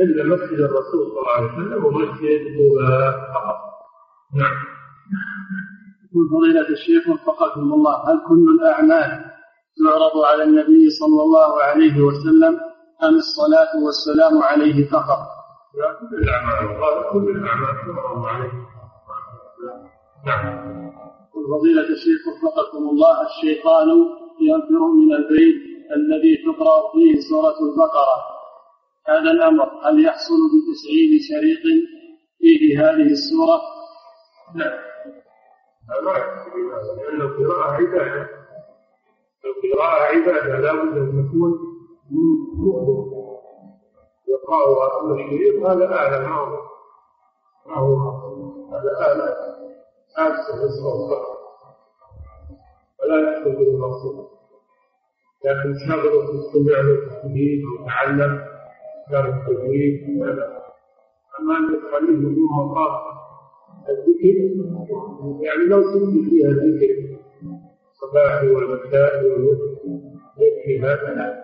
إلا 0.00 0.24
مسجد 0.24 0.60
الرسول 0.60 1.02
صلى 1.10 1.20
الله 1.20 1.32
عليه 1.36 1.52
وسلم 1.52 1.84
ومسجد 1.84 2.40
قباء 2.58 3.12
فقط. 3.34 3.58
نعم. 4.40 4.56
يقول 6.12 6.28
فضيلة 6.34 6.68
الشيخ 6.68 7.08
وفقكم 7.08 7.60
الله 7.60 7.94
هل 8.10 8.20
كل 8.28 8.46
الأعمال 8.60 9.10
تعرض 9.84 10.24
على 10.24 10.42
النبي 10.44 10.90
صلى 11.00 11.22
الله 11.22 11.62
عليه 11.62 12.00
وسلم 12.02 12.60
أم 13.04 13.14
الصلاة 13.14 13.72
والسلام 13.84 14.42
عليه 14.42 14.90
فقط؟ 14.90 15.22
لا 15.78 15.92
كل 16.00 16.16
الأعمال 16.22 16.80
قال 16.82 17.12
كل 17.12 17.30
الأعمال 17.30 17.74
تعرض 17.86 18.24
عليه 18.24 18.52
نعم. 20.26 20.70
فضيلة 21.50 21.88
الشيخ 21.96 22.20
وفقكم 22.28 22.82
الله 22.88 23.16
الشيطان 23.26 23.88
ينفر 24.40 24.82
من 25.00 25.12
البيت 25.14 25.56
الذي 25.96 26.36
تقرأ 26.46 26.92
فيه 26.92 27.20
سورة 27.30 27.54
البقرة. 27.70 28.16
هذا 29.08 29.30
الأمر 29.30 29.64
هل 29.64 30.04
يحصل 30.04 30.34
بتسعيد 30.52 31.20
شريط 31.28 31.62
فيه 32.38 32.80
هذه 32.80 33.10
السورة؟ 33.12 33.60
لا 34.54 34.90
لأن 36.96 37.20
القراءة 37.20 37.72
عبادة 37.72 38.28
القراءة 39.44 40.02
عبادة 40.02 40.58
لا 40.60 40.72
بد 40.72 40.96
أن 40.96 41.28
تكون 41.28 41.50
من 42.10 42.22
مؤمن 42.56 43.10
يقرأها 44.28 45.00
أما 45.00 45.14
الشريط 45.14 45.64
هذا 45.66 45.84
آلة 45.84 46.28
ما 46.28 46.34
هو؟ 46.36 46.58
ما 47.66 47.76
هو؟ 47.76 47.96
هذا 48.74 49.12
آلة. 49.12 49.36
حادثة 50.16 50.64
الصوت 50.64 51.20
ولا 53.02 53.30
يحتاج 53.32 53.54
إلى 53.54 53.70
المقصود. 53.70 54.28
لكن 55.44 55.74
شغله 55.88 56.26
تستمع 56.26 56.80
للتحديد 56.80 57.62
وتعلم 57.64 58.49
دار 59.10 59.26
أما 61.40 61.58
أن 61.58 61.80
تخليه 61.82 62.16
بدون 62.16 62.44
مقام 62.44 63.20
الذكر 63.88 64.36
يعني 65.42 65.64
لو 65.64 65.82
سجل 65.82 66.30
فيها 66.30 66.48
الذكر 66.48 67.18
الصباح 67.90 68.42
والمساء 68.44 69.24
يكفي 70.38 70.80
هذا 70.80 71.40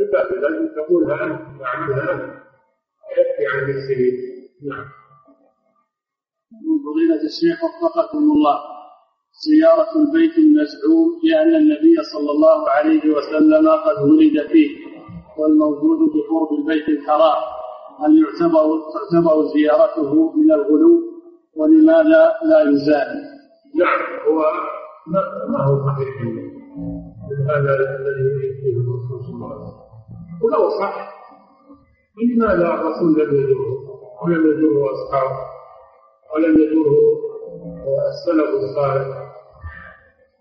عبادة 0.00 0.40
لازم 0.40 0.68
تقولها 0.76 1.24
أنت 1.24 1.60
تعملها 1.60 2.12
أنت 2.12 2.32
يكفي 3.18 3.46
عن 3.56 3.70
السبيل 3.70 4.14
نعم. 4.70 4.84
من 6.66 6.76
فضيلة 6.86 7.22
الشيخ 7.30 7.58
وفقكم 7.64 8.18
الله. 8.18 8.58
زيارة 9.48 9.90
البيت 10.02 10.38
المزعوم 10.38 11.08
لأن 11.24 11.54
النبي 11.62 11.96
صلى 12.12 12.30
الله 12.30 12.70
عليه 12.70 13.04
وسلم 13.14 13.68
قد 13.68 14.02
ولد 14.10 14.46
فيه. 14.52 14.87
والموجود 15.38 15.98
بقرب 15.98 16.58
البيت 16.58 16.88
الحرام 16.88 17.42
هل 18.00 18.22
يعتبر 18.22 18.66
تعتبر 18.94 19.46
زيارته 19.54 20.32
من 20.36 20.52
الغلو؟ 20.52 21.02
ولماذا 21.56 22.32
لا 22.44 22.70
يزال؟ 22.70 23.08
نعم 23.76 24.00
هو 24.28 24.42
ما 25.48 25.64
هو 25.64 25.86
صحيح. 25.86 26.08
هذا 27.50 27.74
الذي 27.74 28.20
يريد 28.20 28.76
الرسول 28.76 29.24
صلى 29.24 29.34
الله 29.34 29.52
عليه 29.52 29.62
وسلم. 29.62 29.78
ولو 30.42 30.70
صح 30.80 31.14
لماذا 32.34 32.74
الرسول 32.74 33.12
لم 33.12 33.34
يزوره؟ 33.34 33.78
ولم 34.24 34.46
يزوره 34.52 34.92
أصحابه؟ 34.92 35.38
ولم 36.34 36.58
يزوره 36.58 37.18
السلف 38.08 38.50
الصالح؟ 38.54 39.06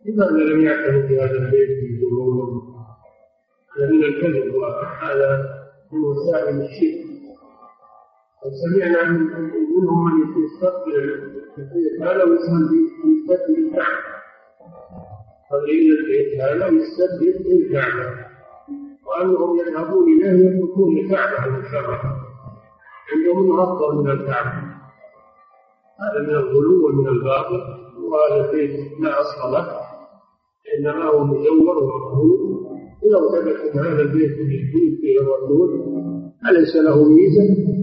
لماذا 0.05 0.31
لم 0.53 0.61
يعتنوا 0.61 1.01
بهذا 1.01 1.37
البيت 1.37 1.69
هذا 1.69 2.66
من 3.79 4.03
الكذب 4.03 4.55
وهذا 4.55 5.57
من 5.91 6.03
وسائل 6.03 6.61
الشرك 6.61 7.07
سمعنا 8.63 9.09
منهم 9.77 10.05
من 10.05 10.43
يستقبل 10.43 11.21
هذا 12.01 12.23
ويسمى 12.23 12.77
يستقبل 13.05 13.67
الكعبة 13.67 14.17
قضية 15.51 15.89
البيت 15.99 16.41
هذا 16.41 16.65
ويستقبل 16.65 17.51
الكعبة 17.51 18.27
وأنهم 19.07 19.59
يذهبون 19.59 20.03
إليه 20.03 20.49
يتركون 20.49 20.97
الكعبة 20.97 21.45
المشرفة 21.45 22.27
عندهم 23.13 23.59
افضل 23.59 23.95
من 23.95 24.11
الكعبه 24.11 24.77
هذا 25.99 26.19
من 26.21 26.29
الغلو 26.29 26.87
ومن 26.87 27.07
الباطل. 27.07 27.87
وهذا 27.97 28.45
البيت 28.45 29.01
لا 29.01 29.21
أصل 29.21 29.51
له 29.51 29.79
إنما 30.77 31.03
هو 31.05 31.23
مزور 31.23 31.77
ومقبول. 31.77 32.56
ولو 33.15 33.35
ان 33.35 33.79
هذا 33.79 34.01
البيت 34.01 34.31
من 34.31 34.51
البيت 34.51 34.99
إلى 35.03 35.19
الرسول 35.21 35.69
أليس 36.49 36.75
له 36.75 37.03
ميزة؟ 37.03 37.77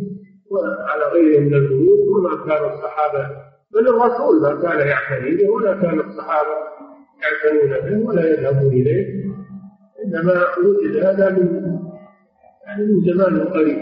وعلى 0.50 1.04
غيره 1.12 1.40
من 1.40 1.54
البيوت 1.54 2.08
وما 2.08 2.44
كان 2.46 2.64
الصحابة. 2.72 3.28
بل 3.74 3.88
الرسول 3.88 4.42
ما 4.42 4.62
كان 4.62 4.88
يعتني 4.88 5.36
به 5.36 5.50
ولا 5.50 5.72
كان 5.74 6.00
الصحابة 6.00 6.56
يعتنون 7.22 7.90
به 8.00 8.06
ولا 8.06 8.30
يذهبون 8.30 8.72
إليه. 8.72 9.24
إنما 10.04 10.44
وجد 10.64 10.96
هذا 10.96 11.30
من 11.30 11.78
يعني 12.66 12.86
من 12.86 13.14
زمان 13.14 13.44
قريب. 13.48 13.78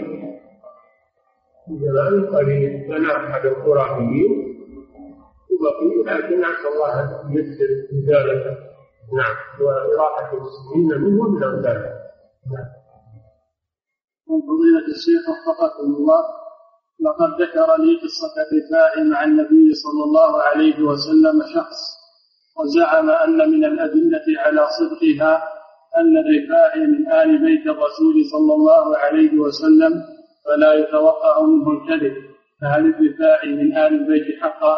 من 1.67 1.79
زمان 1.79 2.25
قريب 2.25 2.87
بنى 2.89 3.11
أحد 3.11 3.45
الخرافيين 3.45 4.53
وبقي 5.51 6.17
لكن 6.17 6.39
نسأل 6.39 6.73
الله 6.73 6.99
أن 7.01 7.37
ييسر 7.37 7.69
إزالته. 7.93 8.72
نعم. 9.17 9.35
وإراحة 9.61 10.33
المسلمين 10.33 11.01
منه 11.01 11.21
ومن 11.21 11.43
أمثاله 11.43 11.93
نعم. 12.53 12.69
من 14.29 14.39
فضيلة 14.41 14.87
الشيخ 14.95 15.23
وفقكم 15.29 15.83
الله 15.95 16.23
لقد 17.05 17.41
ذكر 17.41 17.75
لي 17.83 17.99
قصة 18.03 18.33
الرفاع 18.43 19.03
مع 19.03 19.23
النبي 19.23 19.73
صلى 19.73 20.03
الله 20.03 20.41
عليه 20.41 20.81
وسلم 20.81 21.41
شخص 21.55 21.81
وزعم 22.57 23.09
أن 23.09 23.51
من 23.51 23.65
الأدلة 23.65 24.25
على 24.39 24.67
صدقها 24.79 25.43
أن 25.97 26.17
الرفاع 26.17 26.75
من 26.75 27.11
آل 27.11 27.45
بيت 27.45 27.65
الرسول 27.67 28.15
صلى 28.31 28.53
الله 28.53 28.97
عليه 28.97 29.39
وسلم 29.39 30.03
فلا 30.45 30.73
يتوقع 30.73 31.41
منه 31.41 31.71
الكذب 31.71 32.13
فهل 32.61 32.85
الرفاع 32.85 33.45
من 33.45 33.77
آل 33.77 33.93
البيت 33.93 34.41
حقا؟ 34.41 34.77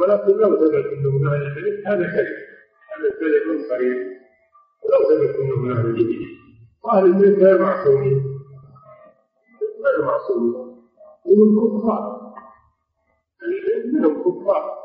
ولكن 0.00 0.32
لو 0.32 0.56
ثبت 0.56 0.86
أنه 0.92 1.10
من 1.10 1.26
أهل 1.26 1.42
البيت 1.46 1.86
هذا 1.86 2.06
كذب 2.06 2.36
هذا 2.90 3.10
كذب 3.20 3.70
قريب. 3.70 4.16
ولو 4.82 5.00
ثبت 5.08 5.36
أنه 5.36 5.56
من 5.56 5.72
أهل 5.72 5.86
البيت 5.86 6.28
وأهل 6.84 7.04
البيت 7.04 7.38
غير 7.38 7.58
معصومين 7.62 8.22
غير 9.84 10.04
معصومين 10.04 10.54
ومن 11.24 11.78
كفار 11.78 12.32
منهم 13.92 14.22
كفار 14.22 14.78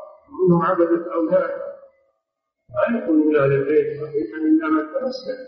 منهم 0.46 0.62
عبدة 0.62 1.14
أوثان 1.14 1.50
لا 2.74 2.98
يكون 2.98 3.16
من 3.16 3.36
أهل 3.36 3.52
البيت 3.52 4.02
صحيحا 4.02 4.38
من 4.38 4.58
تمسك 4.60 5.38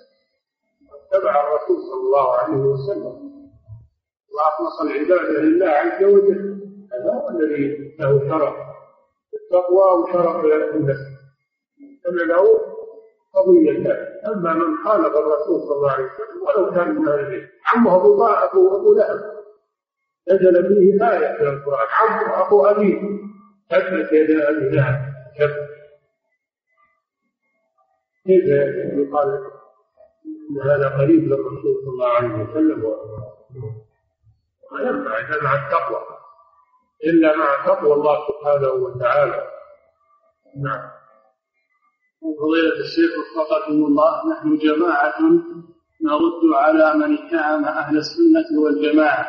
اتبع 1.13 1.43
الرسول 1.43 1.79
صلى 1.83 2.01
الله 2.01 2.35
عليه 2.39 2.57
وسلم. 2.57 3.35
وأخلص 4.35 4.81
العبادة 4.81 5.41
لله 5.41 5.69
عز 5.69 6.05
وجل. 6.05 6.61
هذا 6.93 7.13
هو 7.13 7.29
الذي 7.29 7.95
له 8.01 8.29
شرف. 8.29 8.55
التقوى 9.45 10.03
وشرف 10.03 10.45
النفس 10.75 11.07
كما 12.05 12.23
له 12.23 12.45
قضية 13.35 13.93
أما 14.27 14.55
من 14.55 14.85
خالف 14.85 15.07
الرسول 15.17 15.61
صلى 15.61 15.77
الله 15.77 15.91
عليه 15.91 16.05
وسلم 16.05 16.43
ولو 16.43 16.71
كان 16.75 16.95
من 16.95 17.09
أهل 17.09 17.21
البيت. 17.21 17.51
عمه 17.67 17.97
أبو 17.97 18.25
أبو 18.25 18.77
أبو 18.77 18.95
لهب. 18.95 19.35
نزل 20.33 20.69
فيه 20.69 21.11
آية 21.11 21.43
من 21.43 21.49
القرآن. 21.49 21.87
عمه 22.01 22.43
أخو 22.43 22.67
أبيه 22.67 23.01
أثبت 23.73 24.13
يد 24.13 24.41
أبي 24.41 24.69
لهب. 24.71 25.15
كيف 28.27 28.47
يقال 28.47 29.41
إن 30.51 30.71
هذا 30.71 30.89
قريب 30.89 31.25
للرسول 31.25 31.83
صلى 31.85 31.93
الله 31.93 32.09
عليه 32.09 32.29
وسلم؟ 32.29 32.85
وينفع 34.73 35.43
مع 35.43 35.55
التقوى 35.67 36.24
إلا 37.11 37.37
مع 37.37 37.67
تقوى 37.67 37.93
الله 37.95 38.17
سبحانه 38.29 38.71
وتعالى. 38.85 39.41
نعم. 40.65 40.83
فضيلة 42.41 42.77
الشيخ 42.87 43.11
وفقكم 43.21 43.73
الله 43.73 44.13
نحن 44.33 44.57
جماعة 44.59 45.21
نرد 46.05 46.43
على 46.55 46.95
من 46.99 47.19
اتهم 47.19 47.65
أهل 47.65 47.97
السنة 47.97 48.61
والجماعة 48.63 49.27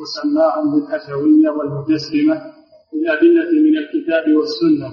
وسماهم 0.00 0.64
بالحشوية 0.74 1.50
والمجسمة 1.50 2.36
بالأدلة 2.92 3.50
من 3.66 3.74
الكتاب 3.78 4.24
والسنة. 4.36 4.88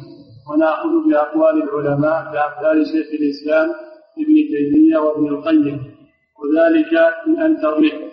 ونأخذ 0.51 1.09
بأقوال 1.09 1.63
العلماء 1.63 2.23
كامثال 2.33 2.85
شيخ 2.87 3.07
الإسلام 3.19 3.69
ابن 4.17 4.35
تيمية 4.51 4.97
وابن 4.97 5.27
القيم. 5.27 5.95
وذلك 6.39 6.93
من 7.27 7.33
الانترنت 7.33 8.11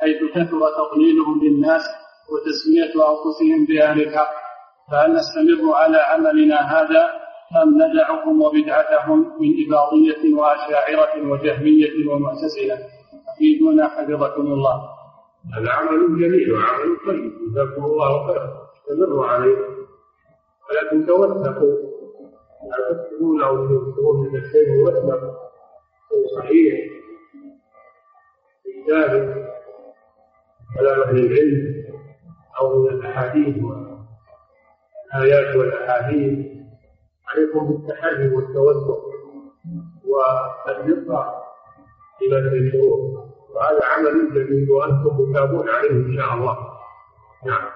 حيث 0.00 0.18
كثر 0.34 0.60
تضليلهم 0.78 1.40
للناس 1.44 1.82
وتسمية 2.32 2.94
أنفسهم 3.10 3.66
باهل 3.68 4.00
الحق 4.02 4.34
فهل 4.90 5.12
نستمر 5.14 5.74
على 5.74 5.96
عملنا 5.96 6.56
هذا 6.56 7.02
أم 7.62 7.68
ندعهم 7.82 8.42
وبدعتهم 8.42 9.18
من 9.40 9.50
إباضية 9.66 10.34
وأشاعرة 10.38 11.30
وجهمية 11.30 12.08
ومعتزلة؟ 12.10 12.78
افيدونا 13.34 13.88
حفظكم 13.88 14.46
الله. 14.46 14.76
هذا 15.56 15.70
عمل 15.70 16.20
جميل 16.20 16.52
وعمل 16.52 16.96
طيب 17.06 17.32
جزاكم 17.50 17.84
الله 17.84 18.26
خيرا 18.26 18.48
استمروا 18.74 19.26
عليه 19.26 19.56
ولكن 20.70 21.06
توثقوا 21.06 21.76
لا 22.70 22.78
تكتبون 22.94 23.42
أو 23.42 23.56
تنكرون 23.56 24.16
من 24.32 24.36
الشيء 24.40 24.68
موثق 24.84 25.20
صحيح. 26.36 26.74
ثابت 28.88 29.34
كلام 30.78 31.00
أهل 31.00 31.16
العلم. 31.18 31.73
أو 32.60 32.82
من 32.82 32.88
الأحاديث 32.88 33.56
والآيات 33.64 35.56
والأحاديث 35.56 36.38
عليكم 37.28 37.68
بالتحري 37.68 38.28
والتوثق 38.28 39.04
والدقه 40.04 41.44
في 42.18 42.24
بدء 42.28 42.58
الشروط 42.58 43.24
وهذا 43.54 43.84
عمل 43.84 44.34
جديد 44.34 44.70
وأنتم 44.70 45.20
متابون 45.20 45.68
عليه 45.68 45.90
إن 45.90 46.16
شاء 46.16 46.34
الله. 46.34 46.56
نعم. 47.46 47.68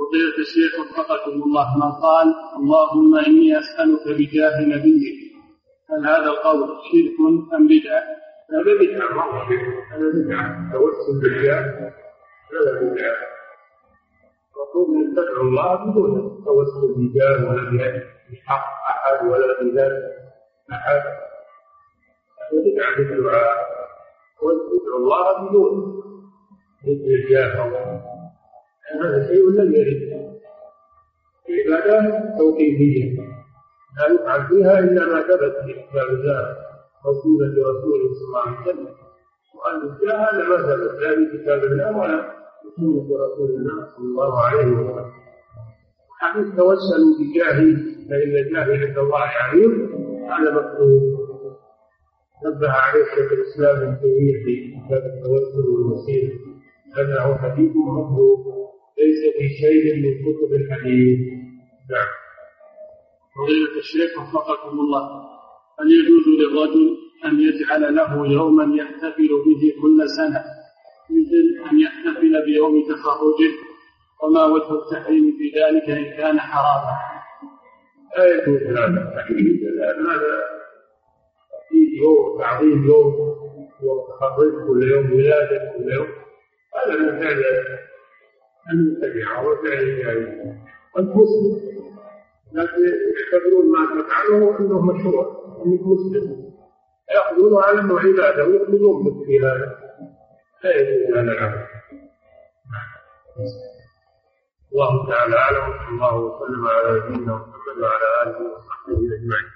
فضيلة 0.00 0.38
الشيخ 0.38 0.72
وفقكم 0.80 1.42
الله 1.42 1.76
من 1.76 1.92
قال؟ 1.92 2.34
اللهم 2.56 3.16
إني 3.16 3.58
أسألك 3.58 4.18
بجاه 4.18 4.60
نبيك. 4.60 5.32
هل 5.90 6.06
هذا 6.06 6.26
القول 6.26 6.68
شرك 6.68 7.16
أم 7.54 7.66
بدعة؟ 7.66 8.02
هذا 8.52 8.72
بدعة 8.80 9.08
هذا 9.92 10.08
بدعة. 10.14 10.72
توسل 10.72 11.20
بالجاه. 11.22 11.92
المفروض 14.56 14.96
أن 14.96 15.14
تدعو 15.14 15.42
الله 15.42 15.74
بدون 15.74 16.44
توسل 16.44 16.94
بجاه 16.96 17.50
ولا 17.50 18.02
بحق 18.32 18.64
أحد 18.90 19.26
ولا 19.26 19.62
بذات 19.62 20.12
أحد. 20.72 21.02
هذا 22.40 22.60
بدعة 22.64 22.94
في 22.94 23.12
الدعاء 23.14 23.56
وتدعو 24.42 24.96
الله 24.96 25.48
بدون 25.48 26.02
ذكر 26.86 27.14
الجاه 27.14 28.02
هذا 29.02 29.26
شيء 29.28 29.50
لم 29.50 29.74
يرد. 29.74 30.32
العبادات 31.48 32.38
توحيدية. 32.38 33.20
لا 33.98 34.14
يفعل 34.14 34.46
فيها 34.46 34.78
إلا 34.78 35.06
ما 35.06 35.22
ثبت 35.22 35.56
في 35.64 35.72
كتاب 35.72 36.08
الله 36.08 36.56
رسولا 37.06 37.46
لرسوله 37.46 38.14
صلى 38.14 38.26
الله 38.28 38.40
عليه 38.40 38.60
وسلم. 38.60 38.88
وأن 39.54 39.80
الجاه 39.82 40.48
ما 40.48 40.56
ثبت 40.56 41.00
لا 41.00 41.14
في 41.14 41.38
كتاب 41.38 41.64
الله 41.64 41.98
ولا 41.98 42.41
سنة 42.76 43.06
رسول 43.24 43.50
الله 43.50 43.86
صلى 43.96 44.06
الله 44.06 44.38
عليه 44.40 44.66
وسلم. 44.66 45.10
حديث 46.20 46.46
توسلوا 46.56 47.12
بجاهي 47.18 47.72
فإن 48.08 48.32
جاهي 48.52 48.86
عند 48.86 48.98
الله 48.98 49.18
عظيم 49.18 49.72
هذا 50.30 50.50
مكتوب 50.54 51.02
نبه 52.46 52.70
عليه 52.70 53.04
شيخ 53.14 53.32
الإسلام 53.32 53.76
ابن 53.76 54.00
تيمية 54.00 54.44
في 54.44 54.52
كتاب 54.70 55.02
التوسل 55.12 55.62
هذا 56.96 57.20
هو 57.20 57.34
حديث 57.34 57.70
مطلوب 57.76 58.40
ليس 58.98 59.20
في 59.38 59.48
شيء 59.48 59.84
من 60.02 60.12
كتب 60.24 60.52
الحديث. 60.54 61.18
نعم. 61.90 62.10
فضيلة 63.36 63.78
الشيخ 63.78 64.10
وفقكم 64.18 64.80
الله. 64.80 65.04
هل 65.80 65.86
يجوز 65.92 66.24
للرجل 66.40 66.96
أن 67.24 67.40
يجعل 67.40 67.94
له 67.94 68.26
يوما 68.32 68.76
يحتفل 68.76 69.28
به 69.46 69.62
كل 69.82 70.08
سنة؟ 70.08 70.44
مثل 71.10 71.70
أن 71.70 71.80
يحتفل 72.32 72.44
بيوم 72.44 72.82
تخرجه 72.88 73.52
وما 74.22 74.44
وجه 74.44 74.72
التحريم 74.72 75.38
في 75.38 75.60
ذلك 75.60 75.90
إن 75.90 76.16
كان 76.16 76.40
حراما. 76.40 76.96
لا 78.18 78.24
يجوز 78.34 78.62
هذا 78.62 79.14
هذا 79.80 80.42
يوم 82.02 82.38
تعظيم 82.40 82.86
يوم 82.86 83.14
يوم 83.82 84.04
تخرج 84.08 84.66
كل 84.66 84.92
يوم 84.92 85.12
ولادة 85.12 85.72
كل 85.76 85.92
يوم. 85.92 86.06
هذا 86.74 86.98
من 86.98 87.20
فعل 87.20 87.42
المتبعة 88.72 89.48
وفعل 89.48 89.82
الجاهلية 89.82 90.62
أنت 90.98 91.16
مسلم 91.16 91.82
لكن 92.52 92.82
يعتبرون 92.82 93.72
ما 93.72 94.02
تفعله 94.02 94.58
أنه 94.60 94.80
مشروع 94.80 95.24
أنك 95.66 95.80
مسلم. 95.80 96.52
يأخذونه 97.14 97.60
على 97.60 97.80
أنه 97.80 97.98
عبادة 97.98 98.44
ويخلدون 98.44 99.02
مثل 99.02 99.44
هذا. 99.44 99.78
لا 100.64 100.76
يجوز 100.76 101.16
هذا 101.16 101.32
العمل 101.32 101.71
الله 104.72 105.08
تعالى 105.10 105.36
أعلم 105.36 105.64
وصلى 105.68 105.88
الله 105.88 106.14
وسلم 106.14 106.66
على 106.68 107.00
نبينا 107.00 107.32
محمد 107.36 107.76
وعلى 107.82 108.06
آله 108.22 108.38
وصحبه 108.52 108.92
أجمعين. 108.92 109.48